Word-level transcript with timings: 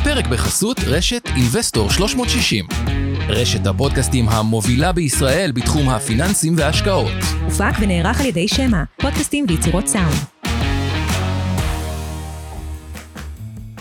הפרק 0.00 0.26
בחסות 0.26 0.76
רשת 0.86 1.22
Investor 1.26 1.90
360. 1.90 2.66
רשת 3.28 3.66
הפודקאסטים 3.66 4.28
המובילה 4.28 4.92
בישראל 4.92 5.52
בתחום 5.52 5.88
הפיננסים 5.88 6.54
וההשקעות. 6.56 7.12
הופק 7.44 7.72
ונערך 7.80 8.20
על 8.20 8.26
ידי 8.26 8.48
שמע, 8.48 8.82
פודקאסטים 9.00 9.46
ויצירות 9.48 9.86
סאונד. 9.86 10.14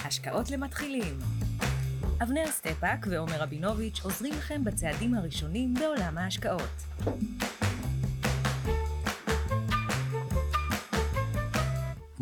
השקעות 0.06 0.52
למתחילים 0.52 1.20
אבנר 2.24 2.48
סטפאק 2.52 3.08
ועומר 3.10 3.42
רבינוביץ' 3.42 4.00
עוזרים 4.04 4.34
לכם 4.34 4.64
בצעדים 4.64 5.14
הראשונים 5.14 5.74
בעולם 5.74 6.18
ההשקעות. 6.18 6.84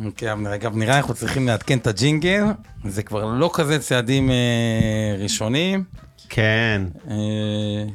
אוקיי, 0.05 0.33
אגב, 0.55 0.75
נראה 0.75 0.97
אנחנו 0.97 1.13
צריכים 1.13 1.47
לעדכן 1.47 1.77
את 1.77 1.87
הג'ינגל, 1.87 2.43
זה 2.85 3.03
כבר 3.03 3.25
לא 3.25 3.49
כזה 3.53 3.79
צעדים 3.79 4.31
אה, 4.31 5.15
ראשונים. 5.19 5.83
כן, 6.29 6.81
אה, 7.09 7.15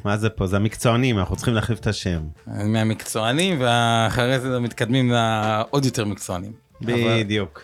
מה 0.05 0.17
זה 0.17 0.29
פה? 0.29 0.47
זה 0.47 0.55
המקצוענים, 0.55 1.19
אנחנו 1.19 1.35
צריכים 1.35 1.53
להחליף 1.53 1.79
את 1.79 1.87
השם. 1.87 2.21
מהמקצוענים, 2.47 3.57
ואחרי 3.61 4.39
זה 4.39 4.59
מתקדמים 4.59 5.11
לעוד 5.11 5.85
יותר 5.85 6.05
מקצוענים. 6.05 6.51
אבל 6.85 7.23
בדיוק. 7.23 7.63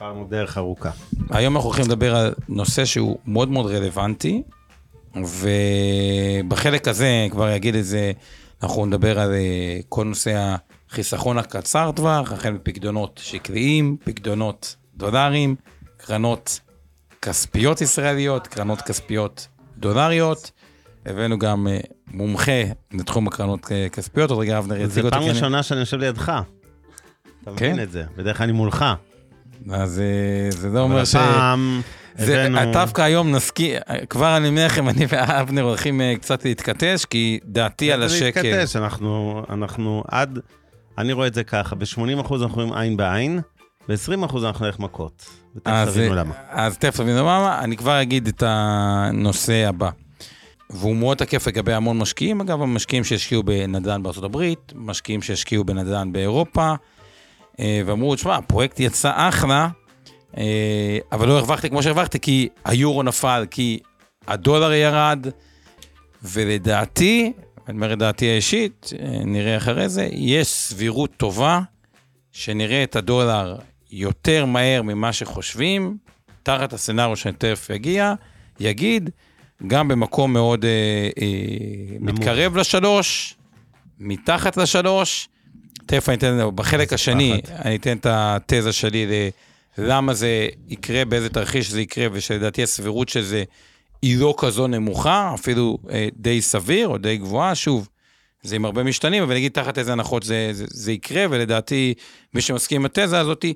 עברנו 0.00 0.26
דרך 0.30 0.58
ארוכה. 0.58 0.90
היום 1.30 1.56
אנחנו 1.56 1.68
הולכים 1.68 1.84
לדבר 1.84 2.16
על 2.16 2.34
נושא 2.48 2.84
שהוא 2.84 3.18
מאוד 3.26 3.50
מאוד 3.50 3.66
רלוונטי, 3.66 4.42
ובחלק 5.14 6.88
הזה, 6.88 7.26
כבר 7.30 7.56
אגיד 7.56 7.74
את 7.74 7.84
זה, 7.84 8.12
אנחנו 8.62 8.86
נדבר 8.86 9.20
על 9.20 9.32
אה, 9.32 9.78
כל 9.88 10.04
נושא 10.04 10.56
החיסכון 10.92 11.38
הקצר 11.38 11.90
טווח, 11.96 12.32
החל 12.32 12.50
מפקדונות 12.50 13.20
שקריים, 13.24 13.96
פקדונות 14.04 14.76
דולרים, 14.96 15.54
קרנות 15.96 16.60
כספיות 17.22 17.80
ישראליות, 17.80 18.46
קרנות 18.46 18.82
כספיות 18.82 19.48
דולריות. 19.76 20.50
הבאנו 21.06 21.38
גם 21.38 21.68
אה, 21.68 21.78
מומחה 22.06 22.62
לתחום 22.92 23.26
הקרנות 23.28 23.72
אה, 23.72 23.88
כספיות, 23.88 24.30
עוד 24.30 24.40
רגע 24.40 24.58
אבנר 24.58 24.76
יציג 24.76 24.88
זו 24.88 25.00
אותו. 25.00 25.10
פעם 25.10 25.22
ראשונה 25.28 25.62
שאני 25.62 25.80
יושב 25.80 25.96
לידך. 25.96 26.32
אתה 27.42 27.50
כן? 27.56 27.72
מבין 27.72 27.82
את 27.82 27.90
זה, 27.90 28.04
בדרך 28.16 28.36
כלל 28.36 28.44
אני 28.44 28.52
מולך. 28.52 28.84
אז 29.70 30.00
אה, 30.00 30.50
זה 30.50 30.68
לא 30.68 30.80
אומר 30.80 31.04
ש... 31.04 31.16
זה, 32.14 32.44
הבאנו... 32.46 32.72
דווקא 32.72 33.02
היום 33.02 33.30
נסכים, 33.30 33.74
כבר 34.10 34.36
אני 34.36 34.48
אומר 34.48 34.66
לכם, 34.66 34.88
אני 34.92 35.06
ואבנר 35.08 35.62
הולכים 35.62 36.00
קצת 36.20 36.44
להתכתש, 36.44 37.04
כי 37.04 37.40
דעתי 37.44 37.92
על 37.92 38.02
השקל, 38.02 38.42
להתכתש, 38.42 38.76
אנחנו, 38.76 39.42
אנחנו 39.50 40.04
עד, 40.08 40.38
אני 41.02 41.12
רואה 41.12 41.26
את 41.26 41.34
זה 41.34 41.44
ככה, 41.44 41.76
ב-80% 41.76 42.34
אנחנו 42.42 42.54
רואים 42.54 42.72
עין 42.72 42.96
בעין, 42.96 43.40
ב-20% 43.88 44.38
אנחנו 44.46 44.66
נלך 44.66 44.78
מכות. 44.78 45.26
ותכף 45.56 45.72
אז, 45.74 45.88
תבינו 45.88 46.10
אה, 46.10 46.16
למה. 46.16 46.34
אז 46.50 46.78
תכף 46.78 46.96
תבינו 46.96 47.18
למה, 47.18 47.58
אני 47.58 47.76
כבר 47.76 48.02
אגיד 48.02 48.28
את 48.28 48.42
הנושא 48.46 49.68
הבא. 49.68 49.90
והוא 50.70 50.96
מאוד 50.96 51.16
תקף 51.16 51.46
לגבי 51.46 51.72
המון 51.72 51.98
משקיעים, 51.98 52.40
אגב, 52.40 52.62
המשקיעים 52.62 53.04
שהשקיעו 53.04 53.42
בנדל"ן 53.42 54.02
בארצות 54.02 54.24
הברית, 54.24 54.72
משקיעים 54.74 55.22
שהשקיעו 55.22 55.64
בנדל"ן 55.64 56.12
באירופה, 56.12 56.74
אה, 57.60 57.82
ואמרו, 57.86 58.14
תשמע, 58.14 58.36
הפרויקט 58.36 58.80
יצא 58.80 59.12
אחלה, 59.14 59.68
אה, 60.36 60.98
אבל 61.12 61.28
לא 61.28 61.38
הרווחתי 61.38 61.70
כמו 61.70 61.82
שהרווחתי, 61.82 62.20
כי 62.20 62.48
היורו 62.64 63.02
נפל, 63.02 63.46
כי 63.50 63.78
הדולר 64.26 64.72
ירד, 64.72 65.26
ולדעתי, 66.22 67.32
אני 67.68 67.76
אומר 67.76 67.92
את 67.92 67.98
דעתי 67.98 68.30
האישית, 68.30 68.90
אה, 68.98 69.24
נראה 69.24 69.56
אחרי 69.56 69.88
זה, 69.88 70.08
יש 70.12 70.48
סבירות 70.48 71.10
טובה 71.16 71.60
שנראה 72.32 72.82
את 72.82 72.96
הדולר 72.96 73.58
יותר 73.90 74.44
מהר 74.44 74.82
ממה 74.82 75.12
שחושבים, 75.12 75.96
תחת 76.42 76.72
הסצנריו 76.72 77.16
שאני 77.16 77.34
תכף 77.38 77.70
אגיע, 77.70 78.14
יגיד, 78.60 79.10
גם 79.66 79.88
במקום 79.88 80.32
מאוד 80.32 80.64
אה, 80.64 80.70
אה, 81.22 81.26
נמוך. 82.00 82.14
מתקרב 82.14 82.56
לשלוש, 82.56 83.34
מתחת 83.98 84.56
לשלוש. 84.56 85.28
תכף 85.86 86.08
אני 86.08 86.16
אתן, 86.16 86.38
בחלק 86.54 86.92
השני, 86.92 87.40
פחד. 87.44 87.54
אני 87.64 87.76
אתן 87.76 87.96
את 87.96 88.06
התזה 88.10 88.72
שלי 88.72 89.30
ללמה 89.78 90.14
זה 90.14 90.48
יקרה, 90.68 91.04
באיזה 91.04 91.28
תרחיש 91.28 91.70
זה 91.70 91.80
יקרה, 91.80 92.06
ושלדעתי 92.12 92.62
הסבירות 92.62 93.08
של 93.08 93.22
זה 93.22 93.44
היא 94.02 94.18
לא 94.18 94.34
כזו 94.38 94.66
נמוכה, 94.66 95.30
אפילו 95.34 95.78
אה, 95.90 96.08
די 96.16 96.42
סביר 96.42 96.88
או 96.88 96.98
די 96.98 97.16
גבוהה, 97.16 97.54
שוב, 97.54 97.88
זה 98.42 98.56
עם 98.56 98.64
הרבה 98.64 98.82
משתנים, 98.82 99.22
אבל 99.22 99.34
נגיד 99.34 99.52
תחת 99.52 99.78
איזה 99.78 99.92
הנחות 99.92 100.22
זה, 100.22 100.48
זה, 100.52 100.64
זה 100.68 100.92
יקרה, 100.92 101.24
ולדעתי, 101.30 101.94
מי 102.34 102.40
שמסכים 102.40 102.80
עם 102.80 102.86
התזה 102.86 103.20
הזאתי, 103.20 103.54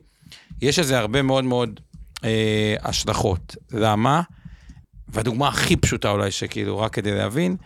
יש 0.62 0.78
לזה 0.78 0.98
הרבה 0.98 1.22
מאוד 1.22 1.44
מאוד 1.44 1.80
אה, 2.24 2.74
השלכות. 2.82 3.56
למה? 3.72 4.22
והדוגמה 5.08 5.48
הכי 5.48 5.76
פשוטה 5.76 6.10
אולי, 6.10 6.30
שכאילו, 6.30 6.78
רק 6.78 6.92
כדי 6.92 7.14
להבין, 7.14 7.56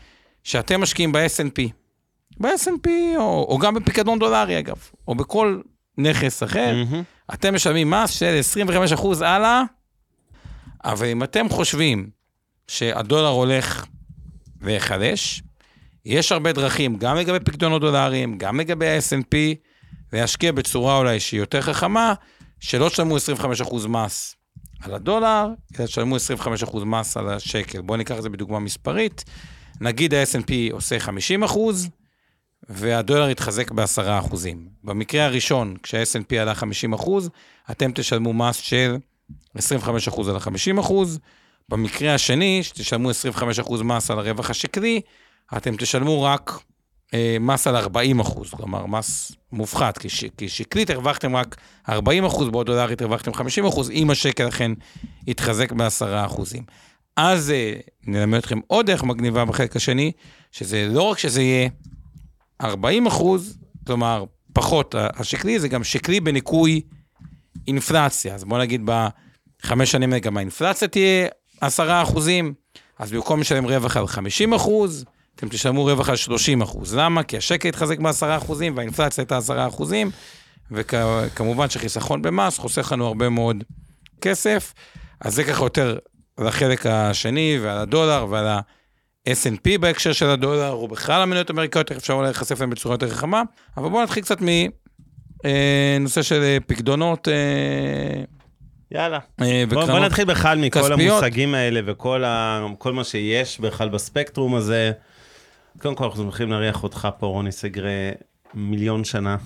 שאתם 0.44 0.80
משקיעים 0.80 1.12
ב-S&P. 1.12 1.62
ב-S&P, 2.40 2.88
או, 3.16 3.46
או 3.48 3.58
גם 3.58 3.74
בפיקדון 3.74 4.18
דולרי 4.18 4.58
אגב, 4.58 4.78
או 5.08 5.14
בכל 5.14 5.60
נכס 5.98 6.42
אחר, 6.42 6.72
מהמם. 6.74 7.02
אתם 7.34 7.54
משלמים 7.54 7.90
מס 7.90 8.10
של 8.10 8.40
25% 8.96 9.24
הלאה, 9.24 9.62
אבל 10.84 11.06
אם 11.06 11.22
אתם 11.22 11.48
חושבים 11.48 12.19
שהדולר 12.70 13.28
הולך 13.28 13.84
להיחלש, 14.62 15.42
יש 16.04 16.32
הרבה 16.32 16.52
דרכים, 16.52 16.96
גם 16.96 17.16
לגבי 17.16 17.40
פקדונות 17.40 17.80
דולריים, 17.80 18.38
גם 18.38 18.60
לגבי 18.60 18.88
ה-S&P, 18.88 19.36
להשקיע 20.12 20.52
בצורה 20.52 20.98
אולי 20.98 21.20
שהיא 21.20 21.40
יותר 21.40 21.62
חכמה, 21.62 22.14
שלא 22.60 22.88
תשלמו 22.88 23.16
25% 23.16 23.88
מס 23.88 24.36
על 24.80 24.94
הדולר, 24.94 25.46
אלא 25.78 25.86
תשלמו 25.86 26.16
25% 26.16 26.84
מס 26.84 27.16
על 27.16 27.28
השקל. 27.28 27.80
בואו 27.80 27.98
ניקח 27.98 28.18
את 28.18 28.22
זה 28.22 28.28
בדוגמה 28.28 28.58
מספרית. 28.58 29.24
נגיד 29.80 30.14
ה-S&P 30.14 30.72
עושה 30.72 30.96
50%, 31.46 31.58
והדולר 32.68 33.30
יתחזק 33.30 33.70
ב-10%. 33.70 34.34
במקרה 34.84 35.24
הראשון, 35.24 35.76
כשה-S&P 35.82 36.36
עלה 36.36 36.52
50%, 36.94 37.08
אתם 37.70 37.90
תשלמו 37.94 38.32
מס 38.32 38.56
של 38.56 38.96
25% 39.56 39.60
על 40.28 40.36
ה-50%. 40.36 40.92
במקרה 41.70 42.14
השני, 42.14 42.62
שתשלמו 42.62 43.10
25% 43.10 43.82
מס 43.82 44.10
על 44.10 44.18
הרווח 44.18 44.50
השקלי, 44.50 45.00
אתם 45.56 45.76
תשלמו 45.76 46.22
רק 46.22 46.58
אה, 47.14 47.36
מס 47.40 47.66
על 47.66 47.84
40%, 47.84 48.56
כלומר 48.56 48.86
מס 48.86 49.32
מופחת, 49.52 49.98
כי, 49.98 50.08
ש, 50.08 50.24
כי 50.36 50.48
שקלית 50.48 50.90
הרווחתם 50.90 51.36
רק 51.36 51.56
40%, 51.88 51.92
בעוד 52.50 52.66
דולרית 52.66 53.02
הרווחתם 53.02 53.30
50%, 53.30 53.90
אם 53.90 54.10
השקל 54.10 54.48
אכן 54.48 54.72
יתחזק 55.26 55.72
ב-10%. 55.72 56.40
אז 57.16 57.50
אה, 57.50 57.74
נלמד 58.06 58.38
אתכם 58.38 58.58
עוד 58.66 58.86
דרך 58.86 59.04
מגניבה 59.04 59.44
בחלק 59.44 59.76
השני, 59.76 60.12
שזה 60.52 60.88
לא 60.90 61.02
רק 61.02 61.18
שזה 61.18 61.42
יהיה 61.42 61.68
40 62.60 63.06
אחוז, 63.06 63.58
כלומר, 63.86 64.24
פחות 64.52 64.94
השקלי, 64.98 65.60
זה 65.60 65.68
גם 65.68 65.84
שקלי 65.84 66.20
בניכוי 66.20 66.80
אינפלציה. 67.66 68.34
אז 68.34 68.44
בוא 68.44 68.58
נגיד 68.58 68.82
בחמש 68.84 69.90
שנים 69.90 70.18
גם 70.18 70.36
האינפלציה 70.36 70.88
תהיה 70.88 71.28
10 71.60 72.02
אחוזים, 72.02 72.54
אז 72.98 73.12
במקום 73.12 73.40
לשלם 73.40 73.64
רווח 73.64 73.96
על 73.96 74.06
50 74.06 74.52
אחוז, 74.54 75.04
אתם 75.34 75.48
תשלמו 75.48 75.84
רווח 75.84 76.08
על 76.08 76.16
30 76.16 76.62
אחוז. 76.62 76.94
למה? 76.94 77.22
כי 77.22 77.36
השקל 77.36 77.68
יתחזק 77.68 77.98
ב-10 77.98 78.36
אחוזים 78.36 78.76
והאינפלציה 78.76 79.22
הייתה 79.22 79.36
10 79.36 79.68
אחוזים, 79.68 80.10
וכמובן 80.70 81.70
שחיסכון 81.70 82.22
במס 82.22 82.58
חוסך 82.58 82.92
לנו 82.92 83.06
הרבה 83.06 83.28
מאוד 83.28 83.64
כסף. 84.20 84.74
אז 85.20 85.34
זה 85.34 85.44
ככה 85.44 85.64
יותר 85.64 85.98
לחלק 86.38 86.86
השני 86.86 87.58
ועל 87.62 87.78
הדולר 87.78 88.26
ועל 88.30 88.46
ה... 88.46 88.60
S&P 89.28 89.78
בהקשר 89.80 90.12
של 90.12 90.26
הדולר, 90.26 90.70
או 90.70 90.88
בכלל 90.88 91.22
המניות 91.22 91.50
האמריקאיות, 91.50 91.90
איך 91.90 91.98
אפשר 91.98 92.12
אולי 92.12 92.26
להיחשף 92.26 92.60
להם 92.60 92.70
בצורה 92.70 92.94
יותר 92.94 93.10
חכמה, 93.10 93.42
אבל 93.76 93.88
בואו 93.88 94.02
נתחיל 94.02 94.22
קצת 94.22 94.38
מנושא 94.40 96.22
של 96.22 96.42
אה, 96.42 96.58
פקדונות 96.66 97.28
אה, 97.28 98.24
יאללה. 98.90 99.18
אה, 99.40 99.64
בוא, 99.68 99.84
בוא. 99.84 99.98
נתחיל 99.98 100.24
בכלל 100.24 100.58
מכל 100.58 100.80
כספיות. 100.80 101.22
המושגים 101.22 101.54
האלה 101.54 101.80
וכל 101.86 102.24
ה, 102.24 102.66
כל 102.78 102.92
מה 102.92 103.04
שיש 103.04 103.60
בכלל 103.60 103.88
בספקטרום 103.88 104.54
הזה. 104.54 104.92
קודם 105.78 105.94
כל 105.94 106.04
אנחנו 106.04 106.22
שמחים 106.22 106.50
להריח 106.50 106.82
אותך 106.82 107.08
פה, 107.18 107.26
רוני 107.26 107.52
סגרה, 107.52 108.10
מיליון 108.54 109.04
שנה 109.04 109.36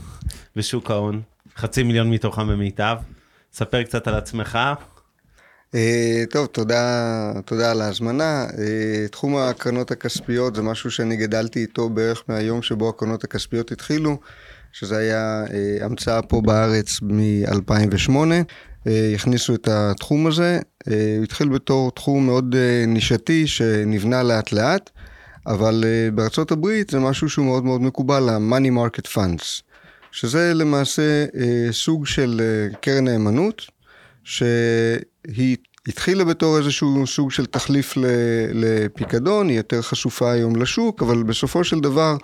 בשוק 0.57 0.91
ההון, 0.91 1.23
חצי 1.57 1.83
מיליון 1.83 2.11
מתוכם 2.11 2.49
במיטב. 2.49 2.97
ספר 3.53 3.83
קצת 3.83 4.09
על 4.09 4.15
עצמך. 4.15 4.59
אה, 5.75 6.25
טוב, 6.31 6.47
תודה, 6.47 7.33
תודה 7.45 7.71
על 7.71 7.83
ההזמנה. 7.83 8.47
אה, 8.59 9.09
תחום 9.11 9.37
הקרנות 9.37 9.91
הכספיות 9.91 10.55
זה 10.55 10.63
משהו 10.63 10.91
שאני 10.91 11.17
גדלתי 11.17 11.61
איתו 11.61 11.89
בערך 11.91 12.23
מהיום 12.29 12.63
שבו 12.63 12.89
הקרנות 12.89 13.25
הכספיות 13.25 13.73
התחילו, 13.73 14.19
שזה 14.73 14.97
היה 14.97 15.45
אה, 15.53 15.85
המצאה 15.87 16.23
פה 16.23 16.41
בארץ 16.41 17.01
מ-2008. 17.03 18.13
אה, 18.87 19.13
הכניסו 19.15 19.55
את 19.55 19.69
התחום 19.69 20.27
הזה. 20.27 20.61
אה, 20.89 21.15
הוא 21.17 21.25
התחיל 21.25 21.49
בתור 21.49 21.91
תחום 21.91 22.27
מאוד 22.27 22.55
אה, 22.55 22.87
נישתי 22.87 23.47
שנבנה 23.47 24.23
לאט 24.23 24.53
לאט, 24.53 24.91
אבל 25.47 25.85
בארצות 26.15 26.53
הברית 26.53 26.91
זה 26.91 26.99
משהו 27.01 27.29
שהוא 27.29 27.47
מאוד 27.47 27.65
מאוד 27.65 27.83
מקובל, 27.83 28.29
ה-money 28.29 28.71
market 28.79 29.07
funds, 29.15 29.63
שזה 30.13 30.55
למעשה 30.55 31.27
סוג 31.71 32.07
של 32.07 32.41
קרן 32.81 33.05
נאמנות, 33.05 33.63
שהיא 34.25 35.57
התחילה 35.89 36.25
בתור 36.25 36.59
איזשהו 36.59 37.07
סוג 37.07 37.31
של 37.31 37.47
תחליף 37.47 37.95
לפיקדון, 38.53 39.49
היא 39.49 39.57
יותר 39.57 39.83
חשופה 39.83 40.33
היום 40.33 40.57
לשוק, 40.57 41.03
אבל 41.03 41.23
בסופו 41.23 41.65
של 41.65 41.81
דבר 41.81 42.17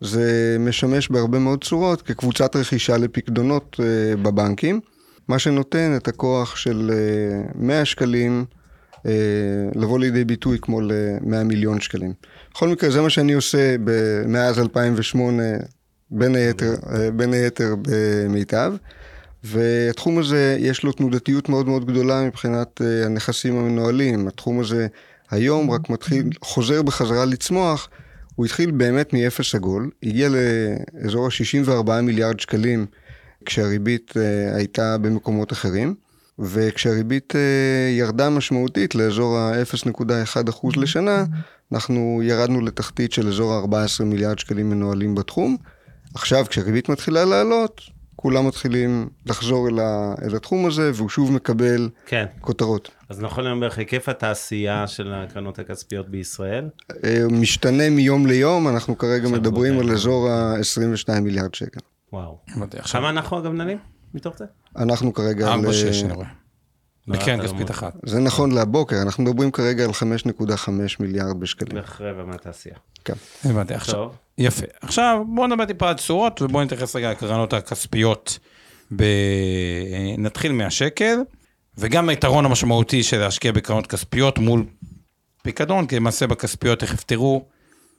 זה 0.00 0.56
משמש 0.60 1.08
בהרבה 1.08 1.38
מאוד 1.38 1.64
צורות 1.64 2.02
כקבוצת 2.02 2.56
רכישה 2.56 2.96
לפיקדונות 2.96 3.76
אה, 3.80 4.16
בבנקים, 4.16 4.80
מה 5.28 5.38
שנותן 5.38 5.96
את 5.96 6.08
הכוח 6.08 6.56
של 6.56 6.90
אה, 6.94 7.40
100 7.54 7.84
שקלים 7.84 8.44
אה, 9.06 9.12
לבוא 9.74 9.98
לידי 9.98 10.24
ביטוי 10.24 10.58
כמו 10.62 10.80
ל-100 10.80 11.44
מיליון 11.44 11.80
שקלים. 11.80 12.12
בכל 12.54 12.68
מקרה, 12.68 12.90
זה 12.90 13.00
מה 13.00 13.10
שאני 13.10 13.32
עושה 13.32 13.76
מאז 14.26 14.58
2008, 14.58 15.42
בין 16.10 16.34
היתר, 16.34 16.74
אה, 16.92 17.10
בין 17.10 17.32
היתר 17.32 17.74
במיטב. 17.82 18.72
והתחום 19.44 20.18
הזה, 20.18 20.56
יש 20.58 20.82
לו 20.82 20.92
תנודתיות 20.92 21.48
מאוד 21.48 21.66
מאוד 21.66 21.86
גדולה 21.86 22.22
מבחינת 22.22 22.80
הנכסים 23.04 23.58
המנוהלים. 23.58 24.28
התחום 24.28 24.60
הזה 24.60 24.86
היום 25.30 25.70
רק 25.70 25.90
מתחיל, 25.90 26.30
חוזר 26.42 26.82
בחזרה 26.82 27.24
לצמוח. 27.24 27.88
הוא 28.34 28.46
התחיל 28.46 28.70
באמת 28.70 29.12
מאפס 29.12 29.54
עגול, 29.54 29.90
הגיע 30.02 30.28
לאזור 30.28 31.26
ה-64 31.26 32.00
מיליארד 32.00 32.40
שקלים 32.40 32.86
כשהריבית 33.48 34.10
uh, 34.10 34.56
הייתה 34.56 34.98
במקומות 34.98 35.52
אחרים, 35.52 35.94
וכשהריבית 36.38 37.32
uh, 37.32 37.98
ירדה 37.98 38.30
משמעותית 38.30 38.94
לאזור 38.94 39.38
ה-0.1% 39.38 40.80
לשנה, 40.80 41.24
אנחנו 41.72 42.20
ירדנו 42.22 42.60
לתחתית 42.60 43.12
של 43.12 43.28
אזור 43.28 43.52
ה-14 43.52 44.04
מיליארד 44.04 44.38
שקלים 44.38 44.70
מנוהלים 44.70 45.14
בתחום. 45.14 45.56
עכשיו, 46.14 46.44
כשהריבית 46.48 46.88
מתחילה 46.88 47.24
לעלות, 47.24 47.80
כולם 48.16 48.46
מתחילים 48.46 49.08
לחזור 49.26 49.68
אל, 49.68 49.80
ה, 49.80 50.14
אל 50.22 50.36
התחום 50.36 50.66
הזה, 50.66 50.90
והוא 50.94 51.08
שוב 51.08 51.32
מקבל 51.32 51.88
כן. 52.06 52.24
כותרות. 52.40 52.90
אז 53.08 53.20
נכון 53.20 53.46
היום 53.46 53.60
בערך 53.60 53.78
היקף 53.78 54.08
התעשייה 54.08 54.86
של 54.86 55.12
הקרנות 55.12 55.58
הכספיות 55.58 56.08
בישראל? 56.08 56.68
אה, 57.04 57.24
משתנה 57.30 57.90
מיום 57.90 58.26
ליום, 58.26 58.68
אנחנו 58.68 58.98
כרגע 58.98 59.28
מדברים 59.28 59.78
על 59.78 59.90
אזור 59.90 60.28
ה-22 60.30 61.20
מיליארד 61.20 61.54
שקל. 61.54 61.80
וואו. 62.12 62.38
כמה 62.92 63.10
אנחנו 63.10 63.38
אגב 63.38 63.50
מנהלים 63.50 63.78
מתוך 64.14 64.38
זה? 64.38 64.44
אנחנו 64.76 65.14
כרגע 65.14 65.52
על... 65.52 65.60
4-6 65.60 65.64
אה, 65.64 66.00
אני 66.04 66.12
רואה. 66.12 66.26
לא, 67.08 67.16
בקרן 67.16 67.38
לא 67.40 67.44
כספית 67.44 67.70
אחת. 67.70 67.92
זה 68.04 68.20
נכון 68.20 68.52
לבוקר, 68.52 68.96
אנחנו 69.02 69.24
מדברים 69.24 69.50
כרגע 69.50 69.84
על 69.84 69.90
5.5 69.90 70.70
מיליארד 71.00 71.40
בשקלים. 71.40 71.74
בערך 71.74 72.00
רבע 72.00 72.24
מהתעשייה. 72.24 72.76
כן. 73.04 73.14
הבנתי. 73.44 73.74
עכשיו, 73.74 73.94
טוב. 73.94 74.16
יפה. 74.38 74.66
עכשיו 74.80 75.24
בואו 75.34 75.46
נדבר 75.46 75.64
טיפה 75.64 75.88
על 75.88 75.94
תשואות 75.94 76.42
ובואו 76.42 76.64
נתייחס 76.64 76.96
רגע 76.96 77.10
לקרנות 77.10 77.52
הכספיות. 77.52 78.38
ב... 78.96 79.04
נתחיל 80.18 80.52
מהשקל, 80.52 81.18
וגם 81.78 82.08
היתרון 82.08 82.44
המשמעותי 82.44 83.02
של 83.02 83.18
להשקיע 83.18 83.52
בקרנות 83.52 83.86
כספיות 83.86 84.38
מול 84.38 84.64
פיקדון, 85.42 85.86
כי 85.86 85.96
למעשה 85.96 86.26
בכספיות, 86.26 86.78
תכף 86.78 87.04
תראו, 87.04 87.44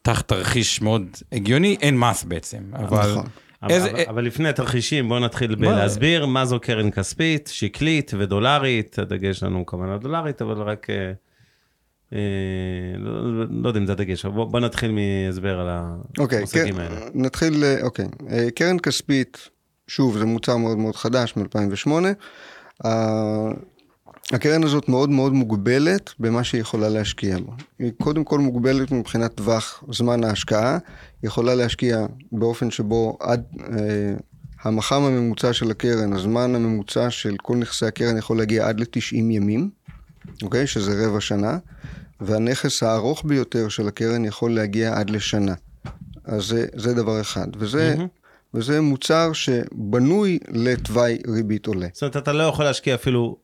תחת 0.02 0.28
תרחיש 0.28 0.82
מאוד 0.82 1.04
הגיוני, 1.32 1.78
אין 1.82 1.98
מס 1.98 2.24
בעצם. 2.24 2.58
אבל... 2.74 3.12
נכון. 3.12 3.26
אבל, 3.64 3.72
איזה- 3.72 3.90
אבל, 3.92 4.04
אבל 4.10 4.26
לפני 4.26 4.54
תרחישים, 4.54 5.10
בואו 5.10 5.20
נתחיל 5.20 5.56
בוא- 5.56 5.66
בלהסביר 5.72 6.26
מה 6.26 6.46
זו 6.46 6.60
קרן 6.60 6.92
כספית, 6.92 7.50
שקלית 7.54 8.12
ודולרית, 8.18 9.00
הדגש 9.00 9.40
שלנו 9.40 9.66
כמובן 9.66 9.98
דולרית, 9.98 10.42
אבל 10.42 10.62
רק... 10.62 10.90
אה, 10.90 11.12
אה, 12.14 12.20
לא, 12.98 13.22
לא 13.50 13.68
יודע 13.68 13.80
אם 13.80 13.86
זה 13.86 13.92
הדגש, 13.92 14.26
אבל 14.26 14.34
בואו 14.36 14.50
בוא 14.50 14.60
נתחיל 14.60 14.92
מהסבר 14.92 15.60
על 15.60 15.68
אוקיי, 16.20 16.38
המושגים 16.38 16.76
כן, 16.76 16.82
האלה. 16.82 16.96
נתחיל, 17.14 17.64
אה, 17.64 17.82
אוקיי. 17.84 18.06
אה, 18.32 18.52
קרן 18.56 18.80
כספית, 18.80 19.50
שוב, 19.88 20.18
זה 20.18 20.26
מוצר 20.26 20.58
מאוד 20.58 20.78
מאוד 20.78 20.96
חדש 20.96 21.34
מ-2008. 21.38 21.92
הקרן 24.34 24.64
הזאת 24.64 24.90
מאוד 24.90 25.10
מאוד 25.10 25.34
מוגבלת 25.34 26.14
במה 26.20 26.44
שהיא 26.44 26.62
יכולה 26.62 26.90
להשקיע 26.90 27.38
בו. 27.38 27.52
היא 27.80 27.92
קודם 28.02 28.24
כל 28.24 28.40
מוגבלת 28.40 28.92
מבחינת 28.92 29.34
טווח 29.36 29.84
זמן 29.92 30.24
ההשקעה, 30.24 30.78
היא 31.22 31.28
יכולה 31.28 31.56
להשקיע 31.56 32.06
באופן 32.32 32.72
שבו 32.72 33.18
עד 33.20 33.44
אה, 33.60 34.14
המח"מ 34.64 35.04
הממוצע 35.04 35.54
של 35.54 35.72
הקרן, 35.72 36.14
הזמן 36.14 36.56
הממוצע 36.56 37.10
של 37.10 37.36
כל 37.42 37.56
נכסי 37.58 37.86
הקרן 37.86 38.18
יכול 38.18 38.38
להגיע 38.38 38.68
עד 38.68 38.80
ל-90 38.80 39.16
ימים, 39.16 39.70
אוקיי? 40.44 40.68
שזה 40.68 41.08
רבע 41.08 41.22
שנה, 41.22 41.58
והנכס 42.22 42.84
הארוך 42.84 43.24
ביותר 43.26 43.70
של 43.70 43.88
הקרן 43.88 44.26
יכול 44.26 44.56
להגיע 44.56 45.00
עד 45.00 45.10
לשנה. 45.10 45.54
אז 46.26 46.44
זה, 46.44 46.66
זה 46.76 46.94
דבר 46.94 47.22
אחד, 47.22 47.48
וזה, 47.58 47.94
מהמם. 47.96 48.08
וזה 48.54 48.82
מוצר 48.82 49.34
שבנוי 49.34 50.40
לתוואי 50.48 51.18
ריבית 51.28 51.68
עולה. 51.68 51.88
זאת 51.94 52.02
אומרת, 52.02 52.18
אתה 52.18 52.34
לא 52.34 52.44
יכול 52.44 52.66
להשקיע 52.66 52.96
אפילו 52.96 53.38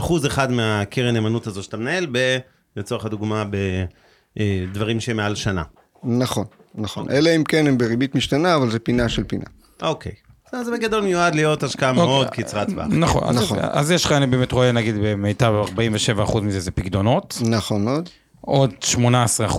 אחוז 0.00 0.26
אחד 0.26 0.52
מהקרן 0.52 1.14
נאמנות 1.14 1.46
הזו 1.46 1.62
שאתה 1.62 1.76
מנהל, 1.76 2.06
ב, 2.12 2.38
לצורך 2.76 3.04
הדוגמה, 3.04 3.44
בדברים 4.36 5.00
שמעל 5.00 5.34
שנה. 5.34 5.62
נכון, 6.04 6.44
נכון. 6.74 7.10
אלא 7.10 7.30
אם 7.36 7.44
כן 7.44 7.66
הם 7.66 7.78
בריבית 7.78 8.14
משתנה, 8.14 8.56
אבל 8.56 8.70
זה 8.70 8.78
פינה 8.78 9.08
של 9.08 9.24
פינה. 9.24 9.44
אוקיי. 9.82 10.12
אז 10.52 10.66
זה 10.66 10.72
בגדול 10.72 11.02
מיועד 11.04 11.34
להיות 11.34 11.62
השקעה 11.62 11.92
מאוד 11.92 12.30
קצרת 12.30 12.68
טווח. 12.70 12.86
נכון, 12.90 13.22
אז- 13.28 13.36
נכון. 13.36 13.58
אז 13.62 13.90
יש 13.90 14.04
לך, 14.04 14.12
אני 14.12 14.26
באמת 14.26 14.52
רואה, 14.52 14.72
נגיד, 14.72 14.94
במיטב 15.02 15.52
47% 16.26 16.40
מזה 16.40 16.60
זה 16.60 16.70
פקדונות, 16.70 17.38
נכון 17.46 17.84
מאוד, 17.84 18.08
עוד 18.40 18.70
18% 18.82 18.92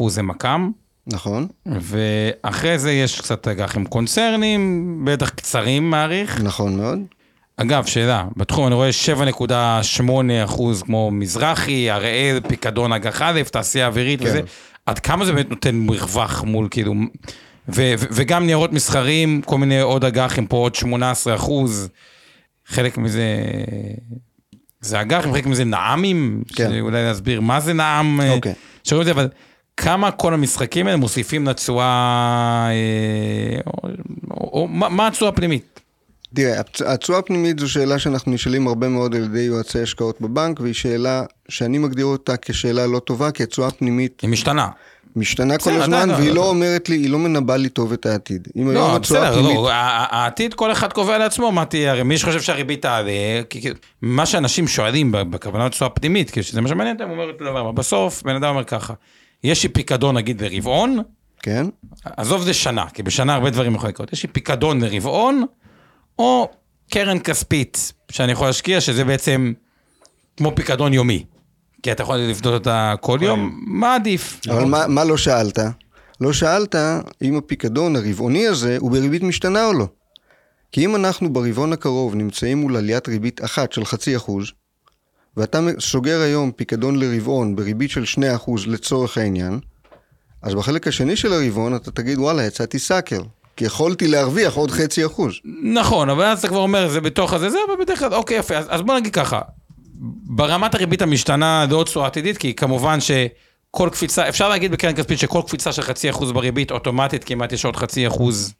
זה 0.09 0.21
מק"מ, 0.21 0.71
נכון, 1.07 1.47
ואחרי 1.65 2.79
זה 2.79 2.91
יש 2.91 3.21
קצת 3.21 3.47
אג"חים 3.47 3.85
קונצרנים, 3.85 4.61
בטח 5.05 5.29
קצרים 5.29 5.89
מעריך. 5.89 6.41
נכון 6.41 6.77
מאוד. 6.77 6.99
אגב, 7.61 7.85
שאלה, 7.85 8.25
בתחום 8.37 8.67
אני 8.67 8.75
רואה 8.75 8.89
7.8 9.99 10.11
אחוז 10.43 10.83
כמו 10.83 11.11
מזרחי, 11.11 11.89
הראל, 11.89 12.39
פיקדון 12.47 12.93
אג"ח 12.93 13.21
א', 13.21 13.41
תעשייה 13.51 13.87
אווירית 13.87 14.19
כן. 14.19 14.25
וזה, 14.25 14.41
עד 14.85 14.99
כמה 14.99 15.25
זה 15.25 15.33
באמת 15.33 15.49
נותן 15.49 15.75
מרווח 15.75 16.43
מול 16.43 16.67
כאילו, 16.71 16.93
ו- 17.69 17.93
ו- 17.99 18.07
וגם 18.11 18.45
ניירות 18.45 18.73
מסחריים, 18.73 19.41
כל 19.41 19.57
מיני 19.57 19.79
עוד 19.79 20.05
אג"חים 20.05 20.47
פה 20.47 20.57
עוד 20.57 20.75
18 20.75 21.35
אחוז, 21.35 21.89
חלק 22.65 22.97
מזה, 22.97 23.25
זה 24.81 25.01
אג"חים, 25.01 25.33
חלק 25.33 25.45
מזה 25.45 25.63
נעמים, 25.63 26.43
כן. 26.55 26.79
אולי 26.79 27.03
להסביר 27.03 27.41
מה 27.41 27.59
זה 27.59 27.73
נעם, 27.73 28.21
אה, 28.21 28.31
אוקיי. 28.31 28.53
שומעים 28.83 29.01
את 29.01 29.05
זה, 29.05 29.11
אבל 29.11 29.27
כמה 29.77 30.11
כל 30.11 30.33
המשחקים 30.33 30.87
האלה 30.87 30.97
מוסיפים 30.97 31.47
לתשואה, 31.47 32.67
אה, 32.69 33.59
או, 33.67 33.89
או, 34.31 34.61
או 34.61 34.67
מה 34.67 35.07
התשואה 35.07 35.29
הפנימית? 35.29 35.80
תראה, 36.35 36.61
התשואה 36.85 37.19
הפנימית 37.19 37.59
זו 37.59 37.69
שאלה 37.69 37.99
שאנחנו 37.99 38.31
נשאלים 38.31 38.67
הרבה 38.67 38.87
מאוד 38.87 39.15
על 39.15 39.23
ידי 39.23 39.39
יועצי 39.39 39.81
השקעות 39.81 40.21
בבנק, 40.21 40.59
והיא 40.59 40.73
שאלה 40.73 41.23
שאני 41.49 41.77
מגדיר 41.77 42.05
אותה 42.05 42.37
כשאלה 42.37 42.87
לא 42.87 42.99
טובה, 42.99 43.31
כי 43.31 43.43
התשואה 43.43 43.67
הפנימית 43.67 44.21
היא 44.21 44.29
משתנה. 44.29 44.67
משתנה 45.15 45.57
כל 45.57 45.71
בסדר, 45.71 45.83
הזמן, 45.83 46.09
לא, 46.09 46.13
והיא 46.13 46.29
לא, 46.29 46.35
לא 46.35 46.41
לא. 46.41 46.49
אומרת 46.49 46.89
לי, 46.89 46.95
היא 46.95 47.09
לא 47.09 47.19
מנבאה 47.19 47.57
לי 47.57 47.69
טוב 47.69 47.93
את 47.93 48.05
העתיד. 48.05 48.47
אם 48.55 48.69
היום 48.69 48.73
לא, 48.73 48.95
התשואה 48.95 49.21
בסדר, 49.21 49.31
הפנימית... 49.33 49.55
לא, 49.55 49.71
ה- 49.71 49.73
ה- 49.75 50.21
העתיד 50.21 50.53
כל 50.53 50.71
אחד 50.71 50.93
קובע 50.93 51.17
לעצמו 51.17 51.51
מה 51.51 51.65
תהיה, 51.65 51.91
הרי 51.91 52.03
מי 52.03 52.17
שחושב 52.17 52.41
שהריבית 52.41 52.81
תעלה, 52.81 53.11
מה 54.01 54.25
שאנשים 54.25 54.67
שואלים 54.67 55.11
ב- 55.11 55.17
בכוונת 55.31 55.71
תשואה 55.71 55.89
פנימית, 55.89 56.31
כי 56.31 56.43
שזה 56.43 56.61
מה 56.61 56.69
שמעניין 56.69 56.95
אותם, 56.95 57.09
אומר 57.11 57.31
אותו 57.31 57.45
דבר, 57.45 57.71
בסוף 57.71 58.23
בן 58.23 58.35
אדם 58.35 58.49
אומר 58.49 58.63
ככה, 58.63 58.93
יש 59.43 59.63
לי 59.63 59.69
פיקדון 59.69 60.17
נגיד 60.17 60.41
לרבעון, 60.43 60.99
כן, 61.43 61.67
עזוב 62.05 62.41
זה 62.43 62.53
שנה, 62.53 62.85
כי 62.93 63.03
בשנה 63.03 63.33
הרבה 63.33 63.49
דברים 63.49 63.75
יכולים 63.75 63.93
לקרות, 63.93 64.13
יש 64.13 64.23
לי 64.23 64.29
פיקדון 64.29 64.81
לרבעון, 64.83 65.43
או 66.19 66.49
קרן 66.91 67.19
כספית 67.19 67.93
שאני 68.11 68.31
יכול 68.31 68.47
להשקיע, 68.47 68.81
שזה 68.81 69.03
בעצם 69.03 69.53
כמו 70.37 70.55
פיקדון 70.55 70.93
יומי. 70.93 71.25
כי 71.83 71.91
אתה 71.91 72.03
יכול 72.03 72.17
לפדות 72.17 72.53
אותה 72.53 72.93
כל 73.01 73.19
יום, 73.21 73.63
מה 73.67 73.95
עדיף? 73.95 74.39
אבל 74.49 74.65
מה, 74.65 74.87
מה 74.87 75.03
לא 75.03 75.17
שאלת? 75.17 75.59
לא 76.21 76.33
שאלת 76.33 76.75
אם 77.21 77.37
הפיקדון 77.37 77.95
הרבעוני 77.95 78.47
הזה 78.47 78.77
הוא 78.79 78.91
בריבית 78.91 79.23
משתנה 79.23 79.65
או 79.65 79.73
לא. 79.73 79.87
כי 80.71 80.85
אם 80.85 80.95
אנחנו 80.95 81.33
ברבעון 81.33 81.73
הקרוב 81.73 82.15
נמצאים 82.15 82.57
מול 82.57 82.77
עליית 82.77 83.07
ריבית 83.07 83.43
אחת 83.43 83.71
של 83.71 83.85
חצי 83.85 84.15
אחוז, 84.15 84.51
ואתה 85.37 85.59
סוגר 85.79 86.21
היום 86.21 86.51
פיקדון 86.51 86.99
לרבעון 86.99 87.55
בריבית 87.55 87.89
של 87.89 88.05
שני 88.05 88.35
אחוז 88.35 88.67
לצורך 88.67 89.17
העניין, 89.17 89.59
אז 90.41 90.53
בחלק 90.53 90.87
השני 90.87 91.15
של 91.15 91.33
הרבעון 91.33 91.75
אתה 91.75 91.91
תגיד 91.91 92.17
וואלה 92.17 92.45
יצאתי 92.45 92.79
סאקר, 92.79 93.21
כי 93.55 93.65
יכולתי 93.65 94.07
להרוויח 94.07 94.53
עוד 94.53 94.71
חצי 94.71 95.05
אחוז. 95.05 95.33
נכון, 95.63 96.09
אבל 96.09 96.23
אז 96.23 96.39
אתה 96.39 96.47
כבר 96.47 96.59
אומר, 96.59 96.89
זה 96.89 97.01
בתוך 97.01 97.33
הזה, 97.33 97.49
זה, 97.49 97.57
אבל 97.67 97.83
בדרך 97.85 97.99
כלל, 97.99 98.13
אוקיי, 98.13 98.37
יפה, 98.37 98.57
אז, 98.57 98.65
אז 98.69 98.81
בוא 98.81 98.95
נגיד 98.99 99.13
ככה, 99.13 99.41
ברמת 100.25 100.75
הריבית 100.75 101.01
המשתנה 101.01 101.65
זה 101.69 101.75
עוד 101.75 101.85
תשואה 101.85 102.07
עתידית, 102.07 102.37
כי 102.37 102.53
כמובן 102.53 102.97
שכל 102.99 103.89
קפיצה, 103.91 104.29
אפשר 104.29 104.49
להגיד 104.49 104.71
בקרן 104.71 104.95
כספית 104.95 105.19
שכל 105.19 105.41
קפיצה 105.47 105.71
של 105.71 105.81
חצי 105.81 106.09
אחוז 106.09 106.31
בריבית, 106.31 106.71
אוטומטית 106.71 107.23
כמעט 107.23 107.51
יש 107.51 107.65
עוד 107.65 107.75
חצי 107.75 108.07
אחוז 108.07 108.53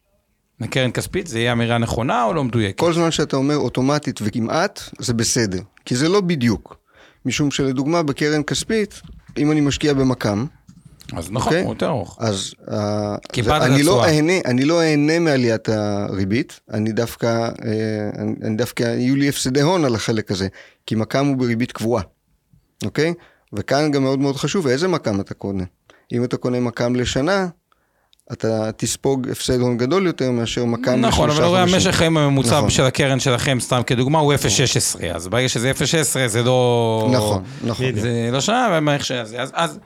לקרן 0.60 0.90
כספית, 0.90 1.26
זה 1.26 1.38
יהיה 1.38 1.52
אמירה 1.52 1.78
נכונה 1.78 2.24
או 2.24 2.34
לא 2.34 2.44
מדויקת? 2.44 2.78
כל 2.78 2.92
זמן 2.92 3.10
שאתה 3.10 3.36
אומר 3.36 3.56
אוטומטית 3.56 4.20
וכמעט, 4.22 4.80
זה 4.98 5.14
בסדר. 5.14 5.60
כי 5.84 5.96
זה 5.96 6.08
לא 6.08 6.20
בדיוק. 6.20 6.76
משום 7.26 7.50
שלדוגמה 7.50 8.02
בקרן 8.02 8.42
כספית, 8.42 9.02
אם 9.38 9.52
אני 9.52 9.60
משקיע 9.60 9.94
במק"מ, 9.94 10.46
אז 11.16 11.30
נכון, 11.30 11.52
אוקיי. 11.52 11.64
הוא 11.64 11.72
יותר 11.72 11.88
ארוך. 11.88 12.16
אז 12.20 12.54
את 13.24 13.38
אני, 13.48 13.82
לא. 13.82 14.04
אהנה, 14.04 14.32
אני 14.44 14.64
לא 14.64 14.82
אהנה 14.82 15.18
מעליית 15.18 15.68
הריבית, 15.68 16.60
אני 16.72 16.92
דווקא, 16.92 17.26
אה, 17.26 18.10
אני, 18.18 18.34
אני 18.44 18.56
דווקא, 18.56 18.82
יהיו 18.82 19.16
לי 19.16 19.28
הפסדי 19.28 19.60
הון 19.60 19.84
על 19.84 19.94
החלק 19.94 20.30
הזה, 20.30 20.48
כי 20.86 20.94
מק"מ 20.94 21.26
הוא 21.26 21.36
בריבית 21.36 21.72
קבועה. 21.72 22.02
אוקיי? 22.84 23.14
וכאן 23.52 23.90
גם 23.90 24.02
מאוד 24.02 24.18
מאוד 24.18 24.36
חשוב 24.36 24.66
איזה 24.66 24.88
מקם 24.88 25.20
אתה 25.20 25.34
קונה. 25.34 25.64
אם 26.12 26.24
אתה 26.24 26.36
קונה 26.36 26.60
מקם 26.60 26.96
לשנה, 26.96 27.46
אתה 28.32 28.72
תספוג 28.76 29.28
הפסד 29.28 29.60
הון 29.60 29.76
גדול 29.76 30.06
יותר 30.06 30.30
מאשר 30.30 30.64
מקם 30.64 30.80
לשלושה 30.92 31.08
נכון, 31.08 31.30
אבל 31.30 31.44
חודשים. 31.44 31.74
המשך 31.74 31.90
חיים 31.90 32.16
הממוצע 32.16 32.56
נכון. 32.58 32.70
של 32.70 32.82
הקרן 32.82 33.20
שלכם, 33.20 33.60
סתם 33.60 33.80
כדוגמה, 33.86 34.18
הוא 34.18 34.34
0.16, 34.34 35.04
אז 35.14 35.28
ברגע 35.28 35.48
שזה 35.48 35.70
0.16 35.70 36.26
זה 36.26 36.42
לא... 36.42 37.08
נכון, 37.12 37.42
נכון. 37.64 37.86
זה 38.00 38.28
לא 38.32 38.40
שנה, 38.40 38.78
אבל 38.78 38.94
איך 38.94 39.04
שזה. 39.04 39.42
אז, 39.42 39.50
אז 39.54 39.78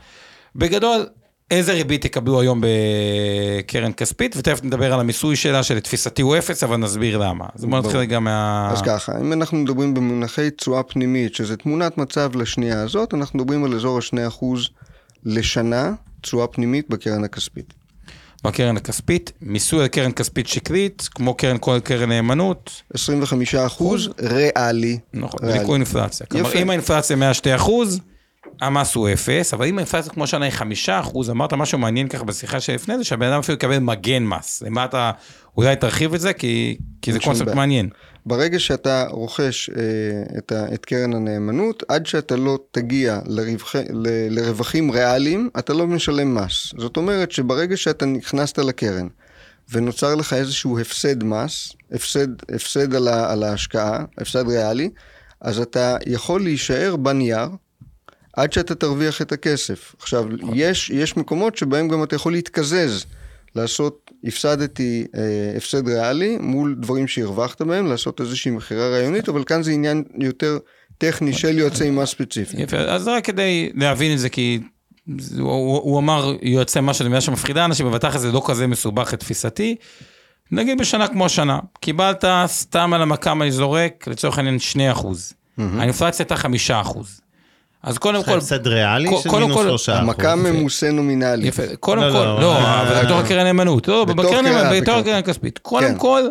בגדול, 0.59 1.07
איזה 1.51 1.73
ריבית 1.73 2.05
יקבלו 2.05 2.41
היום 2.41 2.61
בקרן 2.61 3.93
כספית, 3.93 4.35
ותכף 4.37 4.65
נדבר 4.65 4.93
על 4.93 5.01
המיסוי 5.01 5.37
שלה, 5.37 5.63
שלתפיסתי 5.63 6.23
הוא 6.23 6.37
אפס, 6.39 6.65
אבל 6.65 6.77
נסביר 6.77 7.19
למה. 7.19 7.47
אז 7.55 7.65
בואו 7.65 7.81
נתחיל. 7.81 7.97
רגע 7.97 8.19
מה... 8.19 8.69
אז 8.73 8.83
ככה, 8.83 9.13
אם 9.21 9.33
אנחנו 9.33 9.59
מדברים 9.59 9.95
במונחי 9.95 10.51
תשואה 10.51 10.83
פנימית, 10.83 11.35
שזה 11.35 11.57
תמונת 11.57 11.99
מצב 11.99 12.37
לשנייה 12.37 12.83
הזאת, 12.83 13.15
אנחנו 13.15 13.39
מדברים 13.39 13.65
על 13.65 13.75
אזור 13.75 13.99
ה-2% 13.99 14.45
לשנה 15.25 15.93
תשואה 16.21 16.47
פנימית 16.47 16.91
בקרן 16.91 17.25
הכספית. 17.25 17.75
בקרן 18.45 18.77
הכספית, 18.77 19.33
מיסוי 19.41 19.83
על 19.83 19.89
קרן 19.89 20.13
כספית 20.13 20.47
שקלית, 20.47 21.09
כמו 21.15 21.35
קרן 21.35 21.57
כל 21.61 21.79
קרן 21.85 22.09
נאמנות, 22.09 22.83
25% 22.95 22.97
ריאלי. 24.21 24.99
נכון. 25.15 25.41
בניכוי 25.43 25.75
אינפלציה. 25.75 26.27
כלומר. 26.27 26.55
אם 26.55 26.71
האינפלציה 26.71 27.17
102 27.17 27.57
אחוז, 27.57 28.01
המס 28.61 28.95
הוא 28.95 29.09
אפס, 29.13 29.55
אבל 29.55 29.67
אם 29.67 29.79
האינפלציה 29.79 30.13
כמו 30.13 30.27
שנה 30.27 30.45
היא 30.45 30.53
5 30.53 30.89
אחוז, 30.89 31.31
אמרת 31.31 31.53
משהו 31.53 31.79
מעניין 31.79 32.09
ככה 32.09 32.25
בשיחה 32.25 32.61
שלפני 32.61 32.99
זה, 32.99 33.05
שהבן 33.05 33.27
אדם 33.27 33.39
אפילו 33.39 33.57
יקבל 33.57 33.79
מגן 33.79 34.25
מס. 34.25 34.63
למה 34.67 34.85
אתה, 34.85 35.11
אולי 35.57 35.77
תרחיב 35.77 36.15
את 36.15 36.21
זה, 36.21 36.33
כי, 36.33 36.77
כי 37.03 37.13
זה 37.13 37.19
קונספט. 37.21 37.49
מעניין. 37.55 37.89
ברגע 38.27 38.59
שאתה 38.59 39.07
רוכש 39.11 39.71
אה, 39.71 39.75
את, 40.39 40.53
ה, 40.53 40.75
את 40.75 40.85
קרן 40.85 41.15
הנאמנות, 41.15 41.83
עד 41.89 42.07
שאתה 42.07 42.37
לא 42.37 42.59
תגיע 42.71 43.21
לרווחי, 43.27 43.83
ל, 43.91 44.09
לרווחים 44.39 44.91
ריאליים, 44.91 45.51
אתה 45.59 45.73
לא 45.73 45.87
משלם 45.87 46.35
מס. 46.35 46.73
זאת 46.79 46.97
אומרת 46.97 47.33
שברגע 47.33 47.77
שאתה 47.77 48.07
נכנסת 48.07 48.59
לקרן 48.59 49.09
ונוצר 49.73 50.15
לך 50.15 50.33
איזשהו 50.33 50.79
הפסד 50.79 51.25
מס, 51.25 51.73
הפסד, 51.93 52.29
הפסד 52.55 52.95
על, 52.95 53.09
ה, 53.09 53.33
על 53.33 53.43
ההשקעה, 53.43 54.05
הפסד 54.19 54.49
ריאלי, 54.49 54.91
אז 55.41 55.59
אתה 55.59 55.97
יכול 56.07 56.43
להישאר 56.43 56.97
בנייר 56.97 57.49
עד 58.37 58.53
שאתה 58.53 58.75
תרוויח 58.75 59.23
את 59.23 59.33
הכסף. 59.33 59.95
עכשיו, 59.99 60.27
יש, 60.55 60.91
יש 60.91 61.17
מקומות 61.17 61.57
שבהם 61.57 61.89
גם 61.89 62.03
אתה 62.03 62.17
יכול 62.17 62.33
להתקזז, 62.33 63.05
לעשות, 63.55 64.11
הפסדתי 64.25 65.07
אה, 65.17 65.57
הפסד 65.57 65.89
ריאלי 65.89 66.39
מול 66.41 66.77
דברים 66.81 67.09
שהרווחת 67.09 67.63
בהם, 67.63 67.87
לעשות 67.87 68.21
איזושהי 68.21 68.51
מכירה 68.51 68.89
רעיונית, 68.89 69.29
אבל 69.29 69.45
כאן 69.45 69.63
זה 69.63 69.71
עניין 69.71 70.05
יותר 70.19 70.59
טכני 70.99 71.33
של 71.33 71.59
יועצי 71.59 71.91
מס 71.91 72.11
ספציפיים. 72.11 72.63
יפה, 72.63 72.77
אז 72.77 73.09
רק 73.09 73.25
כדי 73.25 73.71
להבין 73.75 74.13
את 74.13 74.19
זה, 74.19 74.29
כי 74.29 74.61
הוא, 75.39 75.51
הוא, 75.51 75.81
הוא 75.83 75.99
אמר 75.99 76.37
יועצי 76.43 76.81
מס 76.81 76.97
של 76.97 77.09
מילה 77.09 77.21
שמפחידה 77.21 77.65
אנשים, 77.65 77.87
אבל 77.87 77.99
תכל'ס 77.99 78.21
זה 78.21 78.33
לא 78.33 78.43
כזה 78.47 78.67
מסובך 78.67 79.13
לתפיסתי. 79.13 79.77
נגיד 80.51 80.79
בשנה 80.79 81.09
כמו 81.09 81.27
השנה, 81.27 81.59
קיבלת 81.81 82.25
סתם 82.47 82.93
על 82.95 83.03
המקם 83.03 83.43
אני 83.43 83.51
זורק, 83.51 84.09
לצורך 84.09 84.39
העניין 84.39 84.59
2 84.59 84.91
אחוז. 84.91 85.33
האינפלציה 85.59 86.25
הייתה 86.25 86.37
5 86.37 86.71
אחוז. 86.71 87.21
אז 87.87 87.99
קודם 87.99 88.17
יש 88.17 88.23
לך 88.23 88.29
כל, 88.29 88.39
הפסד 88.39 88.67
ריאלי 88.67 89.11
של 89.23 89.31
מינוס 89.31 89.63
שלושה 89.63 89.93
אחוז. 89.93 90.09
המקם 90.09 90.39
ממוסה 90.39 90.91
נומינלי. 90.91 91.47
יפה, 91.49 91.63
קודם 91.81 92.03
לא, 92.03 92.13
כל, 92.13 92.19
לא, 92.19 92.41
לא, 92.41 92.57
אה, 92.57 92.83
אבל 92.83 92.95
אה, 92.95 93.05
בתוך 93.05 93.19
אה. 93.19 93.25
הקרן 93.25 93.45
נאמנות, 93.45 93.89
לא, 93.89 94.05
בקרן. 94.05 94.47
הקרן 94.47 95.15
הכספית. 95.15 95.59
קודם 95.59 95.89
כן. 95.89 95.99
כל, 95.99 96.23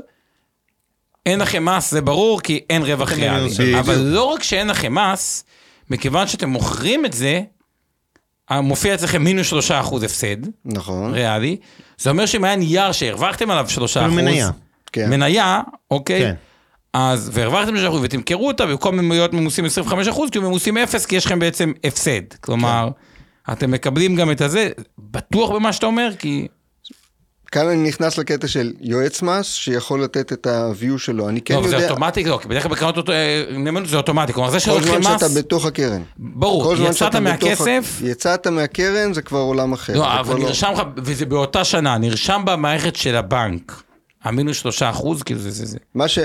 אין 1.26 1.40
לכם 1.40 1.66
מס, 1.66 1.92
זה 1.92 2.02
ברור, 2.02 2.42
כי 2.42 2.62
אין 2.70 2.84
רווח 2.84 3.12
ריאלי. 3.12 3.80
אבל 3.80 3.98
לא 3.98 4.24
רק 4.24 4.44
שאין 4.44 4.68
לכם 4.68 4.96
מס, 4.96 5.44
מכיוון 5.90 6.28
שאתם 6.28 6.50
מוכרים 6.50 7.06
את 7.06 7.14
זה, 7.14 7.42
מופיע 8.52 8.94
אצלכם 8.96 9.24
מינוס 9.24 9.48
שלושה 9.48 9.80
אחוז 9.80 10.04
הפסד, 10.04 10.38
נכון, 10.66 11.14
ריאלי. 11.14 11.58
זה 11.98 12.10
אומר 12.10 12.26
שאם 12.26 12.44
היה 12.44 12.56
נייר 12.56 12.92
שהרווחתם 12.92 13.52
עליו 13.52 13.66
שלושה 13.70 14.00
אפילו 14.00 14.14
אחוז, 14.14 14.24
מניה. 14.24 14.50
כן. 14.92 15.10
מניה, 15.10 15.62
אוקיי? 15.92 16.22
כן. 16.22 16.34
אז, 16.98 17.30
והרווחתם 17.34 17.68
שלושה 17.75 17.88
אחוז, 17.88 18.02
ותמכרו 18.04 18.48
אותה, 18.48 18.66
במקום 18.66 19.12
להיות 19.12 19.34
ממוסים 19.34 19.66
25 19.66 20.08
אחוז, 20.08 20.30
תהיו 20.30 20.42
ממוסים 20.42 20.78
אפס, 20.78 21.06
כי 21.06 21.16
יש 21.16 21.25
לכם 21.25 21.40
בעצם 21.40 21.72
הפסד. 21.84 22.22
כלומר, 22.42 22.90
אתם 23.52 23.72
מקבלים 23.72 24.16
גם 24.16 24.32
את 24.32 24.42
הזה, 24.42 24.70
בטוח 25.00 25.50
במה 25.52 25.74
שאתה 25.74 25.86
אומר, 25.86 26.10
כי... 26.20 26.48
כאן 27.52 27.68
אני 27.68 27.88
נכנס 27.88 28.18
לקטע 28.18 28.48
של 28.48 28.74
יועץ 28.82 29.22
מס 29.22 29.54
שיכול 29.54 30.04
לתת 30.04 30.34
את 30.34 30.48
ה-view 30.48 30.98
שלו. 30.98 31.30
אני 31.30 31.42
כן 31.42 31.54
לא, 31.54 31.60
אבל 31.60 31.68
זה 31.70 31.75
יודע, 31.75 31.90
אוטומטי, 31.90 32.24
לא, 32.24 32.40
כי 32.42 32.48
בדרך 32.48 32.64
כלל 32.64 32.72
בקרנות 32.72 32.98
אוטו- 32.98 33.12
אה, 33.12 33.44
נאמנות 33.58 33.90
זה 33.90 33.98
אוטומטי, 33.98 34.34
כלומר 34.34 34.50
זה 34.50 34.58
כל 34.58 34.66
שלוקחים 34.66 35.02
זמן 35.04 35.14
מס, 35.16 35.22
שאתה 35.22 35.40
בתוך 35.40 35.66
הקרן. 35.66 36.02
ברור, 36.18 36.64
כל 36.64 36.78
זמן 36.78 36.86
יצאת 36.86 37.16
בתוך 37.16 37.22
מהכסף, 37.22 38.00
ה- 38.04 38.08
יצאת 38.08 38.48
מהקרן 38.48 39.14
זה 39.14 39.22
כבר 39.22 39.40
עולם 39.40 39.74
אחר. 39.74 39.94
לא, 39.94 40.00
זה 40.00 40.20
אבל 40.20 40.24
כבר 40.36 40.38
נרשם 40.48 40.72
לך, 40.74 40.82
וזה 40.98 41.25
באותה 41.25 41.64
שנה, 41.64 41.98
נרשם 41.98 42.42
במערכת 42.46 42.96
של 42.96 43.16
הבנק, 43.16 43.82
המינוס 44.25 44.58
שלושה 44.58 44.89
אחוז, 44.89 45.24
כאילו 45.24 45.39
זה 45.39 45.50
זה 45.51 45.65
זה. 45.65 45.77
מה 45.96 46.08
ש... 46.08 46.20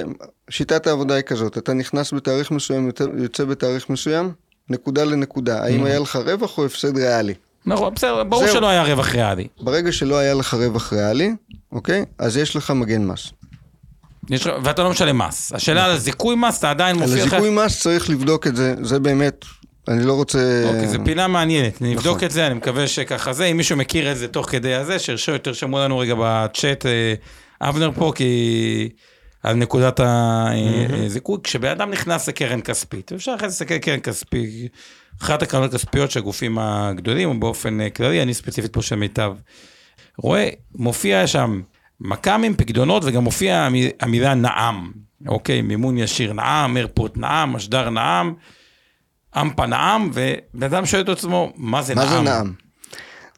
שיטת 0.50 0.86
העבודה 0.86 1.14
היא 1.14 1.22
כזאת, 1.22 1.58
אתה 1.58 1.72
נכנס 1.74 2.12
בתאריך 2.14 2.50
מסוים, 2.50 2.90
יוצא- 3.18 3.44
בתאריך 3.44 3.90
מסוים, 3.90 4.32
נקודה 4.68 5.04
לנקודה. 5.04 5.62
האם 5.64 5.84
היה 5.84 5.98
לך 5.98 6.16
רווח 6.16 6.58
או 6.58 6.66
הפסד 6.66 6.96
ריאלי? 6.98 7.34
נכון, 7.66 7.94
בסדר, 7.94 8.24
ברור. 8.24 8.46
שלא 8.46 8.68
היה 8.68 8.82
רווח 8.82 9.08
ריאלי. 9.14 9.46
ברגע 9.60 9.92
שלא 9.92 10.18
היה 10.18 10.34
לך 10.34 10.54
רווח 10.54 10.92
ריאלי, 10.92 11.34
אוקיי? 11.72 12.04
אז 12.18 12.36
יש 12.36 12.56
לך 12.56 12.70
מגן 12.70 13.04
מס. 13.06 13.30
יש 14.30 14.46
ואתה 14.64 14.82
לא 14.82 14.90
משלם 14.90 15.18
מס. 15.18 15.52
השאלה 15.54 15.84
על 15.84 15.90
הזיכוי 15.90 16.34
מס, 16.38 16.58
אתה 16.58 16.70
עדיין 16.70 16.96
על 16.96 17.02
מופיע 17.02 17.24
לך... 17.26 17.32
הזיכוי 17.32 17.50
מס 17.50 17.80
צריך 17.80 18.10
לבדוק 18.10 18.46
את 18.46 18.56
זה, 18.56 18.74
זה 18.82 18.98
באמת, 18.98 19.44
אני 19.88 20.04
לא 20.04 20.12
רוצה... 20.12 20.62
אוקיי, 20.66 20.88
זו 20.88 20.98
פינה 21.04 21.28
מעניינת, 21.28 21.82
נבדוק 21.82 22.16
נכון. 22.16 22.24
את 22.24 22.30
זה, 22.30 22.46
אני 22.46 22.54
מקווה 22.54 22.88
שככה 22.88 23.32
זה, 23.32 23.44
אם 23.44 23.56
מישהו 23.56 23.76
מכיר 23.76 24.12
את 24.12 24.18
זה 24.18 24.28
תוך 24.28 24.50
כדי 24.50 24.74
הזה, 24.74 24.98
שירשו, 24.98 25.38
תרשמו 25.38 25.78
לנו 25.78 25.98
רגע 25.98 26.14
בצ'אט, 26.18 26.86
אה, 26.86 27.14
אבנר 27.60 27.90
פה, 27.94 28.12
כי... 28.14 28.88
על 29.42 29.56
נקודת 29.56 30.00
הזיכוי, 30.02 31.38
כשבן 31.44 31.70
אדם 31.70 31.90
נכנס 31.90 32.28
לקרן 32.28 32.60
כספית, 32.60 33.12
אפשר 33.12 33.34
אחרי 33.36 33.48
זה 33.48 33.52
להסתכל 33.54 33.74
על 33.74 33.80
קרן 33.80 34.00
כספית, 34.00 34.72
אחת 35.22 35.42
הקרנות 35.42 35.74
הכספיות 35.74 36.10
של 36.10 36.20
הגופים 36.20 36.58
הגדולים, 36.58 37.28
או 37.28 37.40
באופן 37.40 37.80
אה, 37.80 37.90
כללי, 37.90 38.22
אני 38.22 38.34
ספציפית 38.34 38.72
פה 38.72 38.82
של 38.82 38.96
מיטב, 38.96 39.32
רואה, 40.18 40.48
מופיע 40.74 41.26
שם 41.26 41.62
מכ"מים, 42.00 42.56
פקדונות, 42.56 43.02
וגם 43.06 43.24
מופיע 43.24 43.56
המ- 43.58 43.74
המילה 44.00 44.34
נעם, 44.34 44.92
אוקיי, 45.28 45.62
מימון 45.62 45.98
ישיר 45.98 46.32
נעם, 46.32 46.76
איירפורט 46.76 47.16
נעם, 47.16 47.52
משדר 47.52 47.90
נעם, 47.90 48.34
אמפה 49.40 49.66
נעם, 49.66 50.10
ובן 50.14 50.66
אדם 50.66 50.86
שואל 50.86 51.02
את 51.02 51.08
עצמו, 51.08 51.52
מה 51.56 51.82
זה 51.82 51.94
מה 51.94 52.04
נעם? 52.04 52.12
זה 52.12 52.20
נעם? 52.20 52.52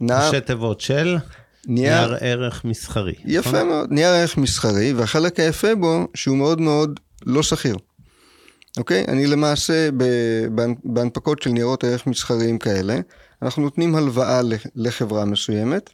נעם, 0.01 0.23
ראשי 0.27 0.41
תיבות 0.41 0.81
של 0.81 1.17
נייר, 1.67 2.09
נייר 2.09 2.17
ערך 2.21 2.65
מסחרי. 2.65 3.15
יפה 3.25 3.51
נכון? 3.51 3.69
מאוד, 3.69 3.93
נייר 3.93 4.09
ערך 4.09 4.37
מסחרי, 4.37 4.93
והחלק 4.93 5.41
היפה 5.41 5.75
בו, 5.75 6.09
שהוא 6.15 6.37
מאוד 6.37 6.61
מאוד 6.61 7.01
לא 7.27 7.43
שכיר. 7.43 7.77
אוקיי? 8.79 9.05
אני 9.09 9.27
למעשה, 9.27 9.89
בהנפקות 10.85 11.43
של 11.43 11.51
ניירות 11.51 11.85
ערך 11.85 12.07
מסחריים 12.07 12.59
כאלה, 12.59 13.01
אנחנו 13.43 13.63
נותנים 13.63 13.95
הלוואה 13.95 14.41
לחברה 14.77 15.25
מסוימת, 15.25 15.91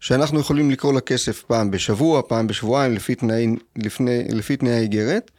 שאנחנו 0.00 0.40
יכולים 0.40 0.70
לקרוא 0.70 0.92
לה 0.92 1.00
כסף 1.00 1.42
פעם 1.42 1.70
בשבוע, 1.70 2.22
פעם 2.28 2.46
בשבועיים, 2.46 2.92
לפי 2.92 3.14
תנאי, 3.14 3.46
לפני, 3.76 4.24
לפי 4.28 4.56
תנאי 4.56 4.72
האיגרת, 4.72 5.30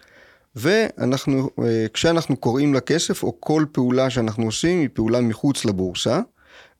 ואנחנו, 0.55 1.49
אה, 1.63 1.85
כשאנחנו 1.93 2.37
קוראים 2.37 2.73
לה 2.73 2.79
כסף, 2.79 3.23
או 3.23 3.37
כל 3.39 3.65
פעולה 3.71 4.09
שאנחנו 4.09 4.45
עושים, 4.45 4.79
היא 4.79 4.89
פעולה 4.93 5.21
מחוץ 5.21 5.65
לבורסה, 5.65 6.19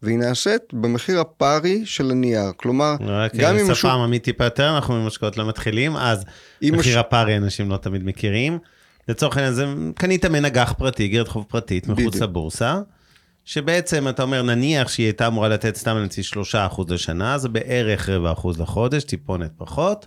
והיא 0.04 0.18
נעשית 0.18 0.62
במחיר 0.74 1.20
הפארי 1.20 1.82
של 1.86 2.12
הנייר. 2.12 2.52
כלומר, 2.58 2.96
רק 3.02 3.36
גם 3.36 3.56
אם 3.56 3.64
שפה 3.64 3.72
השוק... 3.72 3.92
עממית 3.92 4.24
טיפה 4.24 4.44
יותר, 4.44 4.76
אנחנו 4.76 5.04
ממשקאות 5.04 5.38
לא 5.38 5.48
מתחילים, 5.48 5.96
אז 5.98 6.26
מחיר 6.64 6.80
הש- 7.00 7.06
הפארי 7.06 7.38
אנשים 7.38 7.70
לא 7.70 7.78
תמיד 7.78 8.06
מכירים. 8.06 8.58
לצורך 9.08 9.38
העניין, 9.38 9.54
זה 9.54 9.66
קנית 9.96 10.26
מן 10.26 10.46
אג"ח 10.46 10.74
פרטי, 10.78 11.04
איגרת 11.04 11.28
חוב 11.28 11.46
פרטית, 11.48 11.88
מחוץ. 11.88 12.16
לבורסה, 12.16 12.80
שבעצם 13.46 14.08
אתה 14.08 14.24
אומר, 14.24 14.42
נניח 14.42 14.88
שהיא 14.88 15.06
הייתה 15.06 15.28
אמורה 15.28 15.50
לתת 15.50 15.76
סתם 15.76 15.98
נציג 15.98 16.26
3% 16.54 16.84
לשנה, 16.94 17.38
זה 17.38 17.50
בערך 17.50 18.10
רבע 18.10 18.32
אחוז 18.32 18.60
לחודש, 18.60 19.04
טיפונת 19.04 19.52
פחות, 19.58 20.06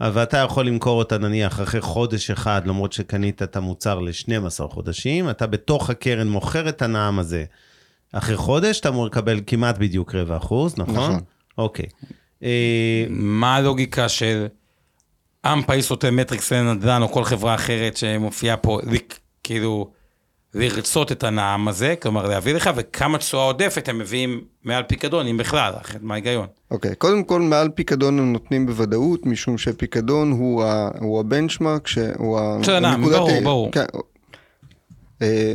אבל 0.00 0.22
אתה 0.22 0.36
יכול 0.38 0.66
למכור 0.66 0.98
אותה 0.98 1.18
נניח 1.18 1.60
אחרי 1.60 1.80
חודש 1.80 2.30
אחד, 2.30 2.62
למרות 2.66 2.92
שקנית 2.92 3.42
את 3.42 3.56
המוצר 3.56 3.98
ל-12 4.00 4.66
חודשים, 4.68 5.30
אתה 5.30 5.46
בתוך 5.46 5.90
הקרן 5.90 6.28
מוכר 6.28 6.68
את 6.68 6.82
הנעם 6.82 7.18
הזה. 7.18 7.44
אחרי 8.12 8.36
חודש 8.36 8.80
אתה 8.80 8.88
אמור 8.88 9.06
לקבל 9.06 9.40
כמעט 9.46 9.78
בדיוק 9.78 10.14
רבע 10.14 10.36
אחוז, 10.36 10.74
נכון? 10.78 10.94
נכון. 10.94 11.20
אוקיי. 11.58 11.86
אה, 12.42 13.04
מה 13.08 13.56
הלוגיקה 13.56 14.08
של 14.08 14.46
אמפה 15.46 15.72
איסוטה 15.72 16.10
מטריקס 16.10 16.52
לנדל"ן 16.52 17.02
או 17.02 17.08
כל 17.08 17.24
חברה 17.24 17.54
אחרת 17.54 17.96
שמופיעה 17.96 18.56
פה, 18.56 18.80
כאילו, 19.42 19.90
לרצות 20.54 21.12
את 21.12 21.24
הנעם 21.24 21.68
הזה, 21.68 21.94
כלומר 22.02 22.28
להביא 22.28 22.54
לך, 22.54 22.70
וכמה 22.76 23.18
תשואה 23.18 23.44
עודפת 23.44 23.88
הם 23.88 23.98
מביאים 23.98 24.44
מעל 24.64 24.82
פיקדון, 24.82 25.26
אם 25.26 25.36
בכלל, 25.36 25.72
אחרת 25.80 26.02
מה 26.02 26.14
ההיגיון? 26.14 26.46
אוקיי, 26.70 26.94
קודם 26.94 27.24
כל 27.24 27.40
מעל 27.40 27.68
פיקדון 27.68 28.18
הם 28.18 28.32
נותנים 28.32 28.66
בוודאות, 28.66 29.26
משום 29.26 29.58
שפיקדון 29.58 30.30
הוא, 30.30 30.64
ה, 30.64 30.88
הוא 31.00 31.20
הבנצ'מרק, 31.20 31.86
שהוא 31.86 32.38
ה... 32.40 32.58
של 32.62 32.74
הנעם, 32.74 33.02
ברור, 33.02 33.30
ברור. 33.42 33.72
כן, 33.72 33.84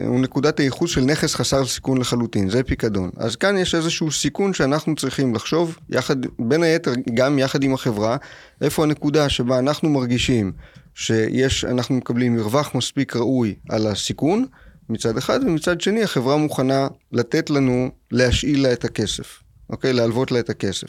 הוא 0.08 0.20
נקודת 0.20 0.60
הייחוס 0.60 0.92
של 0.92 1.02
נכס 1.02 1.36
חסר 1.36 1.66
סיכון 1.66 1.98
לחלוטין, 1.98 2.50
זה 2.50 2.64
פיקדון. 2.64 3.10
אז 3.18 3.36
כאן 3.36 3.58
יש 3.58 3.76
איזשהו 3.76 4.12
סיכון 4.12 4.54
שאנחנו 4.54 4.96
צריכים 4.96 5.36
לחשוב, 5.36 5.78
יחד, 5.90 6.16
בין 6.40 6.64
היתר 6.64 6.92
גם 7.14 7.40
יחד 7.40 7.64
עם 7.64 7.74
החברה, 7.74 8.18
איפה 8.62 8.84
הנקודה 8.84 9.30
שבה 9.30 9.60
אנחנו 9.60 9.90
מרגישים 9.90 10.52
שיש, 10.96 11.66
אנחנו 11.66 11.96
מקבלים 11.96 12.36
מרווח 12.36 12.76
מספיק 12.76 13.16
ראוי 13.16 13.56
על 13.70 13.88
הסיכון, 13.88 14.46
מצד 14.90 15.18
אחד, 15.18 15.40
ומצד 15.44 15.82
שני 15.82 16.04
החברה 16.04 16.38
מוכנה 16.38 16.88
לתת 17.12 17.50
לנו, 17.50 17.90
להשאיל 18.12 18.64
לה 18.64 18.74
את 18.74 18.86
הכסף, 18.86 19.40
אוקיי? 19.70 19.94
להלוות 19.94 20.32
לה 20.32 20.40
את 20.40 20.50
הכסף. 20.50 20.88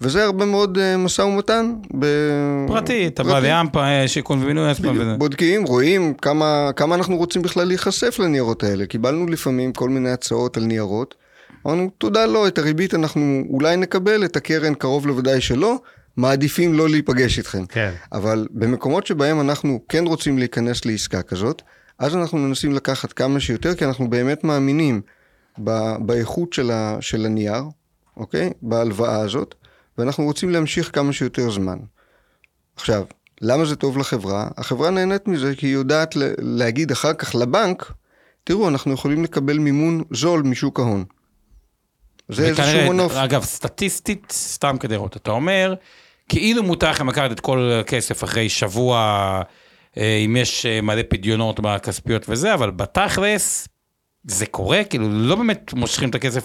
וזה 0.00 0.24
הרבה 0.24 0.44
מאוד 0.44 0.78
uh, 0.78 0.98
משא 0.98 1.22
ומתן. 1.22 1.72
ב... 1.98 2.06
פרטי, 2.66 3.06
אתה 3.06 3.24
בא 3.24 3.38
לימפה, 3.38 3.84
אה, 3.84 4.08
שיכון 4.08 4.42
ובינוי, 4.42 4.74
פעם 4.74 5.00
וזה. 5.00 5.14
בודקים, 5.18 5.64
רואים 5.64 6.14
כמה, 6.14 6.70
כמה 6.76 6.94
אנחנו 6.94 7.16
רוצים 7.16 7.42
בכלל 7.42 7.66
להיחשף 7.66 8.18
לניירות 8.18 8.62
האלה. 8.62 8.86
קיבלנו 8.86 9.26
לפעמים 9.26 9.72
כל 9.72 9.88
מיני 9.88 10.10
הצעות 10.10 10.56
על 10.56 10.64
ניירות. 10.64 11.14
אמרנו, 11.66 11.90
תודה 11.98 12.26
לא, 12.26 12.48
את 12.48 12.58
הריבית 12.58 12.94
אנחנו 12.94 13.42
אולי 13.50 13.76
נקבל, 13.76 14.24
את 14.24 14.36
הקרן 14.36 14.74
קרוב 14.74 15.06
לוודאי 15.06 15.40
שלא, 15.40 15.76
מעדיפים 16.16 16.74
לא 16.74 16.88
להיפגש 16.88 17.38
איתכם. 17.38 17.66
כן. 17.66 17.92
אבל 18.12 18.46
במקומות 18.50 19.06
שבהם 19.06 19.40
אנחנו 19.40 19.80
כן 19.88 20.04
רוצים 20.06 20.38
להיכנס 20.38 20.84
לעסקה 20.84 21.22
כזאת, 21.22 21.62
אז 21.98 22.16
אנחנו 22.16 22.38
מנסים 22.38 22.72
לקחת 22.72 23.12
כמה 23.12 23.40
שיותר, 23.40 23.74
כי 23.74 23.84
אנחנו 23.84 24.10
באמת 24.10 24.44
מאמינים 24.44 25.00
ב- 25.64 25.96
באיכות 26.06 26.52
של, 26.52 26.70
ה- 26.70 26.96
של 27.00 27.26
הנייר, 27.26 27.62
אוקיי? 28.16 28.50
בהלוואה 28.62 29.16
הזאת, 29.20 29.54
ואנחנו 29.98 30.24
רוצים 30.24 30.50
להמשיך 30.50 30.90
כמה 30.94 31.12
שיותר 31.12 31.50
זמן. 31.50 31.78
עכשיו, 32.76 33.04
למה 33.40 33.64
זה 33.64 33.76
טוב 33.76 33.98
לחברה? 33.98 34.48
החברה 34.56 34.90
נהנית 34.90 35.28
מזה 35.28 35.54
כי 35.56 35.66
היא 35.66 35.74
יודעת 35.74 36.14
להגיד 36.38 36.90
אחר 36.90 37.12
כך 37.12 37.34
לבנק, 37.34 37.92
תראו, 38.44 38.68
אנחנו 38.68 38.92
יכולים 38.92 39.24
לקבל 39.24 39.58
מימון 39.58 40.02
זול 40.10 40.42
משוק 40.42 40.80
ההון. 40.80 41.04
זה 42.28 42.46
איזשהו 42.48 42.92
מנוף. 42.92 43.12
אגב, 43.12 43.44
סטטיסטית, 43.44 44.32
סתם 44.32 44.76
כדי 44.80 44.94
לראות, 44.94 45.16
אתה 45.16 45.30
אומר, 45.30 45.74
כאילו 46.28 46.62
מותר 46.62 46.90
לכם 46.90 47.08
לקחת 47.08 47.32
את 47.32 47.40
כל 47.40 47.70
הכסף 47.80 48.24
אחרי 48.24 48.48
שבוע, 48.48 48.98
אה, 49.96 50.16
אם 50.26 50.36
יש 50.36 50.66
אה, 50.66 50.80
מלא 50.80 51.02
פדיונות 51.08 51.60
בכספיות 51.60 52.26
וזה, 52.28 52.54
אבל 52.54 52.70
בתכלס, 52.70 53.68
זה 54.24 54.46
קורה, 54.46 54.84
כאילו 54.84 55.08
לא 55.10 55.36
באמת 55.36 55.72
מושכים 55.72 56.10
את 56.10 56.14
הכסף. 56.14 56.44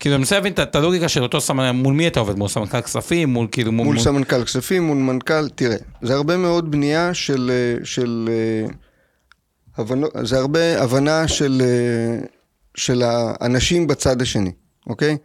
כאילו, 0.00 0.14
אני 0.14 0.20
מנסה 0.20 0.36
להבין 0.36 0.52
את- 0.52 0.74
הלוגיקה 0.76 1.08
של 1.08 1.22
אותו 1.22 1.40
סמנכ"ל, 1.40 1.70
מול 1.76 1.94
מי 1.94 2.06
אתה 2.06 2.20
עובד? 2.20 2.36
מול 2.38 2.48
סמנכ"ל 2.48 2.80
כספים? 2.80 3.28
מול 3.28 3.46
כאילו... 3.52 3.72
מול 3.72 3.98
סמנכ"ל 3.98 4.44
כספים, 4.44 4.82
מול 4.86 4.98
מנכ"ל, 4.98 5.48
תראה, 5.48 5.76
זה 6.02 6.14
הרבה 6.14 6.36
מאוד 6.36 6.70
בנייה 6.70 7.14
של, 7.14 7.50
אה, 7.54 7.84
של 7.84 8.28
אה, 8.32 8.72
הבנו, 9.76 10.06
זה 10.22 10.38
הרבה 10.38 10.82
הבנה 10.82 11.28
של, 11.28 11.62
אה, 11.64 12.26
של 12.76 13.02
האנשים 13.04 13.86
בצד 13.86 14.22
השני, 14.22 14.52
אוקיי? 14.86 15.16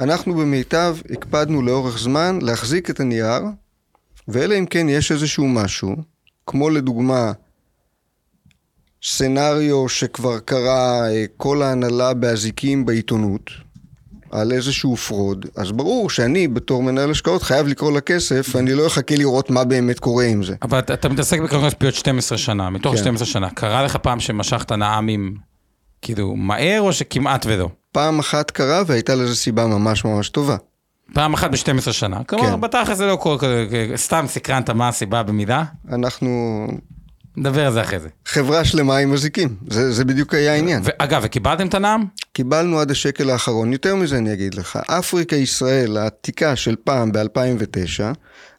אנחנו 0.00 0.34
במיטב 0.34 0.96
הקפדנו 1.10 1.62
לאורך 1.62 1.98
זמן 1.98 2.38
להחזיק 2.42 2.90
את 2.90 3.00
הנייר, 3.00 3.42
ואלא 4.28 4.58
אם 4.58 4.66
כן 4.66 4.88
יש 4.88 5.12
איזשהו 5.12 5.48
משהו, 5.48 5.96
כמו 6.46 6.70
לדוגמה 6.70 7.32
scenario 9.04 9.88
שכבר 9.88 10.38
קרה 10.38 11.02
כל 11.36 11.62
ההנהלה 11.62 12.14
באזיקים 12.14 12.86
בעיתונות, 12.86 13.50
על 14.32 14.52
איזשהו 14.52 14.96
fraud, 14.96 15.46
אז 15.56 15.72
ברור 15.72 16.10
שאני 16.10 16.48
בתור 16.48 16.82
מנהל 16.82 17.10
השקעות 17.10 17.42
חייב 17.42 17.66
לקרוע 17.66 17.92
לכסף, 17.92 18.48
ואני 18.54 18.74
לא 18.74 18.86
אחכה 18.86 19.16
לראות 19.16 19.50
מה 19.50 19.64
באמת 19.64 19.98
קורה 19.98 20.24
עם 20.24 20.42
זה. 20.42 20.54
אבל 20.62 20.78
אתה, 20.78 20.94
אתה 20.94 21.08
מתעסק 21.08 21.40
בקרנות 21.40 21.72
כספיות 21.72 21.94
12 21.94 22.38
שנה, 22.38 22.70
מתוך 22.70 22.94
כן. 22.94 23.00
12 23.00 23.26
שנה, 23.26 23.50
קרה 23.50 23.82
לך 23.82 23.96
פעם 23.96 24.20
שמשכת 24.20 24.72
ניירות, 24.72 25.34
כאילו, 26.02 26.36
מהר 26.36 26.80
או 26.80 26.92
שכמעט 26.92 27.46
ולא? 27.46 27.68
פעם 27.92 28.18
אחת 28.18 28.50
קרה 28.50 28.82
והייתה 28.86 29.14
לזה 29.14 29.36
סיבה 29.36 29.66
ממש 29.66 30.04
ממש 30.04 30.28
טובה. 30.28 30.56
פעם 31.14 31.34
אחת 31.34 31.50
ב-12 31.50 31.92
שנה. 31.92 32.24
כלומר, 32.24 32.50
כן. 32.50 32.60
בתכלס 32.60 32.98
זה 32.98 33.06
לא 33.06 33.16
קורה, 33.16 33.36
סתם 33.96 34.24
סקרנת 34.28 34.70
מה 34.70 34.88
הסיבה 34.88 35.22
במידה, 35.22 35.64
אנחנו 35.92 36.66
נדבר 37.36 37.66
על 37.66 37.72
זה 37.72 37.80
אחרי 37.80 38.00
זה. 38.00 38.08
חברה 38.26 38.64
שלמה 38.64 38.96
עם 38.96 39.12
אזיקים, 39.12 39.56
זה, 39.68 39.92
זה 39.92 40.04
בדיוק 40.04 40.34
היה 40.34 40.52
העניין. 40.52 40.82
ואגב, 40.84 41.22
וקיבלתם 41.24 41.66
את 41.66 41.74
הנעם? 41.74 42.04
קיבלנו 42.32 42.80
עד 42.80 42.90
השקל 42.90 43.30
האחרון, 43.30 43.72
יותר 43.72 43.94
מזה 43.94 44.18
אני 44.18 44.32
אגיד 44.32 44.54
לך, 44.54 44.78
אפריקה 44.86 45.36
ישראל 45.36 45.96
העתיקה 45.96 46.56
של 46.56 46.76
פעם 46.84 47.12
ב-2009, 47.12 48.02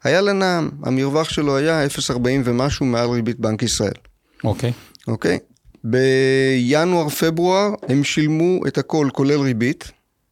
היה 0.04 0.22
לה 0.22 0.34
נעם, 0.34 0.70
המרווח 0.84 1.30
שלו 1.30 1.58
היה 1.58 1.86
0.40 1.86 2.18
ומשהו 2.44 2.86
מעל 2.86 3.10
ריבית 3.10 3.40
בנק 3.40 3.64
ישראל, 3.64 3.94
אוקיי. 4.44 4.72
אוקיי? 5.08 5.40
בינואר-פברואר 5.84 7.74
הם 7.90 8.04
שילמו 8.04 8.68
את 8.68 8.78
הכל 8.78 9.08
כולל 9.14 9.40
ריבית, 9.40 9.92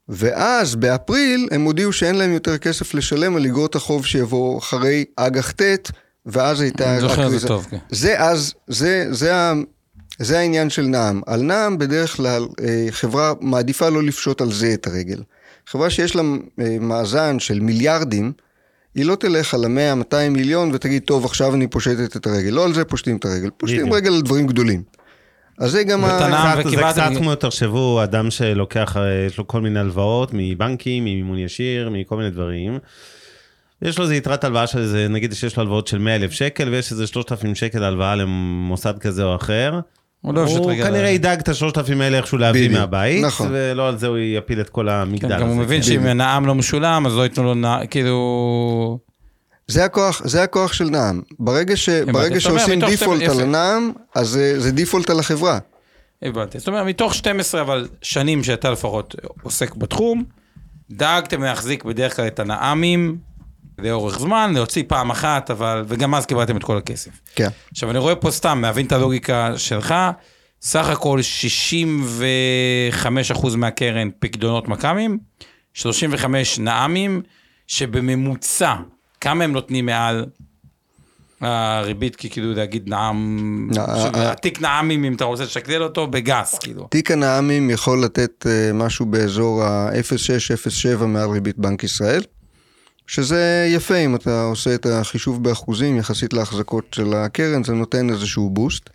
ואז 0.10 0.75
באפריל 0.75 1.47
הם 1.51 1.62
הודיעו 1.62 1.93
שאין 1.93 2.15
להם 2.15 2.34
יותר 2.34 2.58
כסף 2.58 2.93
לשלם 2.93 3.36
על 3.36 3.45
אגרות 3.45 3.75
החוב 3.75 4.06
שיבוא 4.06 4.60
אחרי 4.60 5.06
אג"ח 5.15 5.51
ט', 5.51 5.91
ואז 6.25 6.62
הייתה... 6.62 6.91
אני 6.91 6.99
זוכר 7.01 7.27
את 7.36 7.39
זה. 7.39 7.47
טוב, 7.47 7.67
כן. 7.69 7.77
זה 7.89 8.19
אז, 8.19 8.53
זה, 8.67 9.07
זה, 9.12 9.36
ה- 9.36 9.53
זה 10.19 10.39
העניין 10.39 10.69
של 10.69 10.81
נעם. 10.81 11.21
על 11.27 11.41
נעם 11.41 11.77
בדרך 11.77 12.15
כלל 12.17 12.47
אה, 12.63 12.88
חברה 12.91 13.34
מעדיפה 13.41 13.89
לא 13.89 14.03
לפשוט 14.03 14.41
על 14.41 14.51
זה 14.51 14.73
את 14.73 14.88
הרגל. 14.88 15.21
חברה 15.67 15.89
שיש 15.89 16.15
לה 16.15 16.21
אה, 16.60 16.77
מאזן 16.79 17.39
של 17.39 17.60
מיליארדים, 17.60 18.31
היא 18.95 19.05
לא 19.05 19.15
תלך 19.15 19.53
על 19.53 19.63
ה-100-200 19.65 20.29
מיליון 20.31 20.71
ותגיד, 20.73 21.03
טוב, 21.05 21.25
עכשיו 21.25 21.55
אני 21.55 21.67
פושטת 21.67 22.15
את 22.15 22.27
הרגל. 22.27 22.49
לא 22.49 22.65
על 22.65 22.73
זה 22.73 22.86
פושטים 22.86 23.17
את 23.17 23.25
הרגל, 23.25 23.49
פושטים 23.57 23.79
בדיוק. 23.81 23.95
רגל 23.95 24.13
על 24.13 24.21
דברים 24.21 24.47
גדולים. 24.47 24.84
אז 25.60 25.71
זה 25.71 25.84
גם 25.84 26.03
ה... 26.05 26.07
ותנ"ך. 26.07 26.60
קצת- 26.60 26.69
זה 26.69 26.84
קצת 26.91 27.17
כמו, 27.17 27.36
תחשבו, 27.36 28.03
אדם 28.03 28.31
שלוקח, 28.31 28.97
אה, 28.97 29.25
יש 29.27 29.38
לו 29.38 29.47
כל 29.47 29.62
מיני 29.62 29.79
הלוואות 29.79 30.29
מבנקים, 30.34 31.03
ממימון 31.03 31.38
ישיר, 31.38 31.89
מכל 31.89 32.17
מיני 32.17 32.29
דברים. 32.29 32.79
יש 33.82 33.98
לו 33.98 34.04
איזה 34.04 34.15
יתרת 34.15 34.44
הלוואה 34.44 34.67
של 34.67 34.80
איזה, 34.80 35.08
נגיד 35.10 35.34
שיש 35.34 35.58
לו 35.58 35.62
הלוואות 35.63 35.88
של 35.88 35.98
100 35.98 36.15
אלף 36.15 36.32
שקל, 36.32 36.70
ויש 36.70 36.91
איזה 36.91 37.08
3,000 37.08 37.56
שקל 37.56 37.84
הלוואה 37.84 38.15
למוסד 38.15 39.00
כזה 39.00 39.24
או 39.24 39.36
אחר. 39.36 39.80
הוא 40.22 40.34
לא 40.34 40.44
הוא. 40.44 40.72
כנראה 40.84 41.10
ידאג 41.10 41.39
את 41.39 41.50
ה-3,000 41.50 42.02
האלה 42.02 42.17
איכשהו 42.17 42.38
להביא 42.38 42.62
בדיוק, 42.67 42.80
מהבית, 42.80 43.26
נכון. 43.26 43.48
ולא 43.52 43.88
על 43.88 43.98
זה 43.98 44.08
הוא 44.08 44.17
יפיל 44.17 44.62
את 44.62 44.70
כל 44.70 44.89
המגדל 44.89 45.36
כן. 45.36 45.41
גם 45.41 45.48
הוא 45.48 45.56
מבין 45.56 45.84
שאם 45.84 45.96
בדיוק. 46.00 46.13
נעם 46.15 46.46
לא 46.46 46.56
משולם, 46.56 47.06
אז 47.06 47.15
לא 47.15 47.24
ייתנו 47.24 47.44
לו 47.44 47.54
נעם, 47.54 47.86
כאילו... 47.88 49.00
זה 49.67 49.86
הכוח, 49.86 50.22
זה 50.26 50.44
הכוח 50.44 50.74
של 50.74 50.84
נעם. 50.86 51.22
ברגע, 51.39 51.78
ש. 51.78 51.89
ברגע 51.89 52.39
שעושים 52.39 52.80
דיפולט 52.86 53.22
שתי- 53.22 53.32
על. 53.32 53.39
הנעם, 53.41 53.91
אז 54.15 54.28
זה, 54.28 54.60
זה 54.60 54.72
דיפולט 54.72 55.10
על 55.10 55.20
החברה. 55.20 55.60
הבנתי. 56.22 56.60
זאת 56.60 56.67
אומרת, 56.67 56.86
מתוך 56.86 57.15
12 57.15 57.62
אבל 57.62 57.88
שנים 58.02 58.44
שאתה 58.44 58.72
לפחות 58.72 59.15
עוסק 59.44 59.76
בתחום, 59.76 60.24
דאגתם 60.91 61.44
להחזיק 61.44 61.84
בדרך 61.84 62.15
כלל 62.15 62.28
את 62.28 62.39
הנעמים 62.39 63.17
לאורך 63.84 64.20
זמן, 64.20 64.52
להוציא 64.56 64.84
פעם 64.88 65.10
אחת, 65.12 65.52
אבל, 65.52 65.84
וגם 65.88 66.15
אז 66.15 66.26
קיבלתם 66.26 66.58
את 66.58 66.63
כל 66.63 66.78
הכסף. 66.78 67.12
כן. 67.36 67.50
עכשיו, 67.72 67.91
אני 67.91 68.00
רואה 68.00 68.15
פה 68.15 68.32
סתם, 68.32 68.60
להבין 68.62 68.86
את 68.86 68.91
הלוגיקה 68.91 69.54
שלך, 69.58 69.96
סך 70.62 70.89
הכל 70.89 71.20
65% 73.32 73.56
מהקרן 73.58 74.10
פקדונות 74.20 74.67
מכ"מים, 74.67 75.17
35 75.74 76.60
נעמים, 76.60 77.22
שבממוצע, 77.67 78.76
כמה 79.22 79.44
הם 79.44 79.52
נותנים 79.52 79.86
מעל 79.86 80.26
הריבית, 81.41 82.15
כי 82.15 82.30
כאילו 82.30 82.54
להגיד 82.54 82.89
נעם, 82.89 83.67
נע- 83.76 83.86
אה, 84.15 84.36
תיק 84.36 84.62
נעמים, 84.62 85.04
אם 85.04 85.13
אתה 85.13 85.24
רוצה 85.26 85.44
לשקלל 85.44 85.84
אותו, 85.84 86.08
בגס, 86.08 86.60
כאילו. 86.60 86.88
תיק 86.91 87.12
הנעמים 87.12 87.70
יכול 87.70 88.04
לתת 88.04 88.46
אה, 88.50 88.74
משהו 88.74 89.06
באזור 89.06 89.63
ה-0.6-0.7 89.63 91.06
מעל 91.06 91.30
ריבית 91.30 91.58
בנק 91.58 91.84
ישראל, 91.84 92.22
שזה 93.07 93.67
יפה 93.69 93.95
אם 93.97 94.15
אתה 94.15 94.43
עושה 94.43 94.75
את 94.75 94.85
החישוב 94.85 95.43
באחוזים 95.43 95.97
יחסית 95.97 96.33
להחזקות 96.33 96.85
של 96.91 97.13
הקרן, 97.13 97.63
זה 97.63 97.73
נותן 97.73 98.09
איזשהו 98.09 98.49
בוסט. 98.49 98.89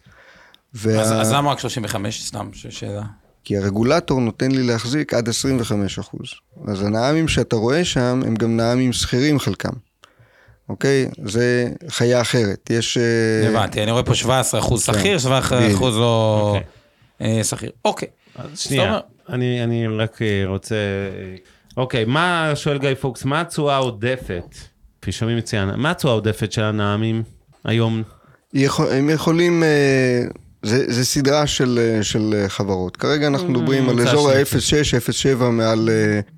וה... 0.74 1.00
אז 1.00 1.12
אז 1.12 1.32
למה 1.32 1.50
רק 1.50 1.58
35? 1.58 2.26
סתם, 2.26 2.48
ש- 2.52 2.66
שאלה. 2.66 3.02
כי 3.44 3.56
הרגולטור 3.56 4.20
נותן 4.20 4.50
לי 4.50 4.62
להחזיק 4.62 5.14
עד 5.14 5.28
25 5.28 5.98
אחוז. 5.98 6.28
אז 6.68 6.82
הנעמים 6.82 7.28
שאתה 7.28 7.56
רואה 7.56 7.84
שם 7.84 8.20
הם 8.26 8.34
גם 8.34 8.56
נעמים 8.56 8.92
שכירים 8.92 9.38
חלקם. 9.38 9.72
אוקיי? 10.68 11.08
זה 11.24 11.68
חיה 11.88 12.20
אחרת. 12.20 12.70
יש... 12.70 12.98
אה, 12.98 13.48
הבנתי, 13.48 13.82
אני 13.82 13.90
רואה 13.90 14.02
פה 14.02 14.14
17 14.14 14.60
אחוז 14.60 14.86
כן. 14.86 14.92
שכיר, 14.98 15.18
17 15.18 15.60
בדיוק. 15.60 15.74
אחוז 15.74 15.96
לא 15.96 16.40
אוקיי. 17.20 17.38
אה, 17.38 17.44
שכיר. 17.44 17.70
אוקיי. 17.84 18.08
אז 18.36 18.58
שנייה, 18.58 18.98
אני, 19.28 19.64
אני 19.64 19.86
רק 19.86 20.22
אה, 20.22 20.42
רוצה... 20.46 20.76
אוקיי, 21.76 22.04
מה, 22.04 22.52
שואל 22.54 22.78
גיא 22.78 22.94
פוקס, 22.94 23.24
מה 23.24 23.40
התשואה 23.40 23.74
העודפת? 23.74 24.54
כפי 25.02 25.12
שומעים 25.12 25.38
מצוין, 25.38 25.70
מה 25.76 25.90
התשואה 25.90 26.12
העודפת 26.12 26.52
של 26.52 26.62
הנעמים 26.62 27.22
היום? 27.64 28.02
יכול, 28.54 28.86
הם 28.92 29.10
יכולים... 29.10 29.62
אה, 29.62 30.22
זה, 30.62 30.84
זה 30.92 31.04
סדרה 31.04 31.46
של, 31.46 31.78
אה, 31.82 32.02
של 32.02 32.34
אה, 32.36 32.48
חברות. 32.48 32.96
כרגע 32.96 33.26
אנחנו 33.26 33.48
מדברים 33.48 33.88
על 33.88 34.00
אזור 34.00 34.30
של 34.32 34.38
ה-0.6, 34.38 35.38
0.7 35.40 35.44
מעל 35.44 35.88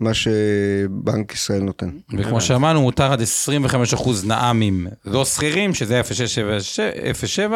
מה 0.00 0.14
שבנק 0.14 1.34
ישראל 1.34 1.62
נותן. 1.62 1.90
וכמו 2.18 2.40
שאמרנו, 2.40 2.82
מותר 2.82 3.12
עד 3.12 3.22
25 3.22 3.94
אחוז 3.94 4.24
נעמים 4.24 4.86
לא 5.04 5.24
שכירים, 5.24 5.74
שזה 5.74 6.00
0.6, 6.00 6.04
0.7, 7.38 7.52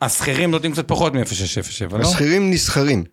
השכירים 0.00 0.50
נותנים 0.50 0.72
קצת 0.72 0.88
פחות 0.88 1.14
מ-0607, 1.14 1.96
לא? 1.96 2.08
השכירים 2.08 2.50
נסחרים, 2.50 3.04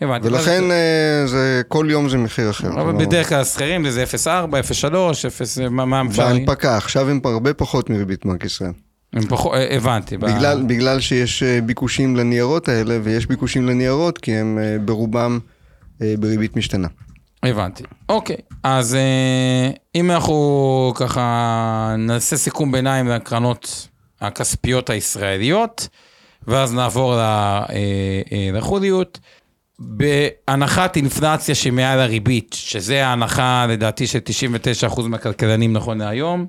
הבנתי. 0.00 0.26
ולכן 0.28 0.64
אז- 0.64 0.70
אה, 0.70 1.26
זה, 1.26 1.62
כל 1.68 1.86
יום 1.90 2.08
זה 2.08 2.18
מחיר 2.18 2.50
אחר. 2.50 2.68
אבל 2.80 2.92
בדרך 3.06 3.28
כלל 3.28 3.40
השכירים 3.40 3.90
זה 3.90 4.04
04, 4.06 4.62
03, 4.62 5.24
0, 5.24 5.58
מה 5.58 5.84
מה 5.84 6.02
אפשר... 6.10 6.22
בהנפקה, 6.26 6.76
עכשיו 6.76 7.08
הם 7.10 7.20
הרבה 7.24 7.54
פחות 7.54 7.90
מריבית 7.90 8.26
בנק 8.26 8.44
ישראל. 8.44 8.72
הם 9.12 9.22
פחות, 9.28 9.54
אה, 9.54 9.76
הבנתי. 9.76 10.16
ב- 10.16 10.20
בגלל, 10.26 10.62
בגלל 10.66 11.00
שיש 11.00 11.42
אה, 11.42 11.60
ביקושים 11.60 12.16
לניירות 12.16 12.68
האלה, 12.68 12.98
ויש 13.02 13.26
ביקושים 13.26 13.66
לניירות 13.66 14.18
כי 14.18 14.32
הם 14.36 14.58
ברובם 14.84 15.38
בריבית 16.00 16.56
משתנה. 16.56 16.88
הבנתי. 17.42 17.82
אוקיי, 18.08 18.36
אז 18.62 18.96
אם 19.94 20.10
אנחנו 20.10 20.92
ככה 20.96 21.94
נעשה 21.98 22.36
סיכום 22.36 22.72
ביניים 22.72 23.08
לקרנות 23.08 23.88
הכספיות 24.20 24.90
הישראליות, 24.90 25.88
ואז 26.48 26.74
נעבור 26.74 27.14
ל- 27.14 27.18
אה, 27.18 27.62
לחודיות. 28.52 29.18
בהנחת 29.80 30.96
אינפלציה 30.96 31.54
שמעל 31.54 32.00
הריבית, 32.00 32.56
שזה 32.58 33.06
ההנחה 33.06 33.66
לדעתי 33.68 34.06
של 34.06 34.18
99% 34.88 35.02
מהכלכלנים 35.02 35.72
נכון 35.72 35.98
להיום, 35.98 36.46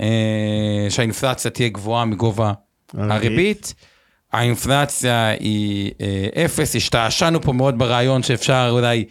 אה, 0.00 0.86
שהאינפלציה 0.90 1.50
תהיה 1.50 1.68
גבוהה 1.68 2.04
מגובה 2.04 2.52
הריבית. 2.94 3.74
האינפלציה 4.32 5.28
היא 5.28 5.92
אה, 6.00 6.44
אפס, 6.44 6.76
השתעשענו 6.76 7.40
פה 7.42 7.52
מאוד 7.52 7.78
ברעיון 7.78 8.22
שאפשר 8.22 8.68
אולי 8.70 9.04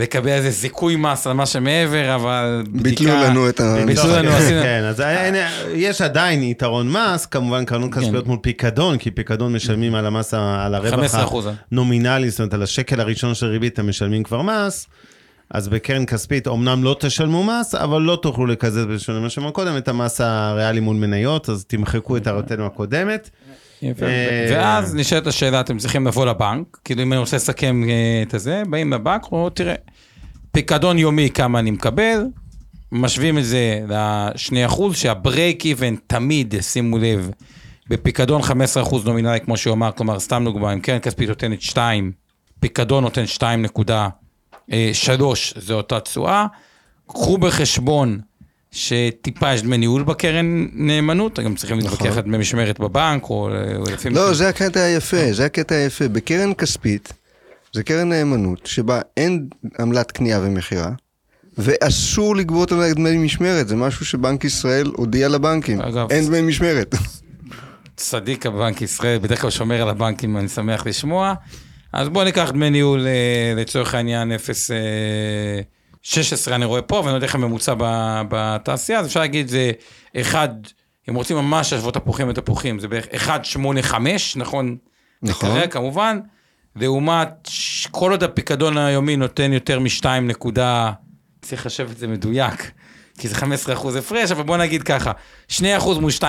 לקבל 0.00 0.28
איזה 0.30 0.50
זיכוי 0.50 0.96
מס 0.96 1.26
על 1.26 1.32
מה 1.32 1.46
שמעבר, 1.46 2.14
אבל 2.14 2.62
בדיקה... 2.68 2.82
ביטלו 2.82 3.12
לנו 3.12 3.48
את 3.48 3.60
ה- 3.60 3.76
ביטלו 3.86 4.10
לנו, 4.10 4.30
כן, 4.30 4.36
עשינו... 4.36 4.62
כן, 4.62 4.82
אז 4.84 5.02
יש 5.74 6.00
עדיין 6.00 6.42
יתרון 6.42 6.92
מס, 6.92 7.26
כמובן 7.26 7.64
קרנות 7.64 7.94
כספיות 7.94 8.26
מול 8.26 8.38
פיקדון, 8.42 8.98
כי 8.98 9.10
פיקדון 9.10 9.52
משלמים 9.52 9.94
על 9.94 10.06
המס, 10.06 10.34
על 10.34 10.74
הרווח 10.74 11.14
15%. 11.14 11.16
הנומינלי, 11.72 12.30
זאת 12.30 12.40
אומרת, 12.40 12.54
על 12.54 12.62
השקל 12.62 13.00
הראשון 13.00 13.34
של 13.34 13.46
ריבית 13.46 13.78
הם 13.78 13.88
משלמים 13.88 14.22
כבר 14.22 14.42
מס. 14.42 14.86
אז 15.54 15.68
בקרן 15.68 16.06
כספית 16.06 16.48
אמנם 16.48 16.84
לא 16.84 16.96
תשלמו 17.00 17.44
מס, 17.44 17.74
אבל 17.74 18.02
לא 18.02 18.18
תוכלו 18.22 18.46
לקזז 18.46 18.84
בשונה 18.86 19.18
ממה 19.18 19.30
שאמרנו 19.30 19.52
קודם, 19.52 19.76
את 19.76 19.88
המס 19.88 20.20
הריאלי 20.20 20.80
מול 20.80 20.96
מניות, 20.96 21.48
אז 21.48 21.64
תמחקו 21.64 22.16
את 22.16 22.26
הערתנו 22.26 22.66
הקודמת. 22.66 23.30
אה, 23.84 23.92
ואז 24.50 24.94
נשאלת 24.94 25.26
השאלה, 25.26 25.60
אתם 25.60 25.78
צריכים 25.78 26.06
לבוא 26.06 26.26
לבנק, 26.26 26.78
כאילו 26.84 27.02
אם 27.02 27.12
אני 27.12 27.20
רוצה 27.20 27.36
לסכם 27.36 27.82
אה, 27.88 28.22
את 28.28 28.34
הזה, 28.34 28.62
באים 28.70 28.92
לבנק, 28.92 29.26
או 29.32 29.50
תראה, 29.50 29.74
פיקדון 30.52 30.98
יומי 30.98 31.30
כמה 31.30 31.58
אני 31.58 31.70
מקבל, 31.70 32.26
משווים 32.92 33.38
את 33.38 33.44
זה 33.44 33.80
ל-2%, 33.88 34.82
שהברייק 34.92 35.64
איבן 35.64 35.96
תמיד, 36.06 36.54
שימו 36.60 36.98
לב, 36.98 37.30
בפיקדון 37.88 38.42
15% 38.42 38.46
נומינלי, 39.04 39.40
כמו 39.40 39.56
שהוא 39.56 39.74
אמר, 39.74 39.92
כלומר, 39.92 40.20
סתם 40.20 40.42
דוגמא, 40.44 40.72
אם 40.72 40.80
קרן 40.80 40.98
כספית 40.98 41.28
נותנת 41.28 41.62
2, 41.62 42.12
פיקדון 42.60 43.04
נותן 43.04 43.24
2.3, 43.38 44.72
זה 45.56 45.74
אותה 45.74 46.00
תשואה. 46.00 46.46
קחו 47.06 47.38
בחשבון 47.38 48.20
שטיפה 48.72 49.54
יש 49.54 49.62
דמי 49.62 49.78
ניהול 49.78 50.02
בקרן 50.02 50.66
נאמנות, 50.72 51.38
גם 51.38 51.54
צריכים 51.54 51.78
להתווכח 51.78 52.16
על 52.16 52.22
דמי 52.22 52.38
משמרת 52.38 52.80
בבנק, 52.80 53.22
או 53.30 53.48
לפעמים... 53.92 54.18
לא, 54.18 54.34
זה 54.34 54.48
הקטע 54.48 54.80
היפה, 54.80 55.32
זה 55.32 55.44
הקטע 55.44 55.74
היפה. 55.74 56.08
בקרן 56.08 56.54
כספית, 56.54 57.12
זה 57.72 57.82
קרן 57.82 58.08
נאמנות, 58.08 58.66
שבה 58.66 59.00
אין 59.16 59.46
עמלת 59.80 60.10
קנייה 60.10 60.40
ומכירה, 60.42 60.90
ואסור 61.58 62.36
לגבות 62.36 62.72
עליה 62.72 62.94
דמי 62.94 63.18
משמרת, 63.18 63.68
זה 63.68 63.76
משהו 63.76 64.06
שבנק 64.06 64.44
ישראל 64.44 64.86
הודיע 64.96 65.28
לבנקים. 65.28 65.80
אגב, 65.80 66.06
אין 66.10 66.26
דמי 66.26 66.42
משמרת. 66.42 66.94
צדיק 67.96 68.46
הבנק 68.46 68.82
ישראל, 68.82 69.18
בדרך 69.18 69.40
כלל 69.40 69.50
שומר 69.50 69.82
על 69.82 69.88
הבנקים, 69.88 70.36
אני 70.36 70.48
שמח 70.48 70.86
לשמוע. 70.86 71.34
אז 71.92 72.08
בואו 72.08 72.24
ניקח 72.24 72.50
דמי 72.50 72.70
ניהול 72.70 73.06
אה, 73.06 73.52
לצורך 73.56 73.94
העניין 73.94 74.32
0... 74.32 74.70
16 76.02 76.54
אני 76.54 76.64
רואה 76.64 76.82
פה, 76.82 76.98
אבל 76.98 77.06
אני 77.06 77.12
לא 77.12 77.16
יודע 77.16 77.26
איך 77.26 77.34
הממוצע 77.34 77.74
בתעשייה, 78.28 78.98
אז 78.98 79.06
אפשר 79.06 79.20
להגיד 79.20 79.48
זה 79.48 79.72
1, 80.20 80.50
אם 81.08 81.14
רוצים 81.14 81.36
ממש 81.36 81.72
להשוות 81.72 81.94
תפוחים 81.94 82.28
ותפוחים, 82.28 82.78
זה 82.78 82.88
בערך 82.88 83.06
1.85, 83.28 83.94
נכון? 84.36 84.76
נכון. 85.22 85.50
לקרר, 85.50 85.66
כמובן, 85.66 86.20
לעומת 86.76 87.48
כל 87.90 88.10
עוד 88.10 88.22
הפיקדון 88.22 88.78
היומי 88.78 89.16
נותן 89.16 89.52
יותר 89.52 89.80
מ-2 89.80 90.06
נקודה, 90.22 90.92
צריך 91.42 91.66
לחשב 91.66 91.88
את 91.90 91.98
זה 91.98 92.08
מדויק, 92.08 92.70
כי 93.18 93.28
זה 93.28 93.34
15 93.34 93.74
אחוז 93.74 93.96
הפרש, 93.96 94.30
אבל 94.30 94.42
בוא 94.42 94.56
נגיד 94.56 94.82
ככה, 94.82 95.12
2 95.48 95.76
אחוז 95.76 95.98
מול 95.98 96.10
2-3, 96.20 96.24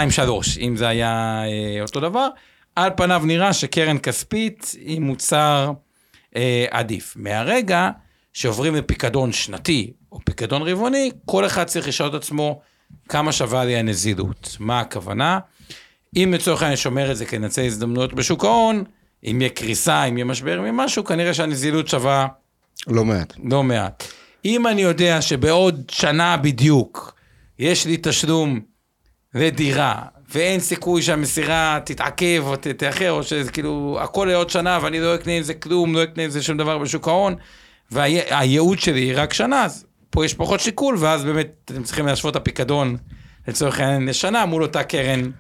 אם 0.60 0.76
זה 0.76 0.88
היה 0.88 1.44
אה, 1.46 1.82
אותו 1.82 2.00
דבר, 2.00 2.28
על 2.76 2.92
פניו 2.98 3.22
נראה 3.26 3.54
שקרן 3.54 3.98
כספית 3.98 4.76
היא 4.80 5.02
מוצר 5.02 5.72
אה, 6.36 6.66
עדיף. 6.72 7.14
מהרגע 7.18 7.90
שעוברים 8.34 8.76
לפיקדון 8.76 9.32
שנתי 9.32 9.94
או 10.12 10.20
פיקדון 10.26 10.62
רבעוני, 10.62 11.12
כל 11.26 11.46
אחד 11.46 11.64
צריך 11.64 11.88
לשאול 11.88 12.10
את 12.10 12.14
עצמו 12.14 12.62
כמה 13.10 13.32
שווה 13.32 13.66
לי 13.66 13.76
הנזילות. 13.78 14.58
מה 14.60 14.80
הכוונה? 14.80 15.40
אם 16.16 16.34
לצורך 16.36 16.62
העניין 16.62 16.78
שומר 16.78 17.12
את 17.12 17.18
זה 17.18 17.26
כנצל 17.26 17.66
הזדמנויות 17.66 18.14
בשוק 18.14 18.46
ההון, 18.46 18.84
אם 19.24 19.42
יהיה 19.42 19.50
קריסה, 19.50 20.04
אם 20.04 20.18
יהיה 20.18 20.26
משבר, 20.26 20.58
אם 20.58 20.62
יהיה 20.62 20.72
משהו, 20.72 21.04
כנראה 21.04 21.34
שהנזילות 21.34 21.88
שווה 21.88 22.28
לא 22.88 23.06
מעט. 23.06 23.34
לא 23.44 23.64
מעט. 23.64 24.04
אם 24.46 24.68
אני 24.68 24.82
יודע 24.82 25.22
שבעוד 25.22 25.82
שנה 25.92 26.38
בדיוק 26.38 27.16
יש 27.60 27.86
לי 27.86 27.98
תשלום 28.02 28.60
לדירה, 29.36 30.02
ואין 30.34 30.60
סיכוי 30.60 31.02
שהמסירה 31.02 31.80
תתעכב 31.86 32.44
או 32.46 32.56
תאחר, 32.78 33.12
או 33.12 33.24
שזה 33.24 33.52
כאילו, 33.52 34.00
הכל 34.02 34.28
לעוד 34.32 34.50
שנה 34.50 34.80
ואני 34.82 35.00
לא 35.00 35.16
אקנה 35.16 35.34
עם 35.34 35.44
זה 35.44 35.54
כלום, 35.54 35.94
לא 35.94 36.04
אקנה 36.04 36.24
עם 36.24 36.30
זה 36.30 36.44
שום 36.44 36.58
דבר 36.58 36.78
בשוק 36.78 37.08
ההון, 37.08 37.36
והייעוד 37.92 38.80
שלי 38.80 39.00
היא 39.00 39.14
רק 39.16 39.34
שנה, 39.34 39.66
אז 39.66 39.86
פה 40.10 40.26
יש 40.26 40.34
פחות 40.34 40.60
שיקול, 40.60 40.96
ואז 41.00 41.24
באמת 41.24 41.48
אתם 41.66 41.84
צריכים 41.84 42.06
להשוות 42.06 42.32
את 42.32 42.42
הפיקדון 42.42 42.98
לצורך 43.48 43.80
העניין 43.80 44.06
לשנה 44.06 44.46
מול 44.46 44.64
אותה 44.64 44.84
קרן 44.84 45.32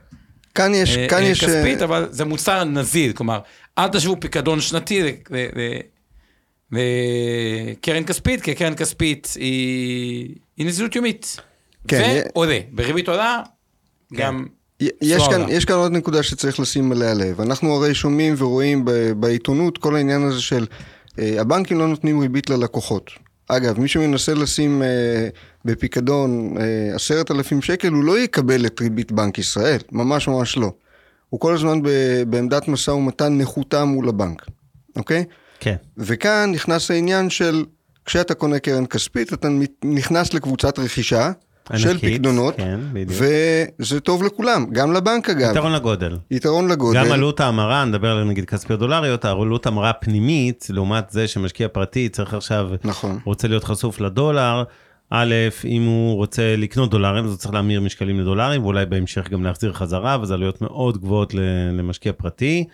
כאן 0.56 0.74
יש, 0.76 0.98
אה, 0.98 1.08
כאן 1.08 1.24
אה, 1.24 1.28
יש... 1.28 1.44
כספית, 1.44 1.80
אה, 1.80 1.84
אבל 1.84 2.08
זה 2.12 2.26
מוצר 2.26 2.64
נזיל, 2.64 3.14
כלומר, 3.14 3.40
אל 3.78 3.88
תשוו 3.88 4.20
פיקדון 4.20 4.62
שנתי 4.62 5.02
לקרן 6.72 8.04
כספית, 8.06 8.42
כי 8.42 8.56
קרן 8.56 8.76
כספית 8.76 9.34
היא, 9.36 10.36
היא 10.58 10.66
נזילות 10.66 10.96
יומית. 10.96 11.38
כן, 11.88 12.22
ועולה, 12.36 12.60
בריבית 12.72 13.10
עולה, 13.10 13.42
גם... 14.14 14.46
יש 15.02 15.28
כאן. 15.28 15.46
יש 15.50 15.66
כאן 15.66 15.76
עוד 15.76 15.92
נקודה 15.92 16.24
שצריך 16.24 16.60
לשים 16.60 16.92
עליה 16.92 17.14
לב. 17.14 17.42
אנחנו 17.42 17.76
הרי 17.76 17.96
שומעים 17.96 18.36
ורואים 18.38 18.86
ב- 18.86 19.12
בעיתונות 19.12 19.78
כל 19.78 19.96
העניין 19.96 20.24
הזה 20.24 20.42
של 20.42 20.66
הבנקים 21.22 21.80
לא 21.80 21.88
נותנים 21.88 22.20
ריבית 22.20 22.50
ללקוחות. 22.50 23.12
אגב, 23.48 23.80
מי 23.80 23.88
שמנסה 23.88 24.34
לשים 24.34 24.84
אה, 24.84 25.28
בפיקדון 25.66 26.58
אה, 26.60 26.96
עשרת 26.96 27.32
אלפים 27.32 27.62
שקל, 27.62 27.92
הוא 27.92 28.04
לא 28.04 28.20
יקבל 28.20 28.66
את 28.66 28.82
ריבית 28.82 29.12
בנק 29.12 29.38
ישראל, 29.38 29.80
ממש 29.92 30.28
ממש 30.28 30.58
לא. 30.58 30.72
הוא 31.30 31.40
כל 31.40 31.54
הזמן 31.54 31.82
ב, 31.82 31.90
בעמדת 32.28 32.68
משא 32.68 32.92
ומתן 32.92 33.38
נחותה 33.38 33.86
מול 33.86 34.10
הבנק, 34.10 34.46
אוקיי? 34.96 35.26
כן. 35.60 35.76
וכאן 35.98 36.52
נכנס 36.54 36.92
העניין 36.92 37.30
של 37.30 37.66
כשאתה 38.06 38.34
קונה 38.34 38.60
קרן 38.60 38.86
כספית, 38.86 39.34
אתה 39.34 39.48
נכנס 39.84 40.34
לקבוצת 40.34 40.80
רכישה 40.80 41.32
של 41.78 41.90
ענקית, 41.90 42.14
פקדונות, 42.14 42.58
כן. 42.58 42.80
וזה 43.08 44.00
טוב 44.00 44.24
לכולם, 44.24 44.66
גם 44.72 44.94
לבנק 44.94 45.30
אגב. 45.30 45.52
יתרון 45.52 45.72
לגודל. 45.72 46.18
יתרון 46.32 46.68
לגודל. 46.72 47.00
גם 47.06 47.12
עלות 47.12 47.40
ההמרה, 47.40 47.86
נדבר 47.86 48.12
על 48.12 48.24
נגיד 48.24 48.46
כספיות 48.46 48.80
דולריות, 48.80 49.26
עלות 49.26 49.66
המרה 49.66 49.94
פנימית, 49.94 50.68
לעומת 50.70 51.10
זה 51.10 51.28
שמשקיע 51.28 51.68
פרטי 51.68 52.10
צריך 52.10 52.34
עכשיו, 52.34 52.70
נכון. 52.84 53.20
רוצה 53.26 53.48
להיות 53.48 53.64
חשוף 53.64 54.00
לדולר, 54.00 54.64
א', 55.10 55.36
אם 55.66 55.86
הוא 55.86 56.16
רוצה 56.16 56.56
לקנות 56.56 56.92
דולרים, 56.92 57.26
אז 57.26 57.32
הוא 57.32 57.38
צריך 57.38 57.54
להמיר 57.54 57.82
משקלים 57.82 58.20
לדולרים, 58.20 58.64
ואולי 58.64 58.86
בהמשך 58.86 59.30
גם 59.30 59.44
להחזיר 59.44 59.74
חזרה, 59.74 60.18
וזה 60.22 60.34
עלויות 60.34 60.62
מאוד 60.62 60.98
גבוהות 60.98 61.34
למשקיע 61.74 62.14
פרטי. 62.14 62.66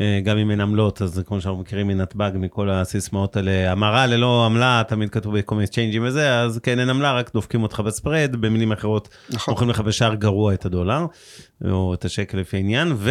אה, 0.00 0.20
גם 0.24 0.38
אם 0.38 0.50
אין 0.50 0.60
עמלות, 0.60 1.02
אז 1.02 1.22
כמו 1.26 1.40
שאנחנו 1.40 1.60
מכירים 1.60 1.86
מנתב"ג, 1.86 2.30
מכל 2.34 2.70
הסיסמאות 2.70 3.36
האלה, 3.36 3.72
המרה 3.72 4.06
ללא 4.06 4.46
עמלה, 4.46 4.82
תמיד 4.88 5.10
כתוב 5.10 5.38
בכל 5.38 5.54
מיני 5.54 5.66
צ'יינג'ים 5.66 6.02
וזה, 6.06 6.40
אז 6.40 6.60
כן, 6.62 6.78
אין 6.78 6.90
עמלה, 6.90 7.12
רק 7.12 7.32
דופקים 7.34 7.62
אותך 7.62 7.80
בספרד, 7.80 8.36
במילים 8.40 8.72
אחרות, 8.72 9.08
נכון. 9.30 9.52
מוכרים 9.52 9.70
לך 9.70 9.80
בשער 9.80 10.14
גרוע 10.14 10.54
את 10.54 10.66
הדולר, 10.66 11.06
או 11.64 11.94
את 11.94 12.04
השקל 12.04 12.38
לפי 12.38 12.56
העניין, 12.56 12.92
ו... 12.96 13.10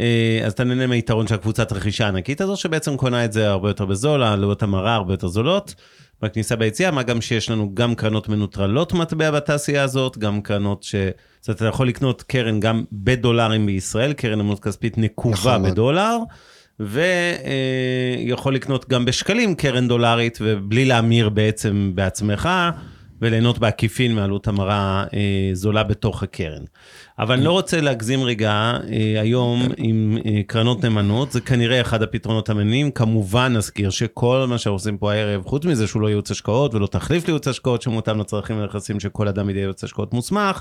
אה, 0.00 0.40
אז 0.44 0.52
אתה 0.52 0.64
נהנה 0.64 0.86
מהיתרון 0.86 1.26
של 1.26 1.34
הקבוצת 1.34 1.72
רכישה 1.72 2.04
הענקית 2.04 2.40
הזו, 2.40 2.56
שבעצם 2.56 2.96
קונה 2.96 3.24
את 3.24 3.32
זה 3.32 3.50
הרבה 3.50 3.70
יותר 3.70 3.84
בזול, 3.84 4.22
העלויות 4.22 4.62
המרה 4.62 4.94
הרבה 4.94 5.12
יותר 5.12 5.28
זולות, 5.28 5.74
בכניסה 6.22 6.56
ביציאה, 6.56 6.90
מה 6.90 7.02
גם 7.02 7.20
שיש 7.20 7.50
לנו 7.50 7.74
גם 7.74 7.94
קרנות 7.94 8.28
מנוטרלות 8.28 8.92
מטבע 8.92 9.30
בתעשייה 9.30 9.82
הזאת, 9.82 10.18
גם 10.18 10.40
קרנות 10.40 10.82
ש... 10.82 10.94
זאת 11.40 11.48
אומרת, 11.48 11.56
אתה 11.56 11.66
יכול 11.66 11.88
לקנות 11.88 12.22
קרן 12.22 12.60
גם 12.60 12.84
בדולרים 12.92 13.66
בישראל, 13.66 14.12
קרן 14.12 14.40
אמנות 14.40 14.60
כספית 14.60 14.98
נקובה 14.98 15.58
נכון. 15.58 15.70
בדולר, 15.70 16.18
ויכול 16.80 18.54
לקנות 18.54 18.88
גם 18.88 19.04
בשקלים 19.04 19.54
קרן 19.54 19.88
דולרית, 19.88 20.38
ובלי 20.40 20.84
להמיר 20.84 21.28
בעצם 21.28 21.92
בעצמך, 21.94 22.48
וליהנות 23.22 23.58
בעקיפין 23.58 24.14
מעלות 24.14 24.48
המרה 24.48 25.04
אה, 25.14 25.50
זולה 25.52 25.82
בתוך 25.82 26.22
הקרן. 26.22 26.62
אבל 27.18 27.34
אני 27.34 27.44
לא 27.44 27.52
רוצה 27.52 27.80
להגזים 27.80 28.22
רגע 28.22 28.50
אה, 28.50 29.20
היום 29.20 29.62
עם 29.76 30.18
אה, 30.26 30.40
קרנות 30.46 30.84
נאמנות, 30.84 31.32
זה 31.32 31.40
כנראה 31.40 31.80
אחד 31.80 32.02
הפתרונות 32.02 32.48
המעניינים. 32.48 32.90
כמובן 32.90 33.56
נזכיר 33.56 33.90
שכל 33.90 34.44
מה 34.48 34.58
שאנחנו 34.58 34.74
עושים 34.74 34.98
פה 34.98 35.12
הערב, 35.12 35.42
חוץ 35.44 35.64
מזה 35.64 35.86
שהוא 35.86 36.02
לא 36.02 36.08
ייעוץ 36.08 36.30
השקעות 36.30 36.74
ולא 36.74 36.86
תחליף 36.86 37.26
לייעוץ 37.26 37.48
השקעות 37.48 37.82
שמותאם 37.82 38.20
לצרכים 38.20 38.58
ונכסים 38.58 39.00
שכל 39.00 39.28
אדם 39.28 39.50
ידי 39.50 39.58
ייעוץ 39.58 39.84
השקעות 39.84 40.14
מוסמך, 40.14 40.60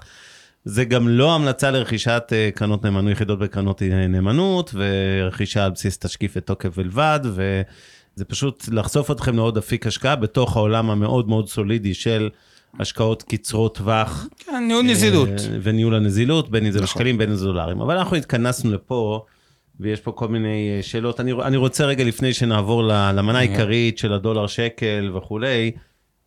זה 0.65 0.85
גם 0.85 1.07
לא 1.07 1.35
המלצה 1.35 1.71
לרכישת 1.71 2.23
אה, 2.31 2.49
קרנות 2.55 2.83
נאמנות, 2.83 3.11
יחידות 3.11 3.39
בקרנות 3.39 3.81
אה, 3.81 4.07
נאמנות, 4.07 4.73
ורכישה 4.73 5.65
על 5.65 5.71
בסיס 5.71 5.99
תשקיף 5.99 6.33
ותוקף 6.35 6.77
בלבד, 6.77 7.19
וזה 7.23 8.25
פשוט 8.27 8.69
לחשוף 8.71 9.11
אתכם 9.11 9.35
לעוד 9.35 9.57
אפיק 9.57 9.87
השקעה 9.87 10.15
בתוך 10.15 10.57
העולם 10.57 10.89
המאוד 10.89 11.29
מאוד 11.29 11.49
סולידי 11.49 11.93
של 11.93 12.29
השקעות 12.79 13.23
קצרות 13.23 13.77
טווח. 13.77 14.27
כן, 14.37 14.63
ניהול 14.67 14.85
נזילות. 14.85 15.29
אה, 15.29 15.57
וניהול 15.61 15.95
הנזילות, 15.95 16.49
בין 16.49 16.65
אם 16.65 16.71
זה 16.71 16.81
נכון. 16.81 16.87
בשקלים, 16.87 17.17
בין 17.17 17.29
אם 17.29 17.35
זה 17.35 17.45
דולרים. 17.45 17.81
אבל 17.81 17.97
אנחנו 17.97 18.17
התכנסנו 18.17 18.71
לפה, 18.71 19.25
ויש 19.79 19.99
פה 19.99 20.11
כל 20.11 20.27
מיני 20.27 20.73
אה, 20.77 20.83
שאלות. 20.83 21.19
אני, 21.19 21.31
אני 21.33 21.57
רוצה 21.57 21.85
רגע, 21.85 22.03
לפני 22.03 22.33
שנעבור 22.33 22.83
למנה 22.83 23.39
העיקרית 23.39 23.97
של 23.97 24.13
הדולר 24.13 24.47
שקל 24.47 25.11
וכולי, 25.15 25.71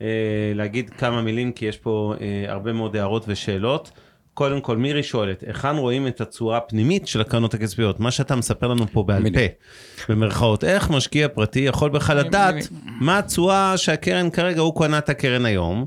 אה, 0.02 0.06
להגיד 0.54 0.90
כמה 0.90 1.22
מילים, 1.22 1.52
כי 1.52 1.66
יש 1.66 1.78
פה 1.78 2.14
אה, 2.20 2.52
הרבה 2.52 2.72
מאוד 2.72 2.96
הערות 2.96 3.24
ושאלות. 3.28 3.90
קודם 4.34 4.60
כל, 4.60 4.76
מירי 4.76 5.02
שואלת, 5.02 5.44
היכן 5.46 5.76
רואים 5.76 6.06
את 6.06 6.20
התשואה 6.20 6.56
הפנימית 6.56 7.08
של 7.08 7.20
הקרנות 7.20 7.54
הכספיות? 7.54 8.00
מה 8.00 8.10
שאתה 8.10 8.36
מספר 8.36 8.68
לנו 8.68 8.86
פה 8.92 9.02
בעל. 9.02 9.22
פה, 9.30 10.12
במרכאות, 10.12 10.64
איך 10.64 10.90
משקיע 10.90 11.28
פרטי 11.28 11.60
יכול 11.60 11.90
בכלל 11.90 12.16
לדעת. 12.16 12.54
מה 13.00 13.18
התשואה 13.18 13.76
שהקרן 13.76 14.30
כרגע, 14.30 14.60
הוא 14.60 14.80
קנה 14.80 14.98
את 14.98 15.08
הקרן 15.08 15.44
היום, 15.44 15.86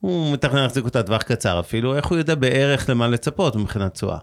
הוא 0.00 0.32
מתכנן 0.32 0.62
להחזיק 0.62 0.84
אותה 0.84 1.02
טווח 1.02 1.22
קצר 1.22 1.60
אפילו, 1.60 1.96
איך 1.96 2.06
הוא 2.06 2.18
יודע 2.18 2.34
בערך 2.34 2.88
למה 2.88 3.08
לצפות 3.08 3.56
מבחינת 3.56 3.94
תשואה? 3.94 4.18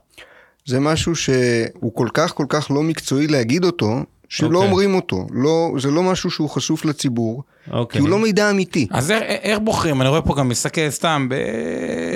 זה 0.65 0.79
משהו 0.79 1.15
שהוא 1.15 1.95
כל 1.95 2.07
כך 2.13 2.33
כל 2.33 2.45
כך 2.49 2.71
לא 2.71 2.83
מקצועי 2.83 3.27
להגיד 3.27 3.63
אותו, 3.63 3.99
שלא 4.29 4.57
אוקיי. 4.57 4.69
אומרים 4.69 4.95
אותו. 4.95 5.27
לא, 5.31 5.71
זה 5.79 5.91
לא 5.91 6.03
משהו 6.03 6.31
שהוא 6.31 6.49
חשוף 6.49 6.85
לציבור, 6.85 7.43
אוקיי. 7.71 7.99
כי 7.99 8.01
הוא 8.01 8.09
לא 8.09 8.19
מידע 8.19 8.49
אמיתי. 8.49 8.87
אז 8.91 9.11
איך, 9.11 9.23
איך 9.23 9.59
בוחרים? 9.59 10.01
אני 10.01 10.09
רואה 10.09 10.21
פה 10.21 10.35
גם 10.35 10.49
מסתכל 10.49 10.89
סתם 10.89 11.29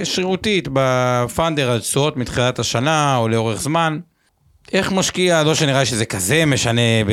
שרירותית 0.03 0.67
בפאנדר 0.73 1.71
על 1.71 1.79
תשואות 1.79 2.17
מתחילת 2.17 2.59
השנה 2.59 3.17
או 3.17 3.27
לאורך 3.27 3.61
זמן. 3.61 3.99
איך 4.73 4.91
משקיע, 4.91 5.43
לא 5.43 5.55
שנראה 5.55 5.85
שזה 5.85 6.05
כזה 6.05 6.45
משנה 6.45 7.03
ב... 7.07 7.11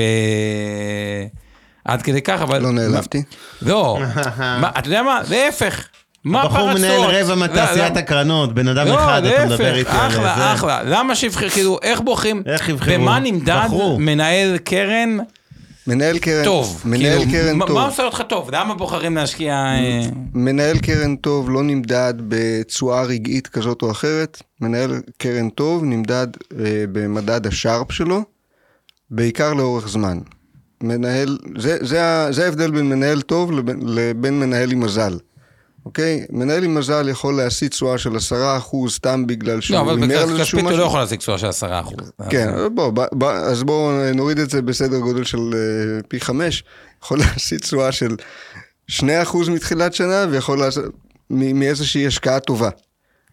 עד 1.85 2.03
כדי 2.03 2.23
כך, 2.23 2.43
אבל... 2.43 2.63
לא 2.63 2.73
נעלבתי. 2.73 3.23
לא, 3.63 3.99
מה, 4.39 4.71
אתה 4.79 4.89
יודע 4.89 5.03
מה? 5.03 5.21
להפך. 5.31 5.89
מה 6.25 6.43
הפער 6.43 6.69
הבחור 6.69 6.79
מנהל? 6.79 7.01
רבע 7.01 7.35
לא, 7.35 7.45
מתעשיית 7.45 7.95
לא. 7.95 7.99
הקרנות, 7.99 8.55
בן 8.55 8.69
אדם 8.69 8.87
לא, 8.87 8.95
אחד, 8.95 9.23
אתה 9.25 9.45
מדבר 9.47 9.73
להפך, 9.73 9.77
איתי 9.77 9.91
על 10.01 10.11
זה. 10.11 10.17
אחלה, 10.19 10.55
אחלה. 10.55 10.83
למה 10.85 11.15
שיבחר, 11.15 11.49
כאילו, 11.49 11.79
איך 11.83 12.01
בוחרים? 12.01 12.43
איך 12.47 12.69
יבחרו? 12.69 12.95
במה 12.95 13.19
נמדד 13.19 13.63
בחרו. 13.67 13.99
מנהל 14.01 14.59
קרן 14.59 15.19
מנהל 15.87 16.19
קרן, 16.19 16.45
טוב? 16.45 16.83
מנהל 16.85 17.19
כאילו, 17.19 17.33
קרן 17.33 17.57
מה- 17.57 17.67
טוב. 17.67 17.77
מה 17.77 17.87
עושה 17.87 18.03
אותך 18.03 18.23
טוב? 18.29 18.49
למה 18.53 18.75
בוחרים 18.75 19.17
להשקיע... 19.17 19.53
אה, 19.55 20.01
מנהל 20.35 20.79
קרן 20.79 21.17
טוב 21.17 21.51
לא 21.51 21.63
נמדד 21.63 22.15
בתשואה 22.29 23.03
רגעית 23.03 23.47
כזאת 23.47 23.83
או 23.83 23.91
אחרת, 23.91 24.43
מנהל 24.61 24.91
קרן 25.19 25.49
טוב 25.49 25.85
נמדד 25.85 26.27
אה, 26.59 26.85
במדד 26.93 27.47
השארפ 27.47 27.93
שלו, 27.93 28.23
בעיקר 29.11 29.53
לאורך 29.55 29.89
זמן. 29.89 30.19
מנהל, 30.83 31.39
זה, 31.59 31.77
זה, 31.81 32.27
זה 32.31 32.45
ההבדל 32.45 32.71
בין 32.71 32.89
מנהל 32.89 33.21
טוב 33.21 33.53
לבין, 33.53 33.81
לבין 33.85 34.41
מנהל 34.41 34.73
עם 34.73 34.81
מזל. 34.81 35.17
אוקיי? 35.87 36.27
מנהל 36.31 36.65
עם 36.65 36.75
מזל 36.75 37.09
יכול 37.09 37.37
להשיא 37.37 37.69
תשואה 37.69 37.99
של 37.99 38.17
10% 38.17 38.17
סתם 38.89 39.27
בגלל 39.27 39.61
שהוא 39.61 39.75
לא, 39.77 39.81
אבל 39.81 40.03
הימר 40.03 40.19
על 40.19 40.25
בכספית 40.25 40.39
איזשהו 40.39 40.59
הוא 40.59 40.71
לא 40.71 40.77
משהו. 40.77 40.87
יכול 40.87 41.01
להשיג 41.01 41.19
תשואה 41.19 41.39
של 41.39 41.47
10 41.47 41.81
אחוז. 41.81 42.13
כן, 42.31 42.53
בוא, 42.75 42.91
ב, 42.91 43.01
ב, 43.13 43.25
אז 43.25 43.63
בואו 43.63 44.13
נוריד 44.15 44.39
את 44.39 44.51
זה 44.51 44.63
בסדר 44.63 44.99
גודל 44.99 45.25
של 45.25 45.39
אה, 45.39 46.03
פי 46.09 46.21
חמש, 46.21 46.65
יכול 47.03 47.19
להשיא 47.19 47.59
תשואה 47.59 47.93
של 47.93 48.17
2% 48.91 49.03
מתחילת 49.49 49.95
שנה 49.95 50.27
ויכול 50.31 50.59
לעשות 50.59 50.85
מאיזושהי 51.31 52.07
השקעה 52.07 52.41
טובה. 52.41 52.69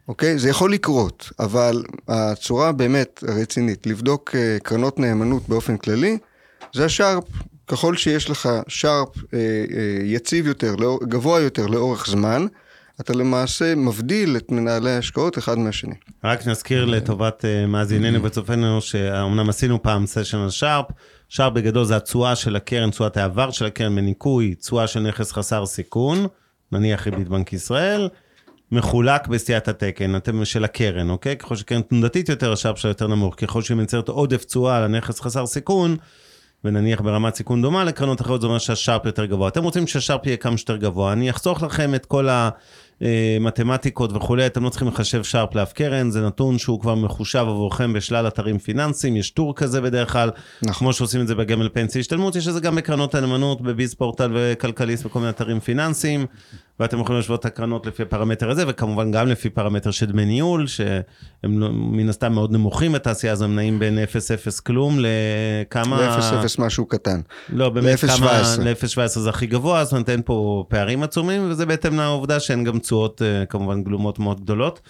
אוקיי? 0.07 0.39
זה 0.39 0.49
יכול 0.49 0.73
לקרות, 0.73 1.29
אבל 1.39 1.83
הצורה 2.07 2.71
באמת 2.71 3.23
רצינית 3.27 3.87
לבדוק 3.87 4.35
אה, 4.35 4.57
קרנות 4.63 4.99
נאמנות 4.99 5.49
באופן 5.49 5.77
כללי, 5.77 6.17
זה 6.75 6.85
השארפ. 6.85 7.23
ככל 7.67 7.95
שיש 7.97 8.29
לך 8.29 8.49
שארפ 8.67 9.17
אה, 9.33 9.39
אה, 9.39 9.99
יציב 10.03 10.47
יותר, 10.47 10.75
גבוה 11.03 11.41
יותר 11.41 11.67
לאורך 11.67 12.07
זמן, 12.07 12.45
אתה 13.01 13.13
למעשה 13.13 13.75
מבדיל 13.75 14.37
את 14.37 14.51
מנהלי 14.51 14.91
ההשקעות 14.91 15.37
אחד 15.37 15.57
מהשני. 15.57 15.95
רק 16.23 16.47
נזכיר 16.47 16.85
לטובת 16.85 17.45
אה, 17.45 17.67
מאזיננו 17.67 18.23
וצופינו, 18.23 18.81
שאומנם 18.81 19.49
עשינו 19.49 19.83
פעם 19.83 20.05
סשן 20.05 20.37
על 20.37 20.49
שרפ, 20.49 20.85
שרפ 21.29 21.53
בגדול 21.53 21.85
זה 21.85 21.95
התשואה 21.95 22.35
של 22.35 22.55
הקרן, 22.55 22.89
תשואת 22.89 23.17
העבר 23.17 23.51
של 23.51 23.65
הקרן 23.65 23.95
בניכוי, 23.95 24.55
תשואה 24.55 24.87
של 24.87 24.99
נכס 24.99 25.31
חסר 25.31 25.65
סיכון, 25.65 26.27
נניח 26.71 27.07
ריבית 27.07 27.27
בנק 27.29 27.53
ישראל, 27.53 28.09
מחולק 28.71 29.27
בסטיית 29.27 29.67
התקן, 29.67 30.15
אתם 30.15 30.45
של 30.45 30.63
הקרן, 30.63 31.09
אוקיי? 31.09 31.37
ככל 31.37 31.55
שקרן 31.55 31.81
תנודתית 31.81 32.29
יותר, 32.29 32.51
השרפ 32.51 32.77
שלה 32.77 32.91
יותר 32.91 33.07
נמוך, 33.07 33.35
ככל 33.37 33.61
שהיא 33.61 33.77
מייצרת 33.77 34.09
עודף 34.09 34.45
תשואה 34.45 34.77
על 34.77 34.83
הנכס 34.83 35.21
חסר 35.21 35.45
סיכון, 35.45 35.97
ונניח 36.65 37.01
ברמת 37.01 37.35
סיכון 37.35 37.61
דומה 37.61 37.83
לקרנות 37.83 38.21
אחרות, 38.21 38.41
זה 38.41 38.47
אומר 38.47 38.57
שהשארפ 38.57 39.05
יותר 39.05 39.25
גבוה. 39.25 39.47
אתם 39.47 39.63
רוצים 39.63 39.87
שהשארפ 39.87 40.25
יהיה 40.25 40.37
כמה 40.37 40.57
שיותר 40.57 40.77
גבוה, 40.77 41.13
אני 41.13 41.29
אחסוך 41.29 41.63
לכם 41.63 41.95
את 41.95 42.05
כל 42.05 42.27
המתמטיקות 43.01 44.11
וכולי, 44.13 44.45
אתם 44.45 44.63
לא 44.63 44.69
צריכים 44.69 44.87
לחשב 44.87 45.23
שארפ 45.23 45.55
לאף 45.55 45.73
קרן, 45.73 46.11
זה 46.11 46.25
נתון 46.25 46.57
שהוא 46.57 46.79
כבר 46.79 46.95
מחושב 46.95 47.39
עבורכם 47.39 47.93
בשלל 47.93 48.27
אתרים 48.27 48.59
פיננסיים, 48.59 49.17
יש 49.17 49.29
טור 49.29 49.55
כזה 49.55 49.81
בדרך 49.81 50.13
כלל, 50.13 50.31
נכון. 50.61 50.73
כמו 50.73 50.93
שעושים 50.93 51.21
את 51.21 51.27
זה 51.27 51.35
בגמל 51.35 51.69
פנסיה 51.69 51.99
השתלמות, 51.99 52.35
יש 52.35 52.47
את 52.47 52.53
זה 52.53 52.59
גם 52.59 52.75
בקרנות 52.75 53.15
הנאמנות, 53.15 53.61
בביז 53.61 53.93
פורטל 53.93 54.31
וכלכליסט 54.33 55.05
וכל 55.05 55.19
מיני 55.19 55.29
אתרים 55.29 55.59
פיננסיים, 55.59 56.25
ואתם 56.81 56.99
יכולים 56.99 57.17
להשוות 57.17 57.39
את 57.39 57.45
הקרנות 57.45 57.85
לפי 57.85 58.03
הפרמטר 58.03 58.49
הזה, 58.49 58.63
וכמובן 58.67 59.11
גם 59.11 59.27
לפי 59.27 59.49
פרמטר 59.49 59.91
של 59.91 60.05
דמי 60.05 60.25
ניהול, 60.25 60.67
שהם 60.67 61.59
לא- 61.59 61.69
מן 61.71 62.09
הסתם 62.09 62.33
מאוד 62.33 62.51
נמוכים 62.51 62.91
בתעשייה, 62.91 63.33
אז 63.33 63.41
הם 63.41 63.55
נעים 63.55 63.79
בין 63.79 63.97
0-0 63.97 64.61
כלום 64.65 64.99
לכמה... 64.99 66.17
ל-0-0 66.17 66.61
משהו 66.61 66.85
קטן. 66.85 67.21
לא, 67.49 67.69
באמת 67.69 67.99
כמה... 67.99 68.41
ל-0.17. 68.41 68.61
ל-0.17 68.61 69.07
זה 69.07 69.29
הכי 69.29 69.47
גבוה, 69.47 69.83
זאת 69.83 69.93
אומרת 69.93 70.09
אין 70.09 70.21
פה 70.25 70.65
פערים 70.69 71.03
עצומים, 71.03 71.51
וזה 71.51 71.65
בהתאם 71.65 71.97
לעובדה 71.97 72.39
שאין 72.39 72.63
גם 72.63 72.79
תשואות 72.79 73.21
אה, 73.21 73.45
כמובן 73.45 73.83
גלומות 73.83 74.19
מאוד 74.19 74.41
גדולות. 74.41 74.81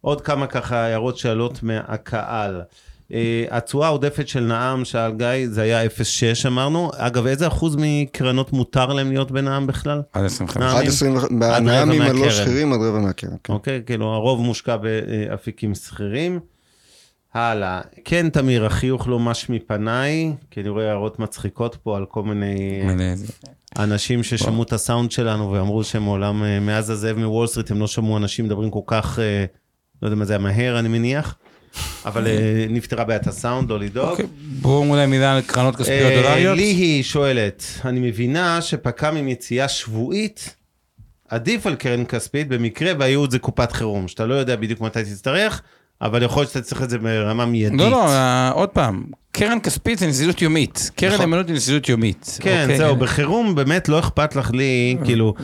עוד 0.00 0.20
כמה 0.20 0.46
ככה 0.46 0.76
הערות 0.76 1.16
שעלות 1.16 1.62
מהקהל. 1.62 2.62
אה, 3.12 3.44
התשואה 3.50 3.86
העודפת 3.86 4.28
של 4.28 4.40
נעם, 4.40 4.84
שאל 4.84 5.12
גיא, 5.12 5.48
זה 5.48 5.62
היה 5.62 5.86
0.6 5.86 6.46
אמרנו. 6.46 6.90
אגב, 6.96 7.26
איזה 7.26 7.46
אחוז 7.46 7.76
מקרנות 7.78 8.52
מותר 8.52 8.86
להם 8.86 9.10
להיות 9.10 9.30
בנעם 9.30 9.66
בכלל? 9.66 10.02
עד 10.12 10.24
25. 10.24 10.62
נעם. 10.62 10.76
עד 10.76 10.86
20, 10.86 11.18
רבע 11.18 11.28
בנעמים 11.28 12.02
הלא. 12.02 12.30
שכירים 12.30 12.72
עד 12.72 12.80
רבע 12.80 12.98
מהקרן. 12.98 13.36
כן. 13.44 13.52
אוקיי? 13.52 13.82
כאילו 13.86 14.14
הרוב 14.14 14.40
מושקע 14.40 14.76
באפיקים 14.76 15.74
שכירים. 15.74 16.40
הלאה. 17.34 17.80
כן, 18.04 18.28
תמיר, 18.28 18.66
החיוך 18.66 19.08
לא 19.08 19.20
מש 19.20 19.50
מפניי, 19.50 20.32
כי 20.50 20.60
אני 20.60 20.68
רואה 20.68 20.88
הערות 20.88 21.18
מצחיקות 21.18 21.76
פה 21.82 21.96
על 21.96 22.06
כל 22.06 22.22
מיני... 22.22 22.82
אנשים 23.78 24.22
ששמעו 24.22 24.62
את 24.62 24.72
הסאונד 24.72 25.10
שלנו 25.10 25.52
ואמרו 25.52 25.84
שמעולם, 25.84 26.44
אה, 26.44 26.60
מאז 26.60 26.90
הזאב 26.90 27.16
מוול 27.16 27.46
סטריט, 27.46 27.70
הם 27.70 27.80
לא 27.80 27.86
שמעו 27.86 28.16
אנשים 28.16 28.44
מדברים 28.44 28.70
כל 28.70 28.80
כך, 28.86 29.18
אה, 29.18 29.44
לא 30.02 30.06
יודע 30.06 30.16
מה 30.16 30.24
זה 30.24 30.32
היה 30.32 30.42
מהר, 30.42 30.78
אני 30.78 30.88
מניח, 30.88 31.36
אבל 32.04 32.26
אה, 32.26 32.66
נפתרה 32.68 33.04
בעיית 33.04 33.26
הסאונד, 33.26 33.70
לא 33.70 33.78
לדאוג. 33.78 34.18
בואו 34.60 34.90
אולי 34.90 35.06
מילה 35.06 35.36
על 35.36 35.42
קרנות 35.42 35.76
כספיות 35.76 36.12
אה, 36.12 36.22
דולריות. 36.22 36.56
ליהי 36.56 37.02
שואלת, 37.02 37.64
אני 37.84 38.00
מבינה 38.00 38.62
שפק"ם 38.62 39.16
עם 39.16 39.28
יציאה 39.28 39.68
שבועית, 39.68 40.54
עדיף 41.28 41.66
על 41.66 41.74
קרן 41.74 42.04
כספית 42.04 42.48
במקרה 42.48 42.92
והייעוד 42.98 43.30
זה 43.30 43.38
קופת 43.38 43.72
חירום, 43.72 44.08
שאתה 44.08 44.26
לא 44.26 44.34
יודע 44.34 44.56
בדיוק 44.56 44.80
מתי 44.80 45.02
תצטרך, 45.04 45.62
אבל 46.02 46.22
יכול 46.22 46.40
להיות 46.40 46.52
שאתה 46.52 46.64
צריך 46.64 46.82
את 46.82 46.90
זה 46.90 46.98
ברמה 46.98 47.46
מיידית. 47.46 47.80
לא, 47.80 47.90
לא, 47.90 48.08
אה, 48.08 48.50
עוד 48.50 48.68
פעם, 48.68 49.04
קרן 49.32 49.60
כספית 49.60 49.98
זה 49.98 50.06
נזילות 50.06 50.42
יומית. 50.42 50.90
קרן 50.96 51.12
נכון. 51.12 51.20
נאמנות 51.20 51.48
היא 51.48 51.54
נזילות 51.54 51.88
יומית. 51.88 52.38
כן, 52.40 52.62
אוקיי? 52.62 52.78
זהו, 52.78 52.96
בחירום 52.96 53.54
באמת 53.54 53.88
לא 53.88 53.98
אכפת 53.98 54.36
לך 54.36 54.50
לי, 54.50 54.96
כאילו, 55.04 55.34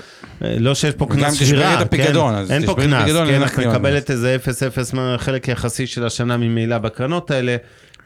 אה, 0.44 0.56
לא 0.58 0.74
שיש 0.74 0.94
פה 0.94 1.06
קנס 1.06 1.32
תשברי 1.32 1.46
שבירה, 1.46 1.74
את 1.74 1.86
הפיקדון, 1.86 2.46
כן? 2.46 2.54
אין 2.54 2.66
פה 2.66 2.72
תשברי 2.72 2.86
קנס, 2.86 3.50
כן, 3.54 3.62
את. 3.62 3.66
מקבלת 3.66 4.10
איזה 4.10 4.36
0-0 4.36 4.94
מהחלק 4.96 5.48
יחסי 5.48 5.86
של 5.86 6.06
השנה 6.06 6.36
ממילא 6.36 6.78
בקרנות 6.78 7.30
האלה, 7.30 7.56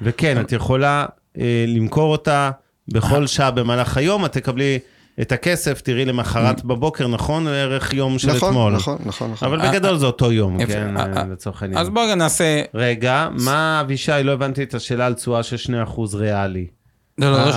וכן, 0.03 0.41
את 0.41 0.53
יכולה 0.53 1.07
אה, 1.39 1.65
למכור 1.69 2.13
אותה 2.13 2.51
בכל 2.89 3.27
שעה 3.27 3.51
במהלך 3.51 3.97
היום, 3.97 4.25
את 4.25 4.33
תקבלי 4.33 4.79
את 5.21 5.33
הכסף, 5.33 5.81
תראי 5.81 6.05
למחרת 6.05 6.65
בבוקר, 6.65 7.07
נכון? 7.07 7.47
ערך 7.47 7.95
יום 7.95 8.19
של 8.19 8.33
נכון, 8.33 8.49
אתמול. 8.49 8.73
נכון, 8.73 8.99
נכון, 9.05 9.31
נכון. 9.31 9.49
אבל 9.49 9.69
בגדול 9.69 9.97
זה 9.97 10.07
אותו 10.07 10.33
יום. 10.33 10.67
כן, 10.67 10.97
אה, 10.97 11.03
אה, 11.03 11.13
אה, 11.17 11.25
לצורך 11.33 11.63
העניין. 11.63 11.81
אז 11.81 11.89
בואו 11.89 12.15
נעשה... 12.15 12.63
רגע, 12.75 13.29
מה, 13.33 13.81
אבישי, 13.81 14.13
לא 14.25 14.33
הבנתי 14.33 14.63
את 14.63 14.75
השאלה 14.75 15.07
על 15.07 15.15
תשואה 15.15 15.43
של 15.43 15.57
2% 15.87 16.15
ריאלי. 16.15 16.67
לא, 17.19 17.33
לא, 17.33 17.39
לא, 17.39 17.53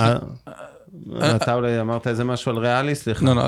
אה, 1.22 1.36
אתה 1.36 1.54
אולי 1.54 1.80
אמרת 1.80 2.06
איזה 2.06 2.24
משהו 2.24 2.52
על 2.52 2.58
ריאלי, 2.58 2.94
סליחה. 2.94 3.26
לא, 3.26 3.34
לא, 3.34 3.42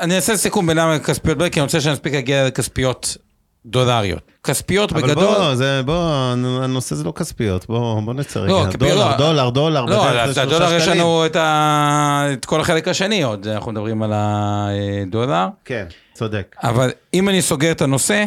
אני 0.00 0.16
אעשה 0.16 0.36
סיכום 0.36 0.66
בינם 0.66 0.90
לכספיות, 0.94 1.38
כי 1.38 1.60
אני 1.60 1.64
רוצה 1.64 1.80
שנספיק 1.80 2.14
להגיע 2.14 2.46
לכספיות 2.46 3.16
דולריות. 3.66 4.22
כספיות 4.44 4.92
אבל 4.92 5.02
בגדול... 5.02 5.24
בוא, 5.24 5.54
זה, 5.54 5.82
בוא, 5.84 5.94
הנושא 6.62 6.94
זה 6.94 7.04
לא 7.04 7.12
כספיות, 7.16 7.66
בוא, 7.66 8.00
בוא 8.00 8.14
נצא 8.14 8.40
רגע. 8.40 8.52
לא, 8.52 8.66
דולר, 8.66 9.10
לא. 9.10 9.16
דולר, 9.16 9.50
דולר, 9.50 9.84
לא, 9.84 10.10
לשלושה 10.12 10.42
הדולר 10.42 10.74
יש. 10.74 10.88
לנו 10.88 11.26
את, 11.26 11.36
ה... 11.36 12.26
את 12.32 12.44
כל 12.44 12.60
החלק 12.60 12.88
השני 12.88 13.22
עוד, 13.22 13.48
אנחנו 13.48 13.72
מדברים 13.72 14.02
על 14.02 14.12
הדולר. 14.14 15.46
כן, 15.64 15.86
צודק. 16.14 16.56
אבל 16.62 16.90
אם 17.14 17.28
אני 17.28 17.42
סוגר 17.42 17.70
את 17.70 17.82
הנושא, 17.82 18.24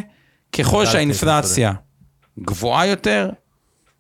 ככל 0.52 0.86
שהאינפלציה 0.86 1.74
גבוהה 2.40 2.88
יותר, 2.88 3.30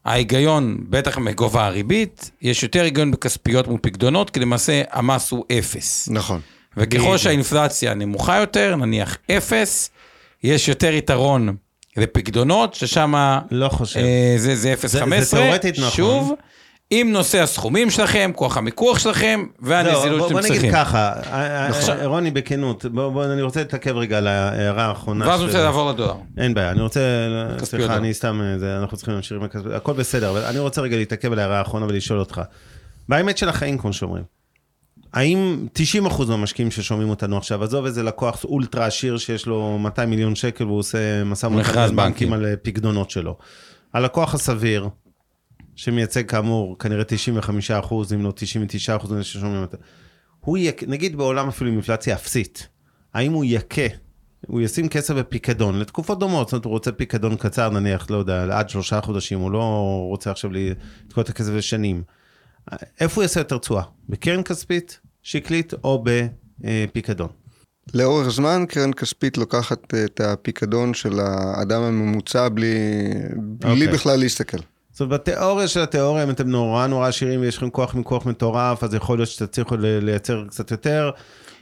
ההיגיון, 0.05 0.77
בטח 0.89 1.17
מגובה 1.17 1.65
הריבית, 1.65 2.31
יש 2.41 2.63
יותר 2.63 2.83
היגיון 2.83 3.11
בכספיות 3.11 3.67
מול 3.67 3.79
פקדונות, 3.81 4.29
כי 4.29 4.39
למעשה 4.39 4.81
המס 4.91 5.31
הוא 5.31 5.45
אפס. 5.59 6.09
נכון. 6.11 6.41
וככל. 6.77 7.17
שהאינפלציה 7.17 7.93
נמוכה 7.93 8.37
יותר, 8.37 8.75
נניח 8.75 9.17
אפס, 9.31 9.89
יש 10.43 10.67
יותר 10.67 10.93
יתרון 10.93 11.55
לפקדונות, 11.97 12.73
ששם 12.73 13.13
לא 13.51 13.69
חושב. 13.69 13.99
אה, 13.99 14.35
זה, 14.37 14.55
זה 14.55 14.73
0.15. 14.73 14.87
זה- 14.87 15.21
זה 15.23 15.37
תיאורטית 15.37 15.77
נכון. 15.79 15.89
שוב, 15.91 16.33
עם 16.89 17.11
נושא 17.11 17.41
הסכומים 17.41 17.89
שלכם, 17.89 18.31
כוח 18.35 18.57
המיקוח 18.57 18.99
שלכם, 18.99 19.43
והנזילות 19.59 20.05
לא, 20.05 20.17
בוא, 20.17 20.27
שאתם 20.27 20.33
בוא 20.33 20.41
צריכים. 20.41 20.61
נגיד 20.61 20.73
ככה, 20.73 21.11
עכשיו- 21.69 21.99
אה, 21.99 22.05
רוני, 22.07 22.31
בכנות, 22.31 22.85
בוא, 22.85 23.09
בוא, 23.09 23.25
אני 23.25 23.41
רוצה 23.41 23.59
להתעכב 23.59 23.95
רגע 23.97 24.17
על 24.17 24.27
ההערה 24.27 24.85
האחרונה. 24.85 25.27
ואז 25.27 25.41
רוצה 25.41 25.61
לעבור 25.63 25.89
לדולר. 25.91 26.13
אין 26.37 26.53
בעיה, 26.53 26.71
אני 26.71 26.81
רוצה, 26.81 26.99
סליחה. 27.63 27.95
אני 27.97 28.13
סתם, 28.13 28.41
אה, 28.43 28.59
זה, 28.59 28.77
אנחנו 28.77 28.97
צריכים 28.97 29.13
להמשיך 29.13 29.37
עם 29.37 29.43
הכספיות, 29.43 29.73
הכל 29.73 29.93
בסדר, 29.93 30.29
אבל 30.29 30.41
אני 30.43 30.59
רוצה 30.59 30.81
רגע 30.81 30.97
להתעכב 30.97 31.31
על 31.31 31.39
ההערה 31.39 31.59
האחרונה 31.59 31.85
ולשאול 31.85 32.19
אותך. 32.19 32.41
באמת 33.09 33.37
של 33.37 33.49
החיים, 33.49 33.77
כמו 33.77 33.93
שאומרים, 33.93 34.23
האם 35.13 35.67
90% 36.07 36.25
מהמשקיעים 36.27 36.71
ששומעים 36.71 37.09
אותנו 37.09 37.37
עכשיו, 37.37 37.63
עזוב 37.63 37.85
איזה 37.85 38.03
לקוח 38.03 38.43
אולטרה 38.43 38.85
עשיר 38.85 39.17
שיש 39.17 39.45
לו 39.45 39.77
200 39.79 40.09
מיליון 40.09 40.35
שקל 40.35 40.65
והוא 40.65 40.79
עושה 40.79 41.23
משא 41.23 41.45
ומתן 41.45 41.69
עם 41.69 41.73
בנקים. 41.73 41.95
בנקים 41.95 42.33
על 42.33 42.45
אה, 42.45 42.55
פקדונות 42.57 43.09
שלו. 43.09 43.37
הלקוח 43.93 44.33
הסביר, 44.33 44.89
שמייצג 45.75 46.29
כאמור 46.29 46.79
כנראה 46.79 47.03
95%, 47.81 47.93
אם 48.15 48.23
לא 48.23 48.33
99% 49.05 49.11
מאלה 49.11 49.23
ששומעים 49.23 49.61
אותנו, 49.61 49.79
הוא 50.39 50.57
יק... 50.57 50.83
נגיד 50.87 51.15
בעולם 51.15 51.47
אפילו 51.47 51.69
עם 51.69 51.75
אינפלציה 51.75 52.15
אפסית, 52.15 52.67
האם 53.13 53.33
הוא 53.33 53.45
יכה, 53.47 53.87
הוא 54.47 54.61
ישים 54.61 54.89
כסף 54.89 55.13
בפיקדון 55.13 55.79
לתקופות 55.79 56.19
דומות, 56.19 56.47
זאת 56.47 56.53
אומרת, 56.53 56.65
הוא 56.65 56.71
רוצה 56.71 56.91
פיקדון 56.91 57.35
קצר 57.35 57.69
נניח, 57.69 58.11
לא 58.11 58.17
יודע, 58.17 58.59
עד 58.59 58.69
שלושה 58.69 59.01
חודשים, 59.01 59.39
הוא 59.39 59.51
לא 59.51 59.95
רוצה 60.09 60.31
עכשיו 60.31 60.51
לתקוע 60.53 61.23
את 61.23 61.29
הכסף 61.29 61.51
לשנים. 61.51 62.03
איפה 62.99 63.15
הוא 63.15 63.23
יעשה 63.23 63.39
יותר 63.39 63.57
תשואה? 63.57 63.83
בקרן 64.09 64.43
כספית, 64.43 64.99
שקלית 65.23 65.73
או 65.83 66.03
בפיקדון? 66.63 67.27
לאורך 67.93 68.29
זמן 68.29 68.65
קרן 68.69 68.93
כספית 68.93 69.37
לוקחת 69.37 69.93
את 70.05 70.21
הפיקדון 70.21 70.93
של 70.93 71.19
האדם 71.19 71.81
הממוצע 71.81 72.49
בלי, 72.49 72.75
בלי 73.35 73.71
אוקיי. 73.71 73.87
בכלל 73.87 74.19
להסתכל. 74.19 74.57
זאת 74.91 75.01
אומרת, 75.01 75.19
בתיאוריה 75.21 75.67
של 75.67 75.79
התיאוריה, 75.79 76.23
אם 76.23 76.29
אתם 76.29 76.47
נורא 76.47 76.87
נורא 76.87 77.07
עשירים 77.07 77.41
ויש 77.41 77.57
לכם 77.57 77.69
כוח 77.69 77.95
מכוח 77.95 78.25
מטורף, 78.25 78.83
אז 78.83 78.93
יכול 78.93 79.17
להיות 79.17 79.29
שתצליחו 79.29 79.75
לייצר 79.79 80.43
קצת 80.49 80.71
יותר. 80.71 81.11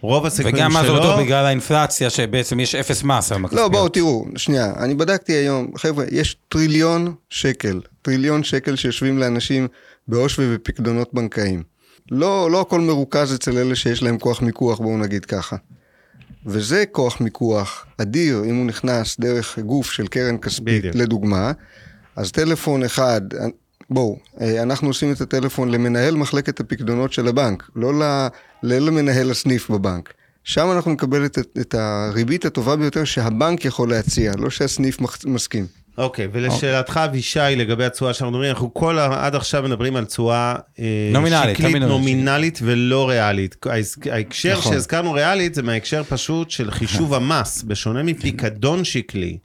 רוב 0.02 0.26
הסיכויים 0.26 0.56
וגם 0.56 0.74
מה 0.74 0.82
זה 0.82 0.88
שלא, 0.88 0.98
אותו 0.98 1.24
בגלל 1.24 1.46
האינפלציה, 1.46 2.10
שבעצם 2.10 2.60
יש 2.60 2.76
אפס 2.76 3.04
מס 3.04 3.32
על 3.32 3.42
לא, 3.42 3.46
הכספיות. 3.46 3.72
בואו 3.72 3.90
תראו, 3.90 4.26
שנייה, 4.36 4.74
אני 4.78 4.96
בדקתי 4.96 5.34
היום, 5.34 5.72
חבר'ה, 5.78 6.06
יש 6.12 6.36
טריליון 6.50 7.14
שקל, 7.30 7.82
טריליון 8.02 8.44
שקל 8.44 8.76
שיושבים 8.76 9.18
לאנשים 9.18 9.68
בעו"ש 10.08 10.40
ובפקדונות 10.40 11.14
בנקאיים. 11.14 11.64
לא, 12.12 12.52
לא 12.52 12.62
הכל 12.62 12.82
מרוכז 12.82 13.34
אצל 13.36 13.58
אלה 13.58 13.76
שיש 13.76 14.04
להם 14.04 14.18
כוח 14.18 14.42
מיקוח, 14.42 14.80
בואו 14.80 14.98
נגיד 14.98 15.26
ככה. 15.26 15.56
וזה 16.46 16.84
כוח 16.92 17.22
מיקוח 17.22 17.86
אדיר, 17.98 18.44
אם 18.46 18.56
הוא 18.56 18.66
נכנס 18.66 19.20
דרך 19.20 19.60
גוף 19.60 19.92
של 19.92 20.08
קרן 20.08 20.38
כספית, 20.38 20.80
בדיוק. 20.80 20.96
לדוגמה, 20.96 21.52
אז 22.16 22.32
טלפון 22.32 22.84
אחד, 22.84 23.22
בואו, 23.90 24.18
אה, 24.42 24.62
אנחנו 24.64 24.88
עושים 24.88 25.12
את 25.12 25.22
הטלפון 25.22 25.70
למנהל 25.72 26.16
מחלקת 26.16 26.60
הפקדונות 26.60 27.14
של 27.14 27.28
הבנק, 27.28 27.70
לא 27.76 28.00
ל- 28.00 28.28
לא 28.64 28.80
למנהל 28.80 29.32
הסניף 29.32 29.70
בבנק. 29.70 30.14
שם 30.44 30.72
אנחנו 30.72 30.92
נקבל 30.92 31.26
את, 31.26 31.38
את 31.62 31.76
הריבית 31.78 32.46
הטובה 32.46 32.76
ביותר 32.76 33.04
שהבנק 33.04 33.66
יכול 33.66 33.90
להציע, 33.90 34.34
לא 34.38 34.50
שהסניף 34.50 34.98
מסכים. 35.26 35.66
אוקיי, 36.02 36.28
ולשאלתך, 36.32 36.98
אבישי, 37.06 37.40
לגבי 37.40 37.86
התשואה 37.86 38.14
שאנחנו 38.14 38.32
מדברים, 38.32 38.50
אנחנו 38.50 38.74
כל. 38.74 39.00
עד 39.00 39.36
עכשיו 39.36 39.64
מדברים 39.64 39.96
על 39.96 40.06
תשואה 40.06 40.56
אה, 40.80 41.10
נומינלית, 41.14 41.58
שקלית, 41.58 41.76
תמיד 41.76 41.84
נומינלית 41.84 42.60
ולא 42.64 43.10
ריאלית. 43.10 43.66
ההקשר 44.12 44.58
נכון. 44.58 44.74
שהזכרנו 44.74 45.14
ריאלית 45.14 45.56
זה 45.56 45.62
מההקשר 45.64 46.04
פשוט 46.04 46.50
של 46.50 46.72
חישוב 46.72 47.14
המס, 47.20 47.64
בשונה 47.64 48.04
מפיקדון 48.04 48.84
שקלי, 48.84 49.38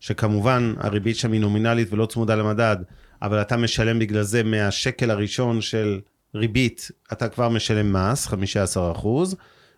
שכמובן 0.00 0.74
הריבית 0.78 1.16
שם 1.16 1.32
היא 1.32 1.40
נומינלית 1.40 1.92
ולא 1.92 2.06
צמודה 2.06 2.34
למדד, 2.34 2.76
אבל 3.22 3.40
אתה 3.40 3.56
משלם 3.56 3.98
בגלל 3.98 4.22
זה 4.22 4.42
מהשקל 4.42 5.10
הראשון 5.10 5.60
של 5.60 6.00
ריבית, 6.34 6.90
אתה 7.12 7.28
כבר 7.28 7.48
משלם 7.48 7.92
מס, 7.92 8.26
15 8.26 8.92
אחוז. 8.92 9.36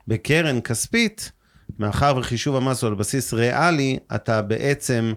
בקרן 0.09 0.61
כספית, 0.61 1.33
מאחר 1.79 2.15
וחישוב 2.17 2.57
המס 2.57 2.83
הוא 2.83 2.89
על 2.89 2.95
בסיס 2.95 3.35
ריאלי, 3.35 3.99
אתה 4.15 4.43
בעצם 4.43 5.13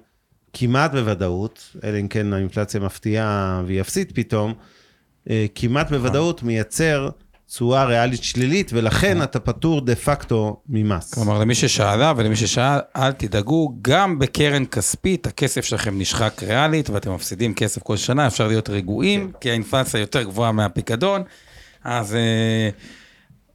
כמעט 0.60 0.92
בוודאות, 0.92 1.76
אלא 1.84 2.00
אם 2.00 2.08
כן 2.08 2.34
האינפלציה 2.34 2.80
מפתיעה 2.80 3.62
והיא 3.66 3.82
אפסית 3.82 4.12
פתאום, 4.12 4.54
אה, 5.30 5.46
כמעט 5.56 5.90
בוודאות 5.90 6.44
מייצר 6.44 7.10
תשואה 7.48 7.86
ריאלית 7.86 8.24
שלילית, 8.24 8.72
ולכן 8.74 9.24
אתה 9.24 9.40
פטור 9.40 9.82
דה 9.82 9.96
פקטו 9.96 10.62
ממס. 10.70 11.14
כלומר, 11.14 11.40
למי 11.40 11.56
ששאלה 11.56 12.14
ולמי 12.18 12.36
ששאל, 12.36 12.80
אל 12.96 13.12
תדאגו, 13.12 13.78
גם 13.82 14.20
בקרן 14.20 14.66
כספית 14.66 15.28
הכסף 15.28 15.66
שלכם 15.66 16.00
נשחק 16.00 16.44
ריאלית 16.44 16.90
ואתם 16.90 17.14
מפסידים 17.14 17.54
כסף 17.54 17.84
כל 17.84 17.98
שנה, 17.98 18.28
אפשר 18.28 18.48
להיות 18.48 18.70
רגועים, 18.70 19.32
כי 19.42 19.50
האינפלציה 19.50 20.00
יותר 20.00 20.24
גבוהה 20.24 20.52
מהפיקדון, 20.52 21.24
אז 21.84 22.16
אה, 22.16 22.70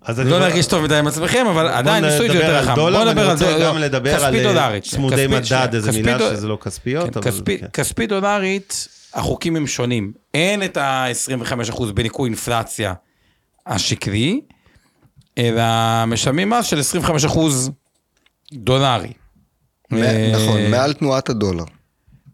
אז 0.05 0.21
אני 0.21 0.31
לא 0.31 0.41
להרגיש 0.41 0.67
טוב 0.67 0.85
מדי 0.85 0.97
עם 0.97 1.07
עצמכם, 1.07 1.47
אבל 1.47 1.69
עדיין 1.69 2.05
ניסוי 2.05 2.29
זה 2.29 2.35
יותר 2.35 2.57
על 2.57 2.65
חכם. 2.65 2.75
בוא 2.75 2.91
נדבר 2.91 3.25
על 3.25 3.33
רוצה 3.33 3.53
דולר, 3.53 3.67
גם 3.69 3.79
לדבר 3.79 4.25
על 4.25 4.33
כספית 4.33 4.47
אה. 4.47 4.81
צמודי 4.81 5.27
מדד, 5.27 5.69
איזה 5.75 5.93
מילה 5.93 6.19
שזה 6.19 6.49
לא 6.49 6.59
כספיות, 6.63 7.05
כן, 7.05 7.11
אבל 7.15 7.31
כספית, 7.73 8.01
כן. 8.01 8.07
דולרית, 8.07 8.89
החוקים 9.15 9.57
הם 9.57 9.67
שונים. 9.67 10.13
אין 10.35 10.63
את 10.63 10.77
ה-25% 10.77 11.85
בניכוי 11.95 12.29
אינפלציה 12.29 12.95
השקלי, 13.67 14.41
אלא 15.39 15.63
משלמים 16.07 16.51
מס 16.51 16.67
של 16.67 16.81
25% 16.81 17.39
דולרי. 18.53 19.13
אה, 19.93 20.33
נכון, 20.35 20.71
מעל 20.71 20.93
תנועת 20.93 21.29
הדולר. 21.29 21.65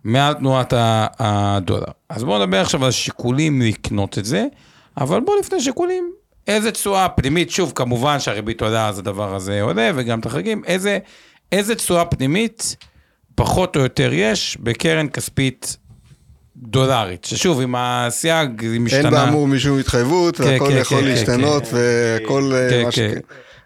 מעל 0.04 0.34
תנועת 0.34 0.74
הדולר. 1.18 1.92
אז 2.08 2.24
בואו 2.24 2.46
נדבר 2.46 2.60
עכשיו 2.60 2.84
על 2.84 2.90
שיקולים 2.90 3.62
לקנות 3.62 4.18
את 4.18 4.24
זה, 4.24 4.46
אבל 4.96 5.20
בואו 5.20 5.38
לפני 5.38 5.60
שיקולים, 5.60 6.12
איזה 6.48 6.70
תשואה 6.70 7.08
פנימית, 7.08 7.50
שוב, 7.50 7.72
כמובן 7.74 8.20
שהריבית 8.20 8.62
עולה, 8.62 8.88
אז 8.88 8.98
הדבר 8.98 9.34
הזה 9.34 9.62
עולה, 9.62 9.90
וגם 9.94 10.20
את 10.20 10.26
החגים, 10.26 10.62
איזה, 10.66 10.98
איזה 11.52 11.74
תשואה 11.74 12.04
פנימית 12.04 12.76
פחות 13.34 13.76
או 13.76 13.80
יותר 13.80 14.10
יש 14.12 14.58
בקרן 14.62 15.08
כספית 15.08 15.76
דולרית, 16.56 17.24
ששוב, 17.24 17.60
עם 17.60 17.74
הסייג, 17.78 18.60
היא 18.60 18.80
משתנה. 18.80 19.00
אין 19.02 19.10
באמור 19.10 19.46
משום 19.46 19.78
התחייבות, 19.78 20.36
כן, 20.36 20.44
והכל 20.44 20.68
כן, 20.68 20.76
יכול 20.76 21.00
כן, 21.00 21.04
להשתנות, 21.04 21.62
והכל 21.72 22.52
אה, 22.54 22.70
כן, 22.70 22.82
מה. 22.84 22.92
כן. 22.92 23.18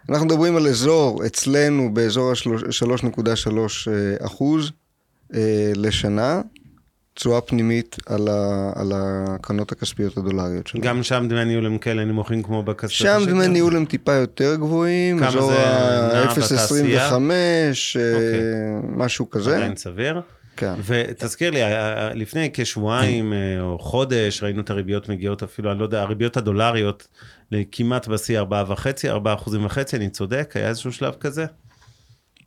אנחנו 0.09 0.25
מדברים 0.25 0.55
על 0.55 0.67
אזור, 0.67 1.25
אצלנו 1.25 1.93
באזור 1.93 2.31
ה-3.3 2.31 3.57
אחוז 4.25 4.71
אה, 5.35 5.71
לשנה, 5.75 6.41
תשואה 7.13 7.41
פנימית 7.41 7.95
על 8.05 8.27
ה- 8.27 8.71
על 8.75 8.91
הקרנות 8.95 9.71
הכספיות 9.71 10.17
הדולריות 10.17 10.67
שלנו. 10.67 10.83
גם 10.83 11.03
שם 11.03 11.25
דמי 11.29 11.39
הניהול 11.39 11.65
הם 11.65 11.77
כאלה 11.77 12.05
נמוכים 12.05 12.43
כמו 12.43 12.63
בכספיות 12.63 12.91
שם 12.91 13.17
השקל? 13.17 13.31
דמי 13.31 13.47
ניהול 13.47 13.75
הם 13.75 13.85
טיפה 13.85 14.13
יותר 14.13 14.55
גבוהים, 14.55 15.19
כמה 15.19 15.31
זה 15.31 15.37
נע 15.39 16.19
ה-0.25, 16.19 16.39
בתעשייה? 16.39 17.09
אה, 17.95 18.11
משהו 18.95 19.29
כזה. 19.29 19.55
עדיין 19.55 19.75
סביר. 19.75 20.21
כן. 20.57 20.73
ותזכיר 20.85 21.51
לי, 21.51 21.61
ה- 21.61 21.67
ה- 22.07 22.13
לפני 22.13 22.49
כשבועיים 22.53 23.33
אה, 23.33 23.61
או 23.61 23.79
חודש, 23.79 24.43
ראינו 24.43 24.61
את 24.61 24.69
הריביות 24.69 25.09
מגיעות 25.09 25.43
אפילו, 25.43 25.71
אני 25.71 25.79
לא 25.79 25.83
יודע, 25.83 26.01
הריביות 26.01 26.37
הדולריות 26.37 27.07
לכמעט 27.51 28.07
בשיא 28.07 28.39
4.5, 28.41 28.45
4 29.09 29.33
אחוזים 29.33 29.65
וחצי, 29.65 29.95
אני 29.95 30.09
צודק? 30.09 30.51
היה 30.55 30.67
איזשהו 30.69 30.91
שלב 30.93 31.13
כזה? 31.19 31.45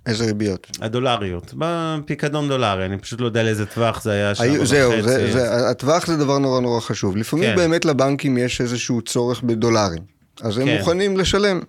איזה 0.07 0.25
ריביות? 0.25 0.67
הדולריות, 0.81 1.55
בפיקדון 1.59 2.49
דולרי, 2.49 2.87
אני 2.87 2.99
פשוט 2.99 3.21
לא 3.21 3.27
יודע 3.27 3.43
לאיזה 3.43 3.67
טווח 3.67 4.03
זה 4.03 4.13
היה, 4.13 4.33
היו- 4.39 4.67
זהו, 4.67 4.91
וחצי. 4.93 5.03
זה, 5.03 5.33
זה, 5.33 5.71
הטווח 5.71 6.07
זה 6.07 6.17
דבר 6.17 6.39
נורא 6.39 6.61
נורא 6.61 6.81
חשוב. 6.81 7.17
לפעמים 7.17 7.45
כן. 7.51 7.57
באמת 7.57 7.85
לבנקים 7.85 8.39
יש 8.39 8.61
איזשהו 8.61 9.03
צורך 9.03 9.43
בדולרים, 9.43 10.03
אז 10.41 10.59
הם 10.59 10.67
כן. 10.67 10.79
מוכנים 10.79 11.17
לשלם, 11.17 11.61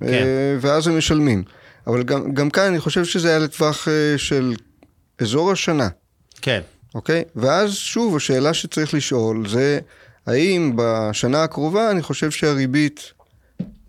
כן. 0.00 0.06
אה, 0.06 0.20
ואז 0.60 0.86
הם 0.86 0.98
משלמים. 0.98 1.42
אבל 1.86 2.02
גם, 2.02 2.34
גם 2.34 2.50
כאן 2.50 2.64
אני 2.64 2.80
חושב 2.80 3.04
שזה 3.04 3.28
היה 3.28 3.38
לטווח 3.38 3.88
אה, 3.88 4.18
של 4.18 4.54
אזור 5.20 5.52
השנה, 5.52 5.88
כן, 6.42 6.60
אוקיי? 6.94 7.22
ואז 7.36 7.72
שוב, 7.74 8.16
השאלה 8.16 8.54
שצריך 8.54 8.94
לשאול 8.94 9.48
זה, 9.48 9.78
האם 10.26 10.72
בשנה 10.76 11.42
הקרובה 11.44 11.90
אני 11.90 12.02
חושב 12.02 12.30
שהריבית 12.30 13.12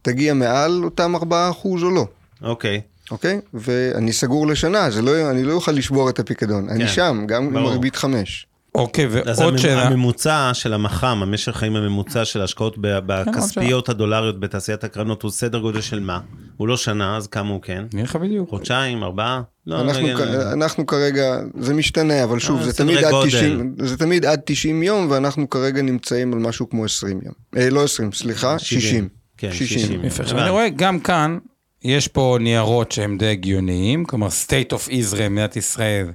תגיע 0.01 0.33
מעל 0.33 0.83
אותם 0.83 1.15
4% 1.15 1.19
או 1.63 1.91
לא. 1.91 2.07
אוקיי. 2.41 2.81
אוקיי? 3.11 3.39
ואני 3.53 4.13
סגור 4.13 4.47
לשנה, 4.47 4.89
זה 4.91 5.01
לא, 5.01 5.29
אני 5.31 5.43
לא 5.43 5.53
אוכל 5.53 5.71
לשבור 5.71 6.09
את 6.09 6.19
הפיקדון. 6.19 6.69
אני 6.69 6.79
כן, 6.87 6.91
שם, 6.91 7.23
גם 7.27 7.43
עם 7.43 7.53
ברור. 7.53 7.69
הריבית 7.69 7.95
5. 7.95 8.47
אוקיי, 8.75 9.07
אז 9.25 9.39
ועוד 9.39 9.53
הממ- 9.53 9.57
שאלה. 9.57 9.83
הממוצע 9.87 10.51
של 10.53 10.73
המח"מ, 10.73 11.19
המשך 11.23 11.51
חיים 11.51 11.75
הממוצע 11.75 12.25
של 12.25 12.41
ההשקעות 12.41 12.75
כן, 12.75 12.81
בכספיות 13.05 13.89
הדולריות 13.89 14.39
בתעשיית 14.39 14.83
הקרנות, 14.83 15.23
הוא 15.23 15.31
סדר 15.31 15.59
גודל 15.59 15.81
של 15.81 15.99
מה? 15.99 16.19
הוא 16.57 16.67
לא 16.67 16.77
שנה, 16.77 17.17
אז 17.17 17.27
כמה 17.27 17.49
הוא 17.49 17.61
כן? 17.61 17.83
נראה 17.93 18.03
לך 18.03 18.15
בדיוק. 18.15 18.49
חודשיים, 18.49 19.03
ארבעה? 19.03 19.41
לא, 19.67 19.81
אנחנו, 19.81 20.01
נגיד- 20.03 20.17
כ- 20.17 20.21
אנחנו 20.53 20.85
כרגע, 20.85 21.23
זה 21.59 21.73
משתנה, 21.73 22.23
אבל 22.23 22.39
שוב, 22.39 22.59
אה, 22.59 22.65
זה 22.65 22.73
תמיד, 22.73 22.97
עד 22.97 23.11
גודל. 23.11 23.27
90, 23.29 23.75
זה 23.83 23.97
תמיד 23.97 24.25
עד 24.25 24.39
90 24.45 24.83
יום, 24.83 25.07
ואנחנו 25.11 25.49
כרגע 25.49 25.81
נמצאים 25.81 26.33
על 26.33 26.39
משהו 26.39 26.69
כמו 26.69 26.85
20 26.85 27.19
יום. 27.25 27.33
אה, 27.57 27.69
לא 27.69 27.83
20, 27.83 28.11
סליחה, 28.11 28.59
60. 28.59 29.07
כן, 29.37 29.51
60. 29.51 29.79
60. 29.79 30.05
יפה. 30.05 30.23
עכשיו 30.23 30.37
הבנתי. 30.37 30.41
אני 30.43 30.49
רואה 30.49 30.69
גם 30.69 30.99
כאן, 30.99 31.37
יש 31.83 32.07
פה 32.07 32.37
ניירות 32.39 32.91
שהם 32.91 33.17
די 33.17 33.27
הגיוניים, 33.27 34.05
כלומר 34.05 34.27
state 34.27 34.73
of 34.73 34.89
Israel, 34.89 35.29
מדינת 35.29 35.55
ישראל, 35.55 36.11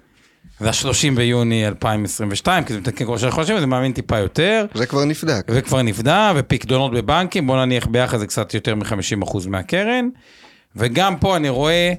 זה 0.61 0.69
ה-30 0.69 1.17
ביוני 1.17 1.67
2022, 1.67 2.65
כי 2.65 2.73
זה 2.73 2.81
מתעדכן 2.81 3.07
כל 3.07 3.19
שלושה 3.19 3.35
חודשים, 3.35 3.57
וזה 3.57 3.67
מאמין 3.67 3.93
טיפה 3.93 4.19
יותר, 4.19 4.67
זה 4.75 4.87
כבר 4.87 5.05
נבדק. 5.05 5.47
וכבר 5.49 5.83
נבדע, 5.83 6.33
ופקדונות 6.37 6.93
בבנקים, 6.93 7.47
בוא 7.47 7.57
נניח 7.57 7.87
ביחד 7.87 8.19
זה 8.19 8.27
קצת 8.27 8.55
יותר 8.55 8.75
מ-50% 8.75 9.49
מהקרן, 9.49 10.09
וגם 10.77 11.17
פה 11.17 11.37
אני 11.37 11.49
רואה 11.49 11.93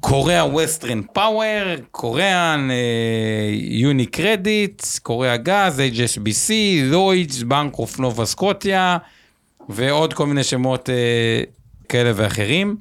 קוריאה 0.00 0.46
ווסטרן 0.46 1.02
פאוור, 1.12 1.74
קוריאן 1.90 2.68
יוני 3.52 4.06
קרדיט, 4.06 4.82
קוריאה 5.02 5.36
גז, 5.36 5.82
HSBC, 5.94 6.52
לוידס, 6.82 7.42
בנק 7.42 7.78
אוף 7.78 7.98
נובה 7.98 8.24
סקוטיה, 8.24 8.98
ועוד 9.68 10.14
כל 10.14 10.26
מיני 10.26 10.44
שמות 10.44 10.90
אה, 10.90 10.94
כאלה 11.88 12.12
ואחרים. 12.14 12.76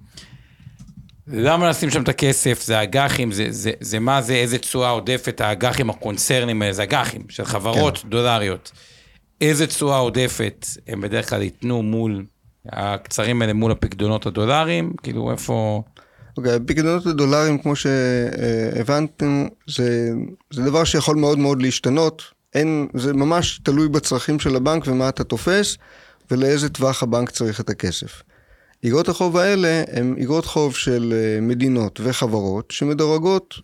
למה 1.27 1.69
לשים 1.69 1.89
שם 1.89 2.03
את 2.03 2.09
הכסף? 2.09 2.61
זה 2.63 2.83
אג"חים, 2.83 3.31
זה, 3.31 3.47
זה, 3.49 3.71
זה 3.79 3.99
מה 3.99 4.21
זה, 4.21 4.33
איזה 4.33 4.57
תשואה 4.57 4.89
עודפת, 4.89 5.41
האג"חים 5.41 5.89
הקונצרנים 5.89 6.61
האלה, 6.61 6.73
זה 6.73 6.83
אג"חים 6.83 7.21
של 7.29 7.45
חברות 7.45 7.97
כן. 7.97 8.09
דולריות. 8.09 8.71
איזה 9.41 9.67
תשואה 9.67 9.97
עודפת 9.97 10.65
הם 10.87 11.01
בדרך 11.01 11.29
כלל 11.29 11.41
ייתנו 11.41 11.83
מול, 11.83 12.25
הקצרים 12.69 13.41
האלה 13.41 13.53
מול 13.53 13.71
הפקדונות 13.71 14.25
הדולרים, 14.25 14.93
כאילו 15.03 15.31
איפה... 15.31 15.83
אוקיי, 16.37 16.53
הפיקדונות 16.55 17.05
הדולרים, 17.05 17.57
כמו 17.57 17.75
שהבנתם, 17.75 19.47
זה, 19.67 20.09
זה 20.53 20.61
דבר 20.61 20.83
שיכול 20.83 21.15
מאוד 21.15 21.39
מאוד 21.39 21.61
להשתנות. 21.61 22.23
אין, 22.53 22.87
זה 22.93 23.13
ממש 23.13 23.59
תלוי 23.63 23.89
בצרכים 23.89 24.39
של 24.39 24.55
הבנק 24.55 24.87
ומה 24.87 25.09
אתה 25.09 25.23
תופס, 25.23 25.77
ולאיזה 26.31 26.69
טווח 26.69 27.03
הבנק 27.03 27.29
צריך 27.29 27.59
את 27.61 27.69
הכסף. 27.69 28.21
איגרות 28.83 29.09
החוב 29.09 29.37
האלה 29.37 29.83
הן 29.91 30.15
איגרות 30.17 30.45
חוב 30.45 30.75
של 30.75 31.13
אה, 31.13 31.41
מדינות 31.41 31.99
וחברות 32.03 32.71
שמדורגות 32.71 33.55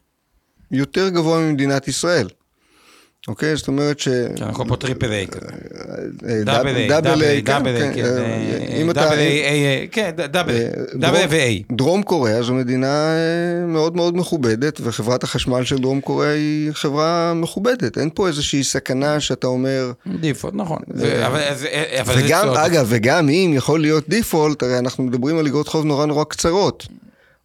יותר 0.72 1.10
גבוה 1.10 1.40
ממדינת 1.40 1.88
ישראל. 1.88 2.28
אוקיי? 3.28 3.56
זאת 3.56 3.68
אומרת 3.68 4.00
ש... 4.00 4.08
כן, 4.36 4.44
הכל 4.46 4.64
פה 4.68 4.76
triple 4.76 5.12
A 5.12 5.28
כזה. 5.28 5.46
אה, 6.30 6.44
double 6.44 6.76
A, 6.76 6.88
double 6.90 7.24
A, 7.24 7.44
כן, 7.44 7.54
דאבל 7.54 7.76
איי, 7.76 7.94
כן, 7.94 7.94
כן, 7.94 8.06
אה, 8.06 8.88
אה. 8.88 8.94
double 8.94 9.18
A, 9.20 9.88
כן, 9.92 10.12
double 10.32 10.54
A, 10.56 10.66
אה, 10.66 10.72
double 10.96 11.16
A 11.16 11.26
דרום- 11.28 11.32
ו-A. 11.32 11.64
דרום 11.72 12.04
קוריאה 12.04 12.44
זו 12.44 12.54
מדינה 12.54 12.88
אה, 13.10 13.66
מאוד 13.68 13.96
מאוד 13.96 14.18
מכובדת, 14.18 14.80
וחברת 14.84 15.24
החשמל 15.24 15.64
של 15.64 15.78
דרום 15.78 16.02
קוריאה 16.02 16.32
היא 16.34 16.72
חברה 16.74 17.34
מכובדת. 17.36 17.98
אין 17.98 18.10
פה 18.14 18.28
איזושהי 18.28 18.64
סכנה 18.64 19.20
שאתה 19.20 19.48
אומר... 19.48 19.92
דיפולט, 20.20 20.54
נכון. 20.56 20.82
וגם. 22.06 22.50
אגב, 22.50 22.86
וגם 22.90 23.30
אם 23.30 23.52
יכול 23.56 23.82
להיות 23.82 24.10
דיפולט, 24.10 24.64
הרי 24.64 24.78
אנחנו 24.80 25.04
מדברים 25.04 25.38
על 25.38 25.46
איגרות 25.46 25.68
חוב 25.68 25.86
נורא 25.86 26.06
נורא 26.06 26.24
קצרות. 26.24 26.88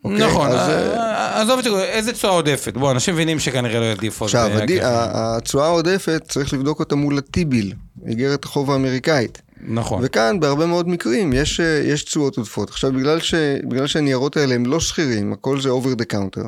אוקיי? 0.04 0.26
נכון, 0.26 0.50
אז, 0.50 0.68
אה, 0.70 1.40
עזוב 1.42 1.58
את 1.58 1.64
זה, 1.64 1.70
איזה 1.84 2.12
תשואה 2.12 2.32
עודפת? 2.32 2.74
בוא, 2.76 2.90
אנשים 2.90 3.14
מבינים 3.14 3.38
שכנראה 3.38 3.80
לא 3.80 3.84
יהיה 3.84 3.94
דיפולט. 3.94 4.34
עכשיו, 4.34 4.50
אה, 4.60 4.66
כן. 4.66 4.78
התשואה 4.82 5.66
העודפת, 5.66 6.22
צריך 6.28 6.52
לבדוק 6.52 6.80
אותה 6.80 6.94
מול 6.96 7.18
הטיביל, 7.18 7.72
איגרת 8.06 8.44
החוב 8.44 8.70
האמריקאית. 8.70 9.42
נכון. 9.60 10.00
וכאן 10.04 10.40
בהרבה 10.40 10.66
מאוד 10.66 10.88
מקרים 10.88 11.32
יש, 11.32 11.60
אה, 11.60 11.82
יש 11.84 12.04
תשואות 12.04 12.36
עודפות. 12.36 12.68
עכשיו 12.70 12.92
בגלל, 12.92 13.20
ש, 13.20 13.34
בגלל 13.68 13.86
שהניירות 13.86 14.36
האלה 14.36 14.54
הם 14.54 14.66
לא 14.66 14.80
שכירים, 14.80 15.32
הכל 15.32 15.60
זה 15.60 15.68
over 15.68 16.00
the 16.02 16.14
counter, 16.16 16.44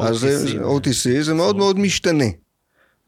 אז 0.00 0.24
OTC. 0.24 0.26
זה- 0.26 0.58
OTC 0.64 1.22
זה 1.22 1.34
מאוד 1.34 1.56
מאוד 1.56 1.78
משתנה. 1.78 2.24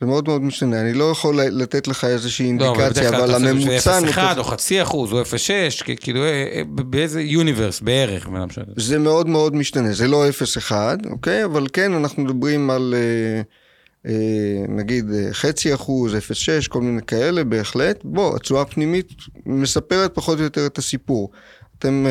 זה 0.01 0.07
מאוד 0.07 0.29
מאוד 0.29 0.43
משתנה, 0.43 0.81
אני 0.81 0.93
לא 0.93 1.11
יכול 1.11 1.41
לתת 1.41 1.89
לך 1.89 2.05
איזושהי 2.05 2.53
לא, 2.59 2.71
אבל 2.71 2.81
אינדיקציה, 2.81 3.11
בדרך 3.11 3.21
כלל 3.21 3.21
אבל 3.23 3.31
אתה 3.31 3.37
עושה 3.37 3.47
את 3.47 3.51
הממוצע... 3.51 4.01
זה 4.01 4.07
0.1 4.07 4.21
נותן- 4.21 4.39
או 4.39 4.45
חצי 4.45 4.83
אחוז 4.83 5.13
או 5.13 5.23
0.6, 5.23 5.27
כ- 5.85 5.91
כאילו 6.01 6.23
אה, 6.25 6.29
אה, 6.55 6.63
באיזה 6.67 7.21
יוניברס 7.23 7.81
בערך, 7.81 8.29
משנה. 8.29 8.65
זה 8.77 8.99
מאוד 8.99 9.29
מאוד 9.29 9.55
משתנה, 9.55 9.93
זה 9.93 10.09
לא 10.09 10.25
0-1, 10.71 10.73
אוקיי? 11.11 11.45
אבל 11.45 11.67
כן, 11.73 11.93
אנחנו 11.93 12.23
מדברים 12.23 12.71
על 12.71 12.95
אה, 12.97 13.41
אה, 14.11 14.15
נגיד 14.69 15.05
אה, 15.15 15.29
חצי 15.33 15.75
אחוז, 15.75 16.15
0.6, 16.15 16.19
כל 16.69 16.81
מיני 16.81 17.03
כאלה, 17.03 17.45
בהחלט. 17.45 18.01
בוא, 18.05 18.37
התשואה 18.37 18.63
הפנימית 18.63 19.13
מספרת 19.47 20.15
פחות 20.15 20.39
או 20.39 20.45
יותר 20.45 20.67
את 20.67 20.79
הסיפור. 20.79 21.31
אתם 21.79 22.07
אה, 22.07 22.11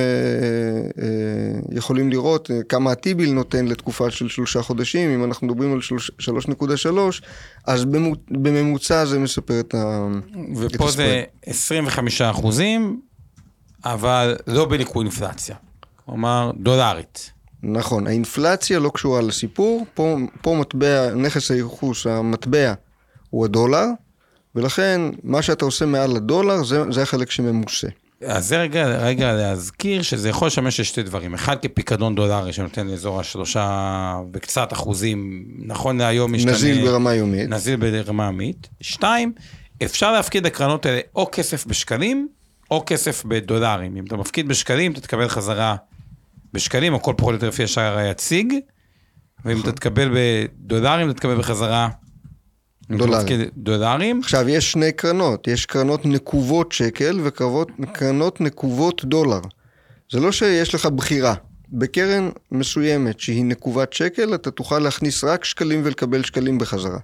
אה, 1.04 1.60
יכולים 1.72 2.10
לראות 2.10 2.52
אה, 2.52 2.64
כמה 2.70 2.92
הטיביל 2.92 3.32
נותן 3.32 3.66
לתקופה 3.66 4.12
של 4.12 4.28
שלושה 4.28 4.62
חודשים, 4.62 5.10
אם 5.10 5.24
אנחנו 5.24 5.48
מדברים 5.48 5.74
על 5.74 5.82
שלוש- 5.82 6.12
3.3, 6.20 7.22
אז 7.66 7.86
בממוצע 8.30 9.06
זה 9.06 9.20
מספר 9.20 9.60
את 9.60 9.76
ה... 9.76 10.08
ופה 10.56 10.90
את 10.90 10.94
זה 10.94 11.24
25 11.46 12.22
אחוזים, 12.22 13.00
אבל 13.86 14.36
לא 14.48 14.66
בניכוי 14.66 15.06
אינפלציה. 15.06 15.56
כלומר, 16.06 16.52
דולרית. 16.60 17.32
נכון, 17.64 18.08
האינפלציה 18.08 18.80
לא 18.80 18.92
קשורה 18.94 19.22
לסיפור, 19.22 19.86
פה, 19.94 20.18
פה 20.42 20.56
מטבע, 20.56 21.14
נכס 21.16 21.52
הייחוס, 21.52 22.08
המטבע 22.08 22.74
הוא 23.30 23.46
הדולר, 23.46 23.86
ולכן 24.56 25.02
מה 25.24 25.42
שאתה 25.42 25.66
עושה 25.66 25.86
מעל 25.86 26.16
הדולר 26.16 26.64
זה, 26.64 26.92
זה 26.92 27.02
החלק 27.02 27.32
שממוסה. 27.32 27.88
אז 28.28 28.48
זה 28.48 28.58
רגע, 28.58 28.86
רגע 28.86 29.34
להזכיר 29.34 30.02
שזה 30.02 30.30
יכול 30.30 30.48
לשמש 30.48 30.80
לשתי 30.80 31.04
דברים. 31.04 31.34
אחד, 31.34 31.58
כפיקדון 31.62 32.16
דולרי 32.16 32.54
שנותן 32.54 32.88
לאזור 32.88 33.20
השלושה 33.20 34.18
וקצת 34.34 34.74
אחוזים, 34.74 35.46
נכון 35.58 35.98
להיום 35.98 36.34
משתנה... 36.34 36.52
נזיל 36.52 36.86
ברמה 36.86 37.14
יומית. 37.14 37.50
נזיל 37.50 37.76
ברמה 37.76 38.26
יומית. 38.26 38.70
שתיים, 38.82 39.34
אפשר 39.84 40.12
להפקיד 40.12 40.46
לקרנות 40.46 40.86
האלה 40.86 41.00
או 41.16 41.30
כסף 41.32 41.66
בשקלים, 41.66 42.28
או 42.72 42.84
כסף 42.86 43.24
בדולרים. 43.26 43.98
אם 43.98 44.06
אתה 44.06 44.18
מפקיד 44.18 44.48
בשקלים, 44.48 44.92
אתה 44.92 45.02
תקבל 45.02 45.28
חזרה 45.28 45.76
בשקלים, 46.54 46.94
או 46.94 47.02
כל 47.02 47.14
פחות 47.18 47.30
או 47.30 47.36
יותר 47.36 47.48
לפי 47.48 47.64
השער 47.64 47.98
היציג, 47.98 48.54
ואם 49.46 49.62
אתה 49.62 49.72
תקבל 49.72 50.10
בדולרים, 50.14 51.10
אתה 51.10 51.20
תקבל 51.20 51.38
בחזרה... 51.38 51.90
דולרים. 52.90 53.50
דולרים. 53.58 54.20
עכשיו, 54.20 54.50
יש 54.50 54.72
שני 54.72 54.92
קרנות, 54.92 55.48
יש 55.48 55.66
קרנות 55.66 56.06
נקובות 56.06 56.72
שקל 56.72 57.20
וקרנות 57.24 58.42
נקובות 58.42 59.06
דולר. 59.06 59.40
זה 60.12 60.20
לא 60.20 60.32
שיש 60.32 60.76
לך 60.76 60.86
בחירה. 60.86 61.34
בקרן 61.70 62.30
מסוימת 62.52 63.20
שהיא 63.20 63.46
נקובת 63.46 63.94
שקל, 63.94 64.36
אתה 64.36 64.52
תוכל 64.52 64.80
להכניס 64.80 65.24
רק 65.24 65.46
שקלים 65.46 65.82
ולקבל 65.84 66.24
שקלים 66.24 66.58
בחזרה. 66.58 67.00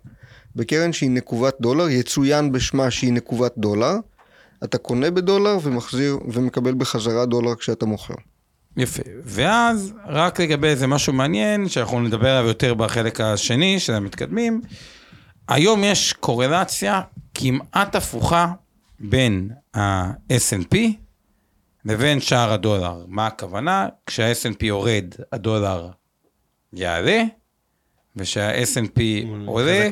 בקרן 0.56 0.94
שהיא 0.94 1.10
נקובת 1.10 1.56
דולר, 1.62 1.90
יצוין 1.90 2.52
בשמה 2.52 2.92
שהיא 2.92 3.14
נקובת 3.14 3.54
דולר, 3.58 3.96
אתה 4.64 4.78
קונה 4.78 5.12
בדולר 5.12 5.58
ומחזיר 5.64 6.18
ומקבל 6.28 6.74
בחזרה 6.74 7.26
דולר 7.26 7.56
כשאתה 7.56 7.86
מוכר. 7.86 8.14
יפה. 8.78 9.04
ואז, 9.26 9.94
רק 10.08 10.40
לגבי 10.40 10.68
איזה 10.68 10.88
משהו 10.88 11.14
מעניין, 11.14 11.70
שאנחנו 11.70 12.02
נדבר 12.02 12.30
עליו 12.30 12.48
יותר 12.48 12.74
בחלק 12.74 13.22
השני 13.22 13.80
של 13.80 13.94
המתקדמים, 13.94 14.62
היום 15.52 15.84
יש 15.84 16.14
קורלציה 16.14 17.02
כמעט 17.34 17.95
הפוכה 17.95 18.47
בין 18.99 19.49
ה-S&P 19.76 20.78
לבין 21.86 22.20
שער 22.20 22.54
הדולר. 22.54 23.06
מה 23.08 23.28
הכוונה? 23.28 23.88
כשה-S&P 24.06 24.66
יורד, 24.66 25.06
הדולר 25.32 25.89
יעלה, 26.74 27.24
וכשה-S&P 28.16 29.02
עולה. 29.45 29.89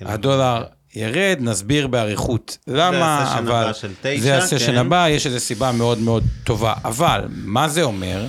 הדולר 0.00 0.64
ירד, 0.94 1.36
נסביר 1.40 1.86
באריכות 1.86 2.58
למה, 2.66 3.22
הסשן 3.22 3.38
אבל 3.38 3.62
הבא 3.62 3.72
של 3.72 3.92
תשע, 4.02 4.20
זה 4.20 4.38
הסשן 4.38 4.66
כן. 4.66 4.78
הבא, 4.78 5.06
יש 5.08 5.26
איזו 5.26 5.40
סיבה 5.40 5.72
מאוד 5.72 5.98
מאוד 5.98 6.24
טובה. 6.44 6.74
אבל, 6.84 7.24
מה 7.28 7.68
זה 7.68 7.82
אומר? 7.82 8.26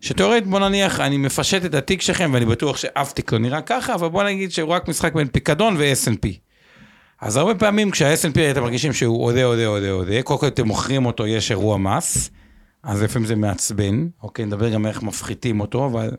שתאורטית, 0.00 0.46
בוא 0.46 0.58
נניח, 0.58 1.00
אני 1.00 1.16
מפשט 1.16 1.64
את 1.64 1.74
התיק 1.74 2.02
שלכם, 2.02 2.30
ואני 2.34 2.44
בטוח 2.44 2.76
שאף 2.76 3.12
תיק 3.12 3.32
לא 3.32 3.38
נראה 3.38 3.62
ככה, 3.62 3.94
אבל 3.94 4.08
בוא 4.08 4.22
נגיד 4.24 4.52
שהוא 4.52 4.68
רק 4.70 4.88
משחק 4.88 5.14
בין 5.14 5.28
פיקדון 5.28 5.76
ו-S&P. 5.78 6.28
אז 7.20 7.36
הרבה 7.36 7.54
פעמים 7.54 7.90
כשה-S&P 7.90 8.38
אתם 8.50 8.62
מרגישים 8.62 8.92
שהוא 8.92 9.24
עולה, 9.24 9.44
עולה, 9.44 9.66
עולה, 9.66 9.90
עולה, 9.90 10.22
קודם 10.22 10.40
כל 10.40 10.46
אתם 10.46 10.66
מוכרים 10.66 11.06
אותו, 11.06 11.26
יש 11.26 11.50
אירוע 11.50 11.78
מס, 11.78 12.30
אז 12.82 13.02
לפעמים 13.02 13.28
זה 13.28 13.36
מעצבן, 13.36 14.06
אוקיי, 14.22 14.44
נדבר 14.44 14.68
גם 14.68 14.86
איך 14.86 15.02
מפחיתים 15.02 15.60
אותו, 15.60 15.86
אבל 15.86 16.10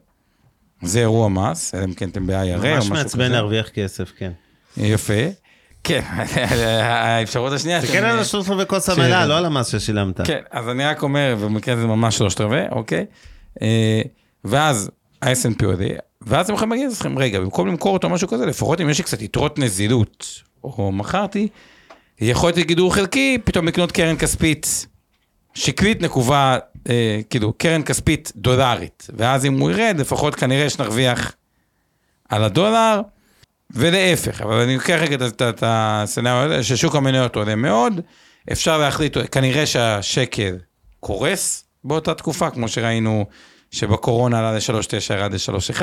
זה 0.81 0.99
אירוע 0.99 1.29
מס, 1.29 1.75
אלא 1.75 1.83
אם 1.83 1.93
כן 1.93 2.09
אתם 2.09 2.27
ב-IRA 2.27 2.33
או 2.33 2.57
ממש 2.57 2.77
משהו 2.77 2.81
כזה. 2.81 2.93
מעצבן 2.93 3.31
להרוויח 3.31 3.69
כסף, 3.69 4.11
כן. 4.17 4.31
יפה. 4.77 5.13
כן, 5.83 6.01
האפשרות 6.81 7.53
השנייה... 7.53 7.81
תסתכל 7.81 7.97
על 7.97 8.19
השלוש 8.19 8.49
רבעי 8.49 8.65
כוס 8.65 8.89
המלאה, 8.89 9.25
לא 9.25 9.37
על 9.37 9.45
המס 9.45 9.67
ששילמת. 9.67 10.21
כן, 10.21 10.39
אז 10.51 10.69
אני 10.69 10.85
רק 10.85 11.03
אומר, 11.03 11.35
במקרה 11.43 11.73
הזה 11.73 11.87
ממש 11.87 12.17
שלושת 12.17 12.41
רבעי, 12.41 12.65
אוקיי? 12.71 13.05
אה, 13.61 14.01
ואז 14.43 14.91
ה-S&P 15.21 15.65
עולה, 15.65 15.87
ואז 16.21 16.49
הם 16.49 16.55
יכולים 16.55 16.71
להגיד 16.71 16.91
לכם, 16.91 17.19
רגע, 17.19 17.39
במקום 17.39 17.67
למכור 17.67 17.93
אותו 17.93 18.09
משהו 18.09 18.27
כזה, 18.27 18.45
לפחות 18.45 18.81
אם 18.81 18.89
יש 18.89 18.97
לי 18.97 19.03
קצת 19.03 19.21
יתרות 19.21 19.59
נזילות, 19.59 20.41
או 20.63 20.91
מכרתי, 20.91 21.47
יכול 22.21 22.49
להיות 22.49 22.67
גידור 22.67 22.93
חלקי, 22.93 23.37
פתאום 23.43 23.67
לקנות 23.67 23.91
קרן 23.91 24.17
כספית 24.17 24.85
שקלית 25.53 26.01
נקובה, 26.01 26.57
אה, 26.89 27.19
כאילו, 27.29 27.53
קרן 27.53 27.83
כספית 27.83 28.31
דולרית. 28.35 29.07
ואז 29.17 29.45
אם 29.45 29.59
הוא 29.59 29.71
ירד, 29.71 29.95
לפחות 29.99 30.35
כנראה 30.35 30.69
שנרוויח 30.69 31.35
על 32.29 32.43
הדולר, 32.43 33.01
ולהפך. 33.73 34.41
אבל 34.41 34.55
אני 34.55 34.75
לוקח 34.75 34.97
רגע 35.01 35.25
את 35.49 35.63
הסצנריו 35.65 36.51
הזה, 36.51 36.63
ששוק 36.63 36.95
המניות 36.95 37.35
עולה 37.35 37.55
מאוד, 37.55 38.01
אפשר 38.51 38.77
להחליט, 38.77 39.17
כנראה 39.31 39.65
שהשקל 39.65 40.57
קורס 40.99 41.63
באותה 41.83 42.13
תקופה, 42.13 42.49
כמו 42.49 42.67
שראינו 42.67 43.25
שבקורונה 43.71 44.39
עלה 44.39 44.51
ל-3.9, 44.51 45.13
ירד 45.13 45.33
ל-3.1. 45.33 45.81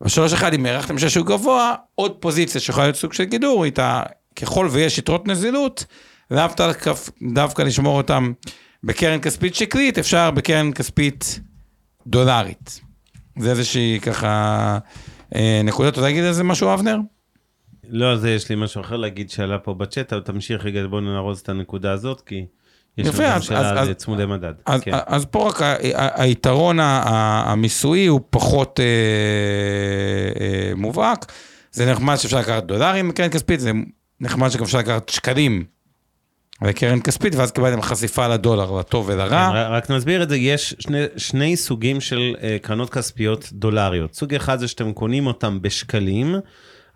ב-3.1, 0.00 0.54
אם 0.54 0.66
הערכתם 0.66 0.98
שהשוק 0.98 1.28
גבוה, 1.28 1.74
עוד 1.94 2.12
פוזיציה 2.20 2.60
שיכולה 2.60 2.86
להיות 2.86 2.96
סוג 2.96 3.12
של 3.12 3.24
גידור, 3.24 3.64
איתה, 3.64 4.02
ככל 4.36 4.68
ויש 4.70 4.98
יתרות 4.98 5.28
נזילות, 5.28 5.84
דווקא, 6.32 6.72
דווקא 7.34 7.62
לשמור 7.62 7.96
אותם 7.96 8.32
בקרן 8.84 9.20
כספית 9.20 9.54
שקלית, 9.54 9.98
אפשר 9.98 10.30
בקרן 10.30 10.72
כספית 10.72 11.40
דולרית. 12.06 12.80
זה 13.38 13.50
איזושהי 13.50 13.98
ככה 14.02 14.78
אה, 15.34 15.60
נקודה, 15.64 15.88
אתה 15.88 15.96
רוצה 15.96 16.08
להגיד 16.08 16.24
איזה 16.24 16.44
משהו, 16.44 16.74
אבנר? 16.74 16.98
לא, 17.88 18.10
על 18.10 18.18
זה 18.18 18.30
יש 18.30 18.48
לי 18.48 18.56
משהו 18.56 18.80
אחר 18.80 18.96
להגיד 18.96 19.30
שעלה 19.30 19.58
פה 19.58 19.74
בצ'אט, 19.74 20.12
אבל 20.12 20.22
תמשיך 20.22 20.64
רגע, 20.64 20.86
בוא 20.86 21.00
נארוז 21.00 21.40
את 21.40 21.48
הנקודה 21.48 21.92
הזאת, 21.92 22.20
כי 22.20 22.46
יש 22.98 23.06
יפה, 23.06 23.24
אז- 23.26 23.42
שאלה 23.44 23.80
אז- 23.80 23.88
על 23.88 23.94
צמודי 23.94 24.26
מדד. 24.26 24.52
אז, 24.66 24.80
כן. 24.80 24.90
אז 25.06 25.24
פה 25.24 25.48
רק 25.48 25.62
ה- 25.62 25.74
ה- 25.94 26.22
היתרון 26.22 26.78
המיסויי 26.80 28.06
הוא 28.06 28.20
פחות 28.30 28.80
אה, 28.80 28.84
אה, 30.44 30.72
מובהק. 30.76 31.32
זה 31.72 31.92
נחמד 31.92 32.16
שאפשר 32.16 32.38
לקחת 32.38 32.64
דולרים 32.64 33.08
בקרן 33.08 33.28
כספית, 33.28 33.60
זה 33.60 33.70
נחמד 34.20 34.48
שגם 34.48 34.62
אפשר 34.64 34.78
לקחת 34.78 35.08
שקלים 35.08 35.64
בקרן 36.62 37.00
כספית, 37.00 37.34
ואז 37.34 37.52
קיבלתם 37.52 37.82
חשיפה 37.82 38.28
לדולר, 38.28 38.72
לטוב 38.78 39.08
ולרע. 39.08 39.28
כן, 39.52 39.72
רק 39.72 39.90
נסביר 39.90 40.22
את 40.22 40.28
זה, 40.28 40.36
יש 40.36 40.74
שני, 40.78 41.02
שני 41.16 41.56
סוגים 41.56 42.00
של 42.00 42.34
uh, 42.36 42.38
קרנות 42.62 42.90
כספיות 42.90 43.48
דולריות. 43.52 44.14
סוג 44.14 44.34
אחד 44.34 44.58
זה 44.58 44.68
שאתם 44.68 44.92
קונים 44.92 45.26
אותם 45.26 45.58
בשקלים, 45.62 46.34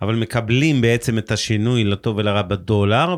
אבל 0.03 0.15
מקבלים 0.15 0.81
בעצם 0.81 1.19
את 1.19 1.33
השינוי 1.33 1.85
לטוב 1.85 2.17
ולרע 2.17 2.43
בדולר, 2.43 3.17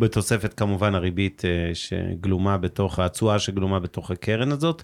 בתוספת 0.00 0.54
כמובן 0.54 0.94
הריבית 0.94 1.42
uh, 1.44 1.74
שגלומה 1.74 2.58
בתוך, 2.58 2.98
התשואה 2.98 3.38
שגלומה 3.38 3.80
בתוך 3.80 4.10
הקרן 4.10 4.52
הזאת, 4.52 4.82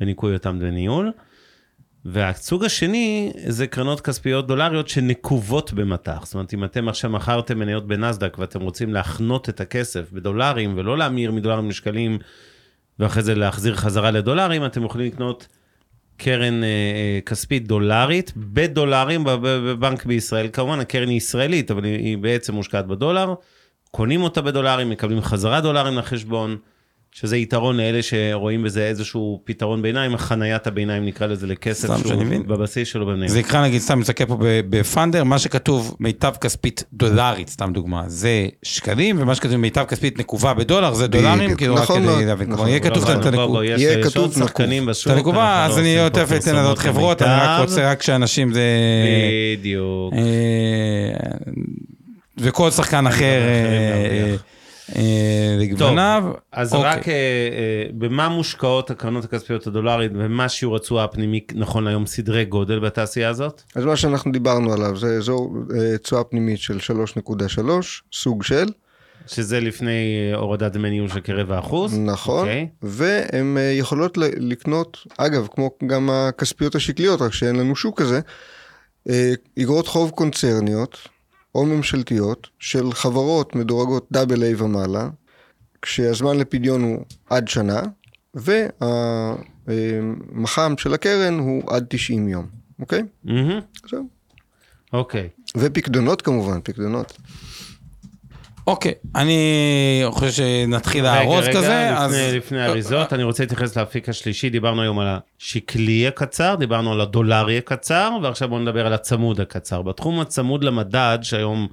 בניכוי 0.00 0.34
אותם 0.34 0.58
דמי 0.58 0.70
ניהול. 0.70 1.12
והסוג 2.04 2.64
השני 2.64 3.32
זה 3.46 3.66
קרנות 3.66 4.00
כספיות 4.00 4.46
דולריות 4.46 4.88
שנקובות 4.88 5.72
במטח. 5.72 6.20
זאת 6.24 6.34
אומרת, 6.34 6.54
אם 6.54 6.64
אתם 6.64 6.88
עכשיו 6.88 7.10
מכרתם 7.10 7.58
מניות 7.58 7.86
בנסדק 7.86 8.36
ואתם 8.38 8.60
רוצים 8.60 8.94
להחנות 8.94 9.48
את 9.48 9.60
הכסף 9.60 10.12
בדולרים 10.12 10.74
ולא 10.76 10.98
להמיר 10.98 11.32
מדולרים 11.32 11.68
לשקלים 11.68 12.18
ואחרי 12.98 13.22
זה 13.22 13.34
להחזיר 13.34 13.76
חזרה 13.76 14.10
לדולרים, 14.10 14.66
אתם 14.66 14.84
יכולים 14.84 15.06
לקנות 15.06 15.46
קרן 16.16 16.62
אה, 16.62 16.68
אה, 16.68 17.20
כספית 17.26 17.66
דולרית 17.66 18.32
בדולרים 18.36 19.24
בב- 19.24 19.70
בבנק 19.70 20.06
בישראל. 20.06 20.48
כמובן, 20.52 20.80
הקרן 20.80 21.08
היא 21.08 21.16
ישראלית, 21.16 21.70
אבל 21.70 21.84
היא, 21.84 21.96
היא 21.96 22.18
בעצם 22.18 22.54
מושקעת 22.54 22.86
בדולר. 22.86 23.34
קונים 23.90 24.22
אותה 24.22 24.40
בדולרים, 24.42 24.90
מקבלים 24.90 25.20
חזרה 25.22 25.60
דולרים 25.60 25.98
לחשבון, 25.98 26.56
שזה 27.12 27.36
יתרון 27.36 27.76
לאלה 27.76 28.02
שרואים 28.02 28.62
בזה 28.62 28.86
איזשהו 28.86 29.40
פתרון 29.44 29.82
ביניים, 29.82 30.16
חניית 30.16 30.66
הביניים 30.66 31.04
נקרא 31.06 31.26
לזה 31.26 31.46
לכסף 31.46 31.86
סתם 31.88 31.98
שהוא 31.98 32.08
שאני 32.08 32.24
מבין. 32.24 32.42
בבסיס 32.46 32.88
שלו 32.88 33.06
במניות. 33.06 33.28
זה 33.28 33.40
יקרא 33.40 33.62
נגיד, 33.62 33.80
סתם 33.80 33.98
מסתכל 33.98 34.24
פה 34.26 34.36
ב- 34.40 34.60
בפאנדר, 34.70 35.24
מה 35.24 35.38
שכתוב 35.38 35.96
מיטב 36.00 36.32
כספית 36.40 36.84
דולרית, 36.92 37.48
סתם 37.48 37.70
דוגמה, 37.72 38.02
זה 38.06 38.46
שקלים, 38.62 39.16
ומה 39.22 39.34
שכתוב 39.34 39.56
מיטב 39.56 39.84
כספית 39.88 40.18
נקובה 40.18 40.54
בדולר, 40.54 40.94
זה 40.94 41.06
דולרים, 41.06 41.54
כאילו 41.56 41.74
רק 41.74 41.82
נכון 41.82 42.02
כדי 42.02 42.24
להבין, 42.26 42.46
נכון. 42.46 42.56
כלומר, 42.56 42.68
יהיה 42.68 42.80
לא, 42.80 42.90
כתוב 42.90 43.04
לא, 43.32 43.62
את. 43.62 43.68
יש- 43.68 43.80
יהיה 43.80 43.98
יש 43.98 44.06
כתוב. 44.06 44.32
שחקנים 44.32 44.82
את 44.82 44.88
בשוק. 44.88 45.12
הנקובה, 45.12 45.38
אנחנו 45.62 45.72
אז 45.72 45.78
לא 45.78 45.82
אני 45.82 45.88
יותר 45.94 46.26
פה 46.26 46.36
אתן 46.36 46.56
על 46.56 46.66
עוד 46.66 46.76
פרסומות 46.76 46.78
חברות, 46.96 47.22
אני 47.22 47.30
רק. 47.30 47.60
רוצה 47.68 47.90
רק 47.90 48.02
שאנשים 48.02 48.52
זה... 48.52 48.62
בדיוק. 49.58 50.14
אה, 52.38 52.44
וכל 52.46 52.70
שחקן 52.70 53.06
אחר 53.06 53.40
אה, 53.42 53.90
להרוויח. 53.90 54.42
אה, 54.96 55.56
לגווניו. 55.60 56.24
אז 56.52 56.74
אוקיי. 56.74 56.90
רק 56.90 57.08
אה, 57.08 57.14
אה, 57.14 57.84
במה 57.98 58.28
מושקעות 58.28 58.90
הקרנות 58.90 59.24
הכספיות 59.24 59.66
הדולרית 59.66 60.12
ומה 60.14 60.48
שיעור 60.48 60.76
התשואה 60.76 61.04
הפנימי 61.04 61.40
נכון 61.54 61.84
להיום 61.84 62.06
סדרי 62.06 62.44
גודל 62.44 62.78
בתעשייה 62.78 63.28
הזאת? 63.28 63.62
אז 63.74 63.84
מה 63.84 63.96
שאנחנו 63.96 64.32
דיברנו 64.32 64.72
עליו 64.72 64.96
זה 64.96 65.06
אזור 65.06 65.56
אה, 65.76 65.98
תשואה 65.98 66.24
פנימית 66.24 66.58
של 66.58 66.78
3.3, 67.58 67.62
סוג 68.12 68.42
של, 68.42 68.66
שזה 69.26 69.60
לפני 69.60 70.30
אה, 70.32 70.38
הורדת 70.38 70.72
דמי 70.72 70.90
ניהול 70.90 71.08
של 71.08 71.20
כרבע 71.20 71.58
אחוז. 71.58 71.98
נכון, 71.98 72.38
אוקיי. 72.38 72.68
והן 72.82 73.56
אה, 73.56 73.62
יכולות 73.62 74.18
לקנות, 74.36 74.98
אגב, 75.16 75.46
כמו 75.50 75.70
גם 75.86 76.10
הכספיות 76.10 76.74
השקליות, 76.74 77.22
רק 77.22 77.32
שאין 77.32 77.56
לנו 77.56 77.76
שוק 77.76 78.00
כזה, 78.00 78.20
אה, 79.08 79.32
אגרות 79.62 79.86
חוב 79.86 80.10
קונצרניות 80.10 80.98
או 81.54 81.66
ממשלתיות 81.66 82.48
של 82.58 82.92
חברות 82.92 83.56
מדורגות 83.56 84.08
איי 84.42 84.54
ומעלה, 84.58 85.08
כשהזמן 85.82 86.38
לפדיון 86.38 86.82
הוא 86.82 87.04
עד 87.30 87.48
שנה, 87.48 87.82
והמח"מ 89.66 90.74
של 90.78 90.94
הקרן 90.94 91.38
הוא 91.38 91.62
עד 91.72 91.86
90 91.88 92.28
יום, 92.28 92.46
אוקיי? 92.78 93.02
מהמם. 93.24 93.60
זהו. 93.90 94.08
אוקיי. 94.92 95.28
ופקדונות 95.56 96.22
כמובן, 96.22 96.60
פקדונות. 96.64 97.18
אוקיי, 98.70 98.92
אני 99.14 99.40
חושב 100.10 100.30
שנתחיל 100.32 101.06
רגע, 101.06 101.20
לארוז 101.22 101.44
רגע, 101.44 101.58
כזה, 101.58 101.98
אז... 101.98 102.12
לפני, 102.12 102.36
לפני 102.36 102.60
האריזות, 102.60 103.12
אני 103.12 103.22
רוצה 103.22 103.42
להתייחס 103.42 103.76
לאפיק 103.78 104.08
השלישי, 104.08 104.50
דיברנו 104.50 104.82
היום 104.82 104.98
על 104.98 105.06
השקלי 105.38 106.06
הקצר, 106.06 106.54
דיברנו 106.54 106.92
על 106.92 107.00
הדולרי 107.00 107.58
הקצר, 107.58 108.10
ועכשיו 108.22 108.48
בואו 108.48 108.60
נדבר 108.60 108.86
על 108.86 108.92
הצמוד 108.92 109.40
הקצר. 109.40 109.82
בתחום 109.82 110.20
הצמוד 110.20 110.64
למדד, 110.64 111.18
שהיום 111.22 111.68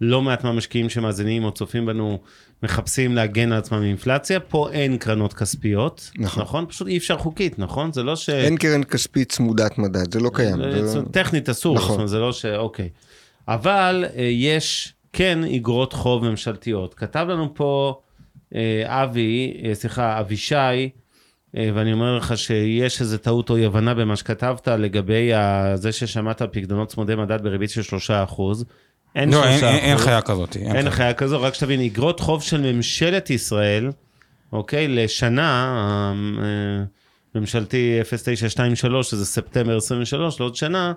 לא 0.00 0.22
מעט 0.22 0.44
מהמשקיעים 0.44 0.88
שמאזינים 0.88 1.44
או 1.44 1.50
צופים 1.50 1.86
בנו 1.86 2.18
מחפשים 2.62 3.14
להגן 3.16 3.52
על 3.52 3.58
עצמם 3.58 3.80
מאינפלציה, 3.80 4.40
פה 4.40 4.68
אין 4.72 4.96
קרנות 4.96 5.32
כספיות, 5.32 6.10
נכון. 6.18 6.42
נכון? 6.42 6.66
פשוט 6.68 6.88
אי 6.88 6.96
אפשר 6.96 7.18
חוקית, 7.18 7.58
נכון? 7.58 7.92
זה 7.92 8.02
לא 8.02 8.16
ש... 8.16 8.30
אין 8.30 8.56
קרן 8.56 8.84
כספית 8.84 9.32
צמודת 9.32 9.78
מדד, 9.78 10.12
זה 10.12 10.20
לא 10.20 10.30
קיים. 10.34 10.56
זה- 10.62 10.86
זה- 10.86 11.00
טכנית 11.10 11.48
אסור, 11.48 11.74
נכון. 11.76 11.88
זאת 11.88 11.94
אומרת, 11.96 12.08
זה 12.08 12.18
לא 12.18 12.32
ש... 12.32 12.44
אוקיי. 12.46 12.88
אבל 13.48 14.04
אה, 14.16 14.22
יש 14.22 14.94
כן 15.12 15.44
איגרות 15.44 15.92
חוב 15.92 16.28
ממשלתיות. 16.30 16.94
כתב 16.94 17.26
לנו 17.30 17.54
פה 17.54 18.00
אה, 18.54 19.02
אבי, 19.04 19.60
אה, 19.64 19.74
סליחה, 19.74 20.20
אבישי, 20.20 20.54
אה, 21.56 21.70
ואני 21.74 21.92
אומר 21.92 22.16
לך 22.16 22.38
שיש 22.38 23.00
איזו 23.00 23.18
טעות 23.18 23.50
או 23.50 23.56
אי 23.56 23.64
הבנה 23.64 23.94
במה 23.94 24.16
שכתבת 24.16 24.68
לגבי 24.68 25.34
ה- 25.34 25.72
זה 25.76 25.92
ששמעת 25.92 26.42
על 26.42 26.48
פקדונות 26.52 26.88
צמודי 26.88 27.14
מדד 27.14 27.42
בריבית 27.42 27.70
של 27.70 27.82
3 27.82 28.10
אחוז. 28.10 28.64
אין 29.16 29.28
לא, 29.30 29.34
3 29.34 29.46
אין- 29.46 29.64
אין 29.64 29.78
אין 29.84 29.98
חיה 29.98 30.20
כזאת. 30.22 30.56
אין 30.56 30.82
חיה. 30.82 30.90
חיה 30.90 31.14
כזו, 31.14 31.42
רק 31.42 31.54
שתבין, 31.54 31.80
איגרות 31.80 32.20
חוב 32.20 32.42
של 32.42 32.72
ממשלת 32.72 33.30
ישראל, 33.30 33.90
אוקיי, 34.52 34.88
לשנה, 34.88 35.74
אה, 36.42 36.84
ממשלתי 37.34 38.00
0923, 38.04 39.10
שזה 39.10 39.26
ספטמבר 39.26 39.76
23, 39.76 40.40
לעוד 40.40 40.56
שנה, 40.56 40.92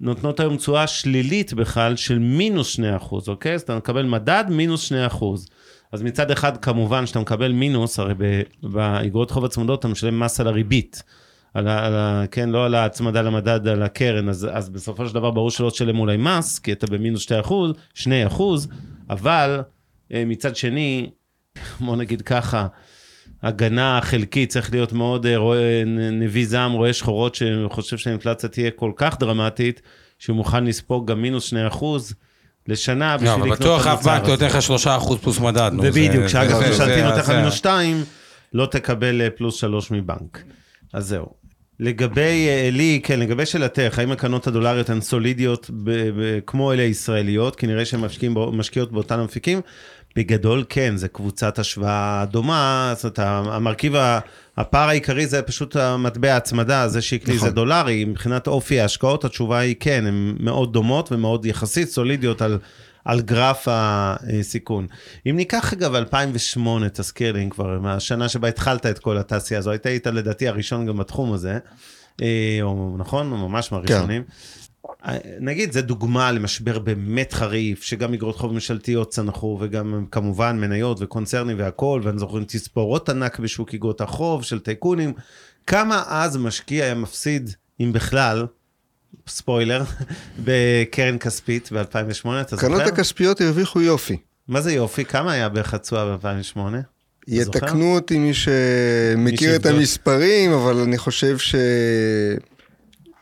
נותנות 0.00 0.40
היום 0.40 0.56
תשואה 0.56 0.86
שלילית 0.86 1.52
בכלל 1.52 1.96
של 1.96 2.18
מינוס 2.18 2.68
2 2.68 2.94
אחוז, 2.94 3.28
אוקיי? 3.28 3.54
אז 3.54 3.60
אתה 3.60 3.76
מקבל 3.76 4.02
מדד 4.02 4.44
מינוס 4.48 4.80
2 4.82 5.04
אחוז. 5.04 5.48
אז 5.92 6.02
מצד 6.02 6.30
אחד, 6.30 6.56
כמובן, 6.56 7.06
שאתה 7.06 7.20
מקבל 7.20 7.52
מינוס, 7.52 7.98
הרי 7.98 8.14
ב- 8.18 8.42
באיגרות 8.62 9.30
חוב 9.30 9.44
הצמודות 9.44 9.80
אתה 9.80 9.88
משלם 9.88 10.20
מס 10.20 10.40
על 10.40 10.46
הריבית. 10.46 11.02
על 11.54 11.68
ה, 11.68 11.86
על 11.86 11.94
ה, 11.94 12.24
כן, 12.30 12.48
לא 12.48 12.64
על 12.64 12.74
ההצמדה 12.74 13.22
למדד, 13.22 13.68
על 13.68 13.82
הקרן, 13.82 14.28
אז, 14.28 14.48
אז 14.52 14.68
בסופו 14.68 15.08
של 15.08 15.14
דבר 15.14 15.30
ברור 15.30 15.50
שלא 15.50 15.70
תשלם 15.70 15.98
אולי 15.98 16.16
מס, 16.16 16.58
כי 16.58 16.72
אתה 16.72 16.86
במינוס 16.86 17.22
2 17.22 17.40
אחוז, 17.40 17.72
2 17.94 18.26
אחוז, 18.26 18.68
אבל 19.10 19.60
אה, 20.12 20.24
מצד 20.26 20.56
שני, 20.56 21.10
בוא 21.84 21.96
נגיד 21.96 22.22
ככה, 22.22 22.66
הגנה 23.42 23.98
חלקית 24.02 24.48
צריך 24.50 24.72
להיות 24.72 24.92
מאוד 24.92 25.26
אה, 25.26 25.36
רואה, 25.36 25.82
נ- 25.86 26.20
נביא 26.22 26.46
זעם, 26.46 26.72
רואה 26.72 26.92
שחורות, 26.92 27.34
שחושב 27.34 27.96
שהאינפלציה 27.96 28.48
תהיה 28.48 28.70
כל 28.70 28.92
כך 28.96 29.16
דרמטית, 29.20 29.82
שהוא 30.18 30.36
מוכן 30.36 30.64
לספוג 30.64 31.10
גם 31.10 31.22
מינוס 31.22 31.44
2 31.44 31.66
אחוז 31.66 32.14
לשנה 32.68 33.16
לא, 33.16 33.22
בשביל 33.22 33.44
לקנות 33.44 33.58
בטוח 33.60 33.82
את 33.82 33.86
אף 33.86 33.92
המוצר 33.92 34.10
בנק 34.10 34.28
לא 34.28 34.34
הזה. 34.34 34.44
נותן 34.44 34.58
לך 34.58 34.62
3% 34.62 35.16
פלוס 35.22 35.38
מדד. 35.40 35.70
ובדיוק, 35.78 36.22
זה- 36.22 36.28
שאגב, 36.28 36.58
זה- 36.58 36.68
ממשלתי 36.68 36.94
זה- 36.94 37.04
נותן 37.04 37.18
לך 37.18 37.30
מינוס 37.30 37.54
2, 37.54 38.04
לא 38.52 38.66
תקבל 38.66 39.22
אה, 39.22 39.30
פלוס 39.30 39.56
3 39.56 39.90
מבנק. 39.90 40.42
אז 40.92 41.06
זהו. 41.06 41.26
לגבי, 41.80 42.20
אה, 42.48 42.68
לי, 42.72 43.00
כן, 43.02 43.20
לגבי 43.20 43.46
שאלתך, 43.46 43.98
האם 43.98 44.12
הקרנות 44.12 44.46
הדולריות 44.46 44.90
הן 44.90 45.00
סולידיות 45.00 45.70
ב- 45.70 45.90
ב- 45.90 46.38
כמו 46.46 46.72
אלה 46.72 46.82
הישראליות? 46.82 47.56
כי 47.56 47.66
נראה 47.66 47.84
שהן 47.84 48.00
משקיעות 48.52 48.92
באותן 48.92 49.18
המפיקים. 49.20 49.60
בגדול 50.18 50.64
כן, 50.68 50.96
זה 50.96 51.08
קבוצת 51.08 51.58
השוואה 51.58 52.24
דומה, 52.30 52.92
זאת 52.96 53.18
אומרת, 53.18 53.18
המרכיב, 53.52 53.94
הפער 54.56 54.88
העיקרי 54.88 55.26
זה 55.26 55.42
פשוט 55.42 55.76
המטבע 55.76 56.32
ההצמדה, 56.32 56.88
זה 56.88 57.02
שקלי 57.02 57.34
נכון. 57.34 57.48
זה 57.48 57.54
דולרי, 57.54 58.04
מבחינת 58.04 58.46
אופי 58.46 58.80
ההשקעות, 58.80 59.24
התשובה 59.24 59.58
היא 59.58 59.76
כן, 59.80 60.04
הן 60.06 60.36
מאוד 60.40 60.72
דומות 60.72 61.12
ומאוד 61.12 61.46
יחסית 61.46 61.88
סולידיות 61.88 62.42
על, 62.42 62.58
על 63.04 63.20
גרף 63.20 63.68
הסיכון. 63.70 64.86
אם 65.30 65.36
ניקח 65.36 65.72
אגב 65.72 65.94
2008, 65.94 66.88
תזכיר 66.88 67.32
לי, 67.32 67.44
אם 67.44 67.50
כבר, 67.50 67.78
מהשנה 67.80 68.28
שבה 68.28 68.48
התחלת 68.48 68.86
את 68.86 68.98
כל 68.98 69.18
התעשייה 69.18 69.60
הזו, 69.60 69.70
היית 69.70 69.86
היית 69.86 70.06
לדעתי 70.06 70.48
הראשון 70.48 70.86
גם 70.86 70.96
בתחום 70.96 71.32
הזה, 71.32 71.58
אה, 72.22 72.58
או 72.62 72.94
נכון? 72.98 73.30
ממש 73.30 73.72
מהראשונים. 73.72 74.22
אה, 74.22 74.57
נגיד, 75.40 75.72
זה 75.72 75.82
דוגמה 75.82 76.32
למשבר 76.32 76.78
באמת 76.78 77.32
חריף, 77.32 77.82
שגם 77.82 78.14
אגרות 78.14 78.36
חוב 78.36 78.52
ממשלתיות 78.52 79.10
צנחו, 79.10 79.58
וגם 79.60 80.06
כמובן 80.10 80.60
מניות 80.60 80.96
וקונצרנים 81.00 81.58
והכול, 81.58 82.00
ואני 82.04 82.18
זוכר 82.18 82.44
תספורות 82.44 83.08
ענק 83.08 83.38
בשוק 83.38 83.74
אגרות 83.74 84.00
החוב 84.00 84.44
של 84.44 84.58
טייקונים. 84.58 85.12
כמה 85.66 86.02
אז 86.06 86.36
משקיע 86.36 86.84
היה 86.84 86.94
מפסיד, 86.94 87.50
אם 87.80 87.92
בכלל, 87.92 88.46
ספוילר, 89.28 89.82
בקרן 90.44 91.18
כספית 91.18 91.72
ב-2008, 91.72 91.82
אתה 92.40 92.56
זוכר? 92.56 92.66
הקרנות 92.66 92.86
הכספיות 92.86 93.40
הרוויחו 93.40 93.80
יופי. 93.80 94.16
מה 94.48 94.60
זה 94.60 94.72
יופי? 94.72 95.04
כמה 95.04 95.32
היה 95.32 95.48
בערך 95.48 95.74
התשואה 95.74 96.16
ב-2008? 96.16 96.24
זוכר? 96.54 96.78
יתקנו 97.26 97.94
אותי 97.94 98.18
מי 98.18 98.34
שמכיר 98.34 99.56
את 99.56 99.62
שיבדוק. 99.62 99.78
המספרים, 99.78 100.52
אבל 100.52 100.76
אני 100.76 100.98
חושב 100.98 101.38
ש... 101.38 101.54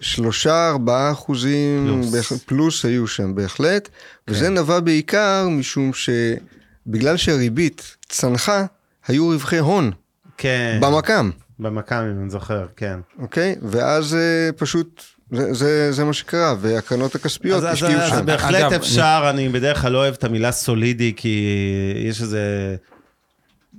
שלושה, 0.07 0.69
ארבעה 0.71 1.13
אחוזים 1.13 1.87
פלוס. 1.87 2.29
פלוס. 2.29 2.43
פלוס 2.47 2.85
היו 2.85 3.07
שם 3.07 3.35
בהחלט, 3.35 3.89
וזה 4.29 4.49
נבע 4.49 4.81
בעיקר 4.81 5.49
משום 5.51 5.91
שבגלל 5.93 7.17
שהריבית 7.17 7.97
צנחה, 8.09 8.65
היו 9.07 9.29
רווחי 9.29 9.59
הון 9.59 9.91
כן, 10.39 10.79
במקם, 10.83 11.31
במכ"מים, 11.59 12.21
אני 12.21 12.31
זוכר, 12.31 12.67
כן. 12.77 13.01
אוקיי? 13.19 13.57
ואז 13.63 14.15
אה, 14.15 14.53
פשוט, 14.57 15.03
זה, 15.33 15.55
זה, 15.55 15.93
זה 15.93 16.05
מה 16.05 16.13
שקרה, 16.13 16.55
והקרנות 16.61 17.15
הכספיות 17.15 17.57
אז, 17.57 17.65
אז, 17.65 17.73
השקיעו 17.73 18.01
אז 18.01 18.11
שם. 18.11 18.27
בהחלט 18.27 18.63
אגב, 18.63 18.73
אפשר, 18.73 19.27
אני 19.31 19.49
בדרך 19.49 19.81
כלל 19.83 19.93
לא 19.93 19.99
אוהב 19.99 20.15
את 20.15 20.25
המילה 20.25 20.53
סולידי, 20.53 21.13
כי 21.17 21.47
יש 22.09 22.23
איזה 22.23 22.77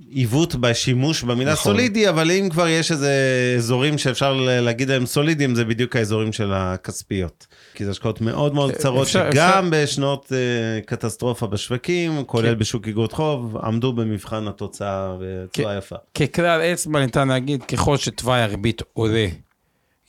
עיוות 0.10 0.56
בשימוש 0.56 1.24
במילה 1.24 1.54
נכון. 1.54 1.64
סולידי, 1.74 2.10
אבל 2.10 2.32
אם 2.32 2.50
כבר 2.50 2.68
יש 2.68 2.92
איזה 2.92 3.12
אזורים 3.58 3.98
שאפשר 3.98 4.34
להגיד 4.34 4.90
להם 4.90 5.06
סולידיים, 5.06 5.56
זה 5.56 5.66
בדיוק 5.66 5.96
האזורים 5.96 6.34
של 6.34 6.52
הכספיות. 6.54 7.48
כי 7.74 7.86
זה 7.86 7.92
השקעות 7.92 8.22
מאוד 8.22 8.54
מאוד 8.54 8.72
קצרות, 8.72 9.08
אפשר- 9.08 9.32
שגם 9.32 9.70
בשנות 9.72 10.32
אה, 10.32 10.82
קטסטרופה 10.82 11.48
בשווקים, 11.48 12.24
כולל 12.24 12.54
כן. 12.54 12.60
בשוק 12.60 12.88
אגרות 12.88 13.12
חוב, 13.12 13.58
עמדו 13.58 13.94
במבחן 13.94 14.48
התוצאה 14.48 15.16
בצורה 15.22 15.78
יפה. 15.78 15.96
ככלל 16.16 16.62
אצבע 16.62 17.00
ניתן 17.00 17.28
להגיד, 17.28 17.64
ככל 17.64 17.98
שתוואי 17.98 18.42
הריבית 18.42 18.82
עולה, 18.94 19.28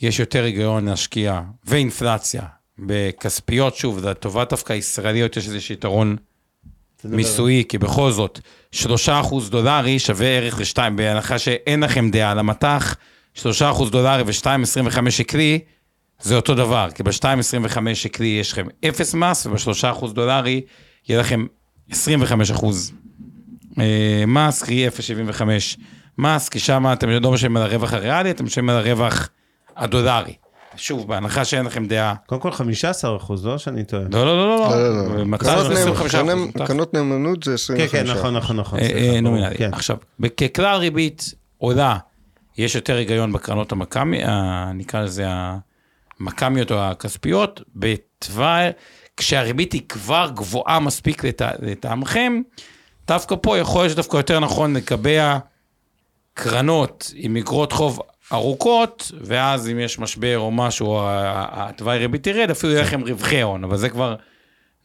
יש 0.01 0.21
יותר 0.21 0.45
היגיון 0.45 0.89
להשקיע, 0.89 1.41
ואינפלציה, 1.65 2.43
בכספיות, 2.79 3.77
שוב, 3.77 3.99
זה 4.01 4.11
לטובת 4.11 4.51
דווקא 4.51 4.73
הישראליות, 4.73 5.37
יש 5.37 5.47
איזה 5.47 5.59
יתרון. 5.73 6.17
מיסויי, 7.05 7.65
כי 7.69 7.79
בכל 7.79 8.11
זאת, 8.11 8.41
3% 8.75 8.79
דולרי 9.51 9.99
שווה 9.99 10.27
ערך 10.27 10.61
ל-2, 10.61 10.91
בהנחה 10.95 11.39
שאין 11.39 11.81
לכם 11.81 12.11
דעה 12.11 12.31
על 12.31 12.39
המטח, 12.39 12.97
3% 13.37 13.43
דולרי 13.91 14.23
ו-2.25 14.23 15.11
שקלי, 15.11 15.59
זה 16.21 16.37
אותו 16.37 16.55
דבר, 16.55 16.89
כי 16.95 17.03
ב-2.25 17.03 17.79
שקלי 17.95 18.27
יש 18.27 18.53
לכם 18.53 18.67
0 18.89 19.15
מס, 19.15 19.47
וב-3% 19.47 20.13
דולרי 20.13 20.61
יהיה 21.09 21.21
לכם 21.21 21.47
25% 21.91 21.95
אה, 23.79 24.25
מס, 24.27 24.63
קרי 24.63 24.89
0.75 24.89 25.43
מס, 26.19 26.49
כי 26.49 26.59
שם 26.59 26.93
אתם 26.93 27.09
לא 27.09 27.33
משלמים 27.33 27.57
על 27.57 27.63
הרווח 27.63 27.93
הריאלי, 27.93 28.31
אתם 28.31 28.45
משלמים 28.45 28.71
על 28.71 28.77
הרווח 28.77 29.29
הדולרי. 29.77 30.35
שוב, 30.77 31.09
בהנחה 31.09 31.45
שאין 31.45 31.65
לכם 31.67 31.87
דעה. 31.87 32.15
קודם 32.27 32.41
כל 32.41 32.53
15 32.53 33.17
אחוז, 33.17 33.47
לא 33.47 33.59
שאני 33.59 33.85
טועה. 33.85 34.03
לא, 34.13 34.27
לא, 34.27 34.37
לא, 34.39 34.49
לא, 34.49 34.71
לא, 34.71 35.07
לא, 35.09 35.17
לא. 35.19 35.25
מתי 35.25 35.45
קרנות 35.45 35.63
זה 35.67 35.75
נאמ- 35.75 35.79
25 35.79 36.13
קרנות- 36.15 36.57
קרנות 36.67 36.95
נאמנות 36.95 37.43
זה 37.43 37.55
25 37.55 37.91
כן, 37.93 38.05
כן, 38.05 38.11
נכון, 38.19 38.37
נכון, 38.37 38.57
נכון. 38.57 38.79
אה, 38.79 38.85
אה, 38.85 39.09
ברור, 39.09 39.21
נומינלי. 39.21 39.57
כן. 39.57 39.71
עכשיו, 39.75 39.97
ככלל 40.37 40.77
ריבית 40.79 41.35
עולה, 41.59 41.97
יש 42.59 42.75
יותר 42.75 42.97
היגיון 42.97 43.33
בקרנות 43.33 43.73
המקמי, 43.73 44.25
ה- 44.25 44.71
נקרא 44.75 45.01
לזה 45.03 45.27
המקמיות 46.21 46.71
או 46.73 46.81
הכספיות, 46.81 47.61
בתוואי, 47.77 48.69
כשהריבית 49.17 49.73
היא 49.73 49.83
כבר 49.89 50.31
גבוהה 50.35 50.81
מספיק 50.81 51.25
לט- 51.25 51.43
לטעמכם, 51.63 52.41
דווקא 53.09 53.37
פה 53.43 53.59
יכול 53.59 53.81
להיות 53.83 53.93
שדווקא 53.93 54.17
יותר 54.17 54.41
נכון 54.41 54.77
לקבע 54.77 55.39
קרנות 56.35 57.13
עם 57.15 57.37
אגרות 57.37 57.73
חוב 57.73 58.01
ארוכות, 58.33 59.13
ואז 59.21 59.69
אם 59.69 59.79
יש 59.79 59.99
משבר 59.99 60.39
או 60.39 60.51
משהו, 60.51 60.99
התוואי 61.03 61.99
ריבית 61.99 62.27
ירד, 62.27 62.51
אפילו 62.51 62.73
יהיה 62.73 62.83
לכם 62.83 63.01
רווחי 63.01 63.43
הון, 63.43 63.65
אבל 63.65 63.77
זה 63.77 63.89
כבר 63.89 64.17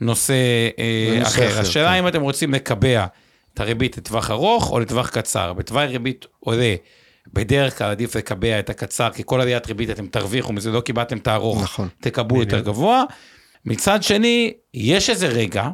נושא 0.01 0.33
אה, 0.79 1.19
אחר. 1.21 1.59
השאלה 1.59 1.89
כן. 1.91 1.95
אם 1.95 2.07
אתם 2.07 2.21
רוצים 2.21 2.53
לקבע 2.53 3.05
את 3.53 3.59
הריבית 3.59 3.97
לטווח 3.97 4.31
ארוך 4.31 4.71
או 4.71 4.79
לטווח 4.79 5.09
קצר. 5.09 5.53
בתוואי 5.53 5.87
ריבית 5.87 6.25
עולה, 6.39 6.75
בדרך 7.33 7.77
כלל 7.77 7.91
עדיף 7.91 8.15
לקבע 8.15 8.59
את 8.59 8.69
הקצר, 8.69 9.09
כי 9.09 9.23
כל 9.25 9.41
עליית 9.41 9.67
ריבית 9.67 9.89
אתם 9.89 10.07
תרוויחו 10.07 10.53
מזה, 10.53 10.71
לא 10.71 10.81
קיבלתם 10.81 11.17
את 11.17 11.27
הארוך, 11.27 11.63
נכון. 11.63 11.87
תקבלו 11.99 12.39
יותר 12.39 12.59
גבוה. 12.59 13.03
מצד 13.65 14.03
שני, 14.03 14.53
יש 14.73 15.09
איזה 15.09 15.27
רגע, 15.27 15.69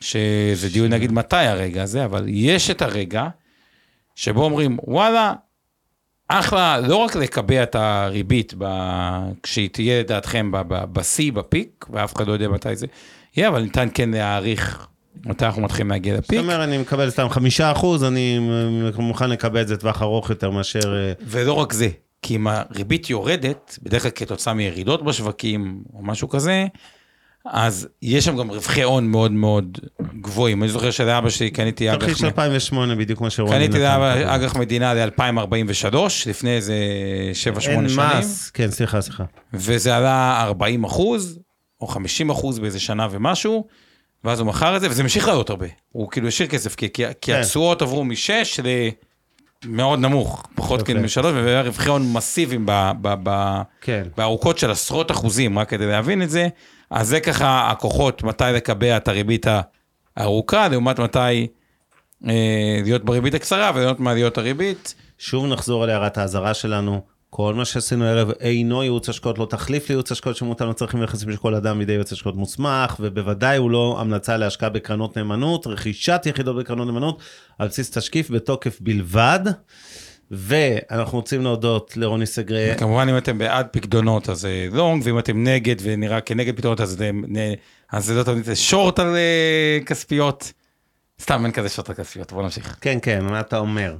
שזה 0.00 0.68
דיון 0.68 0.92
נגיד 0.92 1.12
מתי 1.12 1.36
הרגע 1.36 1.82
הזה, 1.82 2.04
אבל 2.04 2.24
יש 2.28 2.70
את 2.70 2.82
הרגע 2.82 3.28
שבו 4.14 4.44
אומרים, 4.44 4.78
וואלה, 4.82 5.32
אחלה, 6.28 6.80
לא 6.80 6.96
רק 6.96 7.16
לקבע 7.16 7.62
את 7.62 7.74
הריבית 7.74 8.54
ב... 8.58 8.64
כשהיא 9.42 9.68
תהיה 9.68 10.00
לדעתכם 10.00 10.50
בשיא, 10.68 11.32
בפיק, 11.32 11.86
ואף 11.90 12.16
אחד 12.16 12.26
לא 12.26 12.32
יודע 12.32 12.48
מתי 12.48 12.76
זה 12.76 12.86
יהיה, 13.36 13.48
אבל 13.48 13.62
ניתן 13.62 13.88
כן 13.94 14.10
להעריך 14.10 14.86
מתי 15.24 15.44
אנחנו 15.44 15.62
מתחילים 15.62 15.90
להגיע 15.90 16.14
זאת 16.14 16.24
לפיק. 16.24 16.38
אומרת, 16.38 16.68
אני 16.68 16.78
מקבל 16.78 17.10
סתם 17.10 17.28
חמישה 17.28 17.72
אחוז, 17.72 18.04
אני 18.04 18.38
מוכן 18.98 19.30
לקבל 19.30 19.60
את 19.60 19.68
זה 19.68 19.76
טווח 19.76 20.02
ארוך 20.02 20.30
יותר 20.30 20.50
מאשר... 20.50 20.96
אה, 20.96 21.12
ולא 21.22 21.52
רק 21.52 21.72
זה, 21.72 21.88
כי 22.22 22.36
אם 22.36 22.46
הריבית 22.46 23.10
יורדת, 23.10 23.78
בדרך 23.82 24.02
כלל 24.02 24.10
כתוצאה 24.14 24.54
מירידות 24.54 25.04
בשווקים 25.04 25.82
או 25.94 26.02
משהו 26.02 26.28
כזה, 26.28 26.66
אז 27.50 27.88
יש 28.02 28.24
שם 28.24 28.36
גם 28.36 28.50
רווחי 28.50 28.82
הון 28.82 29.06
מאוד 29.06 29.32
מאוד 29.32 29.78
גבוהים. 30.20 30.62
אני 30.62 30.70
זוכר 30.70 30.90
שלאבא 30.90 31.30
שלי 31.30 31.50
קניתי 31.50 31.92
אג"ח, 31.92 32.06
תרחיש 32.06 32.24
2008, 32.24 32.94
בדיוק 32.94 33.20
מה 33.20 33.30
שרוני 33.30 33.54
קניתי. 33.54 33.78
לאבא 33.78 34.34
אג"ח 34.34 34.56
מדינה 34.56 34.94
ל-2043, 34.94 35.96
לפני 36.26 36.56
איזה 36.56 36.74
7-8 37.44 37.68
אין 37.68 37.88
שנים. 37.88 38.06
מס, 38.18 38.50
כן, 38.50 38.70
סליחה, 38.70 39.00
סליחה. 39.00 39.24
וזה 39.54 39.96
עלה 39.96 40.42
40 40.42 40.84
אחוז, 40.84 41.38
או 41.80 41.86
50 41.86 42.30
אחוז 42.30 42.58
באיזה 42.58 42.80
שנה 42.80 43.08
ומשהו, 43.10 43.66
ואז 44.24 44.40
הוא 44.40 44.46
מכר 44.46 44.76
את 44.76 44.80
זה, 44.80 44.90
וזה 44.90 45.02
המשיך 45.02 45.28
לעלות 45.28 45.50
הרבה. 45.50 45.66
הוא 45.88 46.10
כאילו 46.10 46.28
השאיר 46.28 46.48
כסף, 46.48 46.74
כי, 46.74 46.92
כי, 46.92 47.02
כן. 47.20 47.40
התשואות 47.40 47.82
עברו 47.82 48.04
מ-6 48.04 48.60
למאוד 49.64 49.98
נמוך, 49.98 50.46
פחות. 50.54 50.82
כאילו 50.82 51.00
מ-3, 51.00 51.22
והיה 51.24 51.62
רווחי 51.62 51.88
הון 51.88 52.12
מסיביים 52.12 52.66
ב, 52.66 52.90
ב, 53.02 53.14
ב, 53.22 53.62
כן. 53.80 54.02
בארוכות 54.16 54.58
של 54.58 54.70
עשרות 54.70 55.10
אחוזים, 55.10 55.58
רק 55.58 55.68
כדי 55.68 55.86
להבין 55.86 56.22
את 56.22 56.30
זה. 56.30 56.48
אז 56.90 57.08
זה 57.08 57.20
ככה 57.20 57.70
הכוחות, 57.70 58.22
מתי 58.22 58.44
לקבע 58.54 58.96
את 58.96 59.08
הריבית 59.08 59.46
הארוכה, 60.16 60.68
לעומת 60.68 60.98
מתי 60.98 61.46
אה, 62.28 62.80
להיות 62.84 63.04
בריבית 63.04 63.34
הקצרה 63.34 63.70
וליהנות 63.74 64.00
מעליות 64.00 64.38
הריבית. 64.38 64.94
שוב 65.18 65.46
נחזור 65.46 65.84
על 65.84 65.90
הערת 65.90 66.18
האזהרה 66.18 66.54
שלנו. 66.54 67.02
כל 67.30 67.54
מה 67.54 67.64
שעשינו 67.64 68.04
הערב 68.04 68.30
אינו 68.40 68.82
ייעוץ 68.82 69.08
השקעות, 69.08 69.38
לא 69.38 69.46
תחליף 69.50 69.88
לייעוץ 69.88 70.12
השקעות 70.12 70.36
שמותנו 70.36 70.70
לצרכים 70.70 71.00
ויחסים 71.00 71.30
של 71.32 71.36
כל 71.36 71.54
אדם 71.54 71.78
בידי 71.78 71.92
ייעוץ 71.92 72.12
השקעות 72.12 72.36
מוסמך, 72.36 72.96
ובוודאי 73.00 73.56
הוא 73.56 73.70
לא 73.70 73.96
המלצה 74.00 74.36
להשקעה 74.36 74.68
בקרנות 74.68 75.16
נאמנות, 75.16 75.66
רכישת 75.66 76.22
יחידות 76.26 76.56
בקרנות 76.56 76.86
נאמנות, 76.86 77.22
על 77.58 77.68
בסיס 77.68 77.90
תשקיף 77.90 78.30
בתוקף 78.30 78.78
בלבד. 78.80 79.40
ואנחנו 80.30 81.18
רוצים 81.18 81.42
להודות 81.42 81.96
לרוני 81.96 82.26
סגרי. 82.26 82.74
כמובן 82.78 83.08
אם 83.08 83.18
אתם 83.18 83.38
בעד 83.38 83.66
פקדונות 83.70 84.28
אז 84.28 84.40
זה 84.40 84.68
לונג, 84.72 85.02
ואם 85.06 85.18
אתם 85.18 85.44
נגד 85.44 85.76
ונראה 85.82 86.20
כנגד 86.20 86.56
פקדונות 86.56 86.80
אז 86.80 86.88
זה 86.90 87.10
נ- 87.12 87.54
אז 87.92 88.04
זה 88.04 88.14
לא 88.14 88.22
תמיד 88.22 88.44
שורט 88.54 88.98
על 88.98 89.14
אה, 89.16 89.78
כספיות. 89.86 90.52
סתם 91.22 91.44
אין 91.44 91.52
כזה 91.52 91.68
שורט 91.68 91.88
על 91.88 91.94
כספיות, 91.94 92.32
בוא 92.32 92.42
נמשיך. 92.42 92.76
כן, 92.80 92.98
כן, 93.02 93.24
מה 93.24 93.40
אתה 93.40 93.58
אומר? 93.58 93.94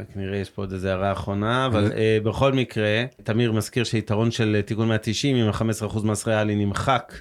רק 0.00 0.06
נראה, 0.16 0.36
יש 0.36 0.50
פה 0.50 0.62
עוד 0.62 0.72
איזה 0.72 0.90
הערה 0.90 1.12
אחרונה, 1.12 1.66
אבל 1.66 1.92
uh, 1.92 2.24
בכל 2.24 2.52
מקרה, 2.52 3.04
תמיר 3.22 3.52
מזכיר 3.52 3.84
שיתרון 3.84 4.30
של 4.30 4.56
אה, 4.56 4.62
תיקון 4.62 4.88
190 4.88 5.36
עם 5.36 5.48
ה-15% 5.48 6.04
מס 6.04 6.26
ריאלי 6.26 6.54
נמחק 6.64 7.12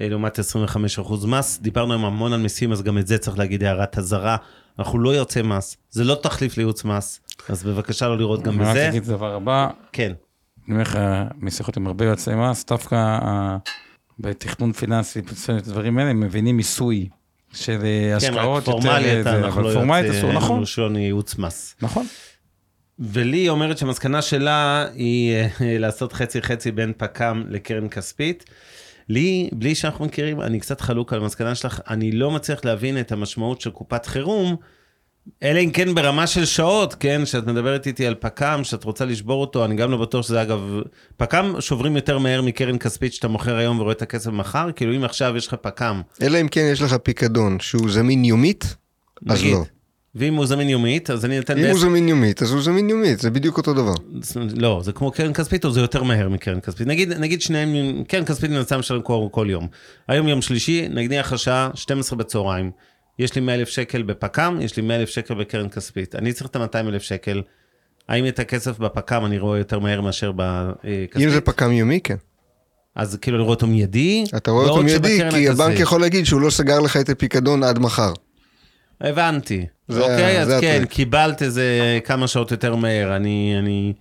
אה, 0.00 0.08
לעומת 0.08 0.38
25% 0.38 1.26
מס. 1.26 1.58
דיברנו 1.62 1.92
היום 1.92 2.04
המון 2.04 2.32
על 2.32 2.40
מיסים, 2.40 2.72
אז 2.72 2.82
גם 2.82 2.98
את 2.98 3.06
זה 3.06 3.18
צריך 3.18 3.38
להגיד 3.38 3.64
הערת 3.64 3.98
אזהרה. 3.98 4.36
אנחנו 4.78 4.98
לא 4.98 5.10
יוצא 5.10 5.42
מס, 5.42 5.76
זה 5.90 6.04
לא 6.04 6.14
תחליף 6.14 6.56
לייעוץ 6.56 6.84
מס, 6.84 7.20
אז 7.48 7.64
בבקשה 7.64 8.08
לא 8.08 8.18
לראות 8.18 8.42
גם 8.42 8.54
אני 8.54 8.64
רק 8.64 8.70
בזה. 8.70 8.88
אגיד 8.88 9.02
את 9.02 9.08
הדבר 9.08 9.34
הבא, 9.34 9.68
כן, 9.92 10.12
אני 10.66 10.74
אומר 10.74 10.82
לך, 10.82 10.98
משיחות 11.38 11.76
עם 11.76 11.86
הרבה 11.86 12.04
יועצי 12.04 12.30
מס, 12.34 12.64
דווקא 12.64 12.94
אה, 12.94 13.56
בתכנון 14.18 14.72
פיננסי, 14.72 15.20
דברים 15.64 15.98
האלה, 15.98 16.10
הם 16.10 16.20
מבינים 16.20 16.56
מיסוי 16.56 17.08
של 17.52 17.72
אה, 17.84 18.16
כן, 18.20 18.26
השקעות. 18.30 18.58
רק 18.58 18.64
פורמלית, 18.74 19.06
יותר, 19.18 19.44
אנחנו 19.46 19.62
לא 19.62 19.72
פורמלית 19.74 20.06
יוצא- 20.06 20.18
אסור, 20.18 20.28
אין 20.28 20.36
נכון, 20.38 20.56
לנו 20.56 20.66
שעון 20.66 20.96
ייעוץ 20.96 21.38
מס. 21.38 21.74
נכון. 21.82 22.06
ולי 22.98 23.48
אומרת 23.48 23.78
שהמסקנה 23.78 24.22
שלה 24.22 24.86
היא 24.94 25.34
אה, 25.34 25.48
לעשות 25.60 26.12
חצי-חצי 26.12 26.70
בין 26.72 26.92
פק"ם 26.96 27.44
לקרן 27.48 27.88
כספית. 27.88 28.44
לי, 29.08 29.50
בלי 29.52 29.74
שאנחנו 29.74 30.04
מכירים, 30.04 30.40
אני 30.40 30.60
קצת 30.60 30.80
חלוק 30.80 31.12
על 31.12 31.20
המסקנה 31.22 31.54
שלך, 31.54 31.80
אני 31.90 32.12
לא 32.12 32.30
מצליח 32.30 32.64
להבין 32.64 33.00
את 33.00 33.12
המשמעות 33.12 33.60
של 33.60 33.70
קופת 33.70 34.06
חירום, 34.06 34.56
אלא 35.42 35.58
אם 35.60 35.70
כן 35.70 35.94
ברמה 35.94 36.26
של 36.26 36.44
שעות, 36.44 36.94
כן, 36.94 37.26
שאת 37.26 37.46
מדברת 37.46 37.86
איתי 37.86 38.06
על 38.06 38.14
פק"ם, 38.14 38.60
שאת 38.64 38.84
רוצה 38.84 39.04
לשבור 39.04 39.40
אותו, 39.40 39.64
אני 39.64 39.74
גם 39.76 39.90
לא 39.90 39.96
בטוח 39.96 40.26
שזה 40.26 40.42
אגב, 40.42 40.80
פק"ם 41.16 41.54
שוברים 41.60 41.96
יותר 41.96 42.18
מהר 42.18 42.42
מקרן 42.42 42.78
כספית 42.78 43.12
שאתה 43.14 43.28
מוכר 43.28 43.56
היום 43.56 43.78
ורואה 43.80 43.92
את 43.92 44.02
הכסף 44.02 44.30
מחר, 44.30 44.72
כאילו 44.76 44.96
אם 44.96 45.04
עכשיו 45.04 45.36
יש 45.36 45.46
לך 45.46 45.54
פק"ם, 45.54 46.00
אלא 46.22 46.40
אם 46.40 46.48
כן 46.48 46.68
יש 46.72 46.82
לך 46.82 46.94
פיקדון 46.94 47.60
שהוא 47.60 47.90
זמין 47.90 48.24
יומית, 48.24 48.64
אז 49.28 49.40
נגיד, 49.40 49.52
לא. 49.54 49.64
ואם 50.14 50.34
הוא 50.34 50.46
זמין 50.46 50.68
יומית, 50.68 51.10
אז 51.10 51.24
אני 51.24 51.36
נותן... 51.38 51.52
אם 51.56 51.62
בעשר- 51.62 51.70
הוא 51.72 51.80
זמין 51.80 52.08
יומית, 52.08 52.42
אז 52.42 52.52
הוא 52.52 52.62
זמין 52.62 52.90
יומית, 52.90 53.20
זה 53.20 53.30
בדיוק 53.30 53.56
אותו 53.58 53.74
דבר. 53.74 53.94
לא, 54.56 54.80
זה 54.84 54.92
כמו 54.92 55.10
קרן 55.10 55.32
כספית 55.32 55.64
או 55.64 55.70
זה 55.70 55.80
יותר 55.80 56.02
מהר 56.02 56.28
מקרן 56.28 56.60
כספית? 56.60 56.86
נגיד, 56.86 57.12
נגיד 57.12 57.42
שניהם, 57.42 57.74
קרן 58.08 58.24
כספית 58.24 58.50
נמצא 58.50 58.78
משלם 58.78 59.02
כל, 59.02 59.26
כל 59.30 59.46
יום. 59.50 59.66
היום 60.08 60.28
יום 60.28 60.42
שלישי, 60.42 60.88
נניח 60.88 61.32
השעה 61.32 61.70
12 61.74 62.18
בצהריים. 62.18 62.70
יש 63.20 63.34
לי 63.34 63.40
100 63.40 63.54
אלף 63.54 63.68
שקל 63.68 64.02
בפק"ם, 64.02 64.58
יש 64.60 64.76
לי 64.76 64.82
100 64.82 64.96
אלף 65.00 65.08
שקל 65.08 65.34
בקרן 65.34 65.68
כספית. 65.68 66.14
אני 66.14 66.32
צריך 66.32 66.50
את 66.50 66.56
ה-200 66.56 66.88
אלף 66.88 67.02
שקל. 67.02 67.42
האם 68.08 68.26
את 68.26 68.38
הכסף 68.38 68.78
בפק"ם 68.78 69.24
אני 69.24 69.38
רואה 69.38 69.58
יותר 69.58 69.78
מהר 69.78 70.00
מאשר 70.00 70.32
בכספית? 70.36 71.16
אם 71.24 71.30
זה 71.30 71.40
פק"ם 71.40 71.72
יומי, 71.72 72.00
כן. 72.04 72.16
אז 72.94 73.18
כאילו 73.20 73.38
רואה 73.38 73.50
אותו 73.50 73.66
מיידי. 73.66 74.24
אתה 74.36 74.50
רואה 74.50 74.62
אותו 74.64 74.74
בעוד 74.74 74.84
מיידי, 74.84 75.20
כי 75.30 75.48
הבנק 75.48 75.60
הכספית- 75.60 75.80
יכול 75.80 76.00
להגיד 76.00 76.26
שהוא 76.26 76.40
לא 76.40 76.50
סגר 76.50 76.80
לך 76.80 76.96
את 76.96 77.08
הפיקדון 77.08 77.62
עד 77.64 77.78
מחר. 77.78 78.12
הבנתי. 79.00 79.66
זה- 79.88 80.00
אוקיי, 80.00 80.40
אז 80.42 80.48
זה 80.48 80.58
כן, 80.60 80.72
הטריק. 80.74 80.90
קיבלת 80.90 81.42
איזה 81.42 81.64
כמה 82.04 82.26
שעות 82.28 82.50
יותר 82.50 82.74
מהר. 82.74 83.16
אני, 83.16 83.54
אני... 83.58 83.92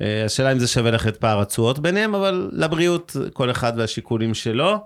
אה, 0.00 0.24
השאלה 0.24 0.52
אם 0.52 0.58
זה 0.58 0.66
שווה 0.66 0.90
לך 0.90 1.06
את 1.08 1.16
פער 1.16 1.40
התשואות 1.40 1.78
ביניהם, 1.78 2.14
אבל 2.14 2.50
לבריאות, 2.52 3.16
כל 3.32 3.50
אחד 3.50 3.72
והשיקולים 3.76 4.34
שלו. 4.34 4.76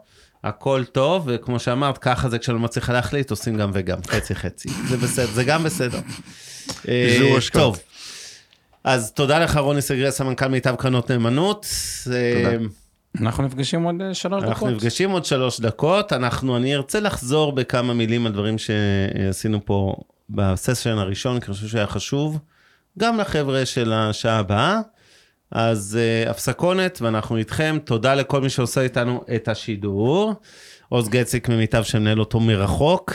הכל 0.45 0.84
טוב, 0.92 1.24
וכמו 1.26 1.59
שאמרת, 1.59 1.99
ככה 1.99 2.28
זה 2.28 2.38
כשאני 2.38 2.59
לא 2.59 2.64
מצליחה 2.64 2.92
להחליט, 2.92 3.30
עושים 3.30 3.57
גם 3.57 3.70
וגם, 3.72 3.99
חצי 4.07 4.34
חצי. 4.34 4.68
זה 4.88 4.97
בסדר, 4.97 5.26
זה 5.26 5.45
גם 5.45 5.62
בסדר. 5.62 5.99
אה. 6.88 7.36
טוב, 7.53 7.78
אז 8.84 9.12
תודה 9.12 9.38
לך, 9.38 9.57
רוני 9.57 9.82
סגריה, 9.82 10.11
סמנכ"ל 10.11 10.47
מיטב 10.49 10.74
קרנות 10.76 11.11
נאמנות. 11.11 11.66
אה, 12.12 12.57
אנחנו 13.20 13.42
נפגשים 13.45 13.82
עוד 13.82 13.95
אה, 14.01 14.14
שלוש 14.14 14.42
דקות. 14.42 14.49
אנחנו 14.49 14.70
נפגשים 14.70 15.11
עוד 15.11 15.24
שלוש 15.24 15.61
דקות, 15.61 16.12
אנחנו, 16.12 16.57
אני 16.57 16.74
ארצה 16.74 17.01
לחזור 17.01 17.53
בכמה 17.53 17.95
מילים 17.95 18.26
על 18.26 18.32
דברים 18.32 18.57
שעשינו 18.59 19.64
פה 19.64 19.97
בסשן 20.30 20.99
הראשון, 20.99 21.40
כי 21.40 21.47
אני 21.47 21.55
חושב 21.55 21.68
שהיה 21.68 21.86
חשוב, 21.86 22.38
גם 22.99 23.18
לחבר'ה 23.18 23.66
של 23.66 23.92
השעה 23.92 24.38
הבאה. 24.38 24.80
אז 25.55 25.98
uh, 25.98 26.30
הפסקונת, 26.30 26.98
ואנחנו 27.02 27.36
איתכם. 27.36 27.78
תודה 27.84 28.14
לכל 28.14 28.40
מי 28.40 28.48
שעושה 28.48 28.80
איתנו 28.80 29.24
את 29.34 29.48
השידור. 29.48 30.34
עוז 30.88 31.09
גציק 31.09 31.48
ממיטב 31.48 31.82
שמנהל 31.82 32.20
אותו 32.20 32.40
מרחוק. 32.40 33.12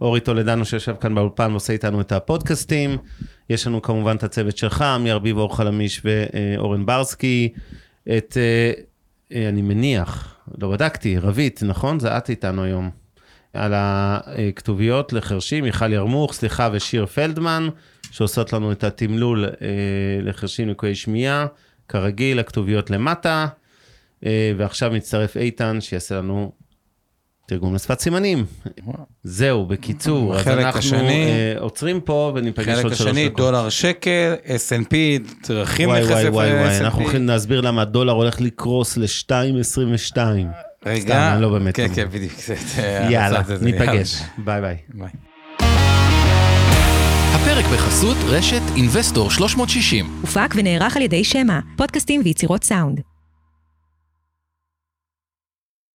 אורי 0.00 0.20
טולדנו 0.20 0.64
שיושב 0.64 0.94
כאן 1.00 1.14
באולפן 1.14 1.50
ועושה 1.50 1.72
איתנו 1.72 2.00
את 2.00 2.12
הפודקאסטים. 2.12 2.96
יש 3.50 3.66
לנו 3.66 3.82
כמובן 3.82 4.16
את 4.16 4.22
הצוות 4.22 4.56
שלך, 4.56 4.82
עמי 4.82 5.12
ארביב, 5.12 5.38
אור 5.38 5.56
חלמיש 5.56 6.02
ואורן 6.04 6.86
ברסקי. 6.86 7.52
את, 8.16 8.36
uh, 9.30 9.36
אני 9.48 9.62
מניח, 9.62 10.36
לא 10.58 10.70
בדקתי, 10.70 11.18
רבית, 11.18 11.62
נכון? 11.62 12.00
זה 12.00 12.16
את 12.16 12.30
איתנו 12.30 12.62
היום. 12.62 12.90
על 13.52 13.72
הכתוביות 13.76 15.12
לחרשים, 15.12 15.64
מיכל 15.64 15.92
ירמוך, 15.92 16.32
סליחה, 16.32 16.68
ושיר 16.72 17.06
פלדמן, 17.06 17.68
שעושות 18.10 18.52
לנו 18.52 18.72
את 18.72 18.84
התמלול 18.84 19.46
לחרשים 20.22 20.68
לקויי 20.68 20.94
שמיעה. 20.94 21.46
כרגיל, 21.88 22.38
הכתוביות 22.38 22.90
למטה, 22.90 23.46
אה, 24.26 24.52
ועכשיו 24.56 24.90
מצטרף 24.90 25.36
איתן 25.36 25.80
שיעשה 25.80 26.14
לנו 26.18 26.52
תרגום 27.48 27.74
לשפת 27.74 28.00
סימנים. 28.00 28.44
זהו, 29.24 29.66
בקיצור, 29.66 30.36
אז 30.36 30.48
אנחנו 30.48 30.78
השני- 30.78 31.26
אה, 31.26 31.54
עוצרים 31.60 32.00
פה 32.00 32.32
וניפגש 32.34 32.64
חלק 32.66 32.84
עוד 32.84 32.94
שלוש 32.94 33.08
השני, 33.08 33.28
דקות. 33.28 33.36
דולר 33.38 33.68
שקל, 33.68 34.34
S&P, 34.44 34.94
דרכים 35.48 35.88
וואי 35.88 36.00
להיחשף 36.00 36.14
וואי 36.14 36.30
וואי 36.30 36.52
וואי, 36.52 36.68
ל-S&P. 36.78 36.84
אנחנו 36.84 37.02
הולכים 37.02 37.26
להסביר 37.26 37.60
למה 37.60 37.82
הדולר 37.82 38.12
הולך 38.12 38.40
לקרוס 38.40 38.96
ל-2.22. 38.96 40.18
רגע, 40.86 41.00
סתם, 41.00 41.30
אני 41.34 41.42
לא 41.42 41.48
באמת 41.48 41.76
כן. 41.76 41.88
כן, 41.94 42.08
בדיוק. 42.08 42.32
יאללה, 43.10 43.42
ניפגש. 43.60 44.22
ביי 44.38 44.60
ביי. 44.60 44.76
ביי. 44.94 45.08
הפרק 47.44 47.64
בחסות 47.64 48.16
רשת 48.26 48.60
Investor 48.76 49.30
360. 49.30 50.06
הופק 50.20 50.54
ונערך 50.54 50.96
על 50.96 51.02
ידי 51.02 51.24
שמע, 51.24 51.58
פודקאסטים 51.76 52.20
ויצירות 52.24 52.64
סאונד. 52.64 53.13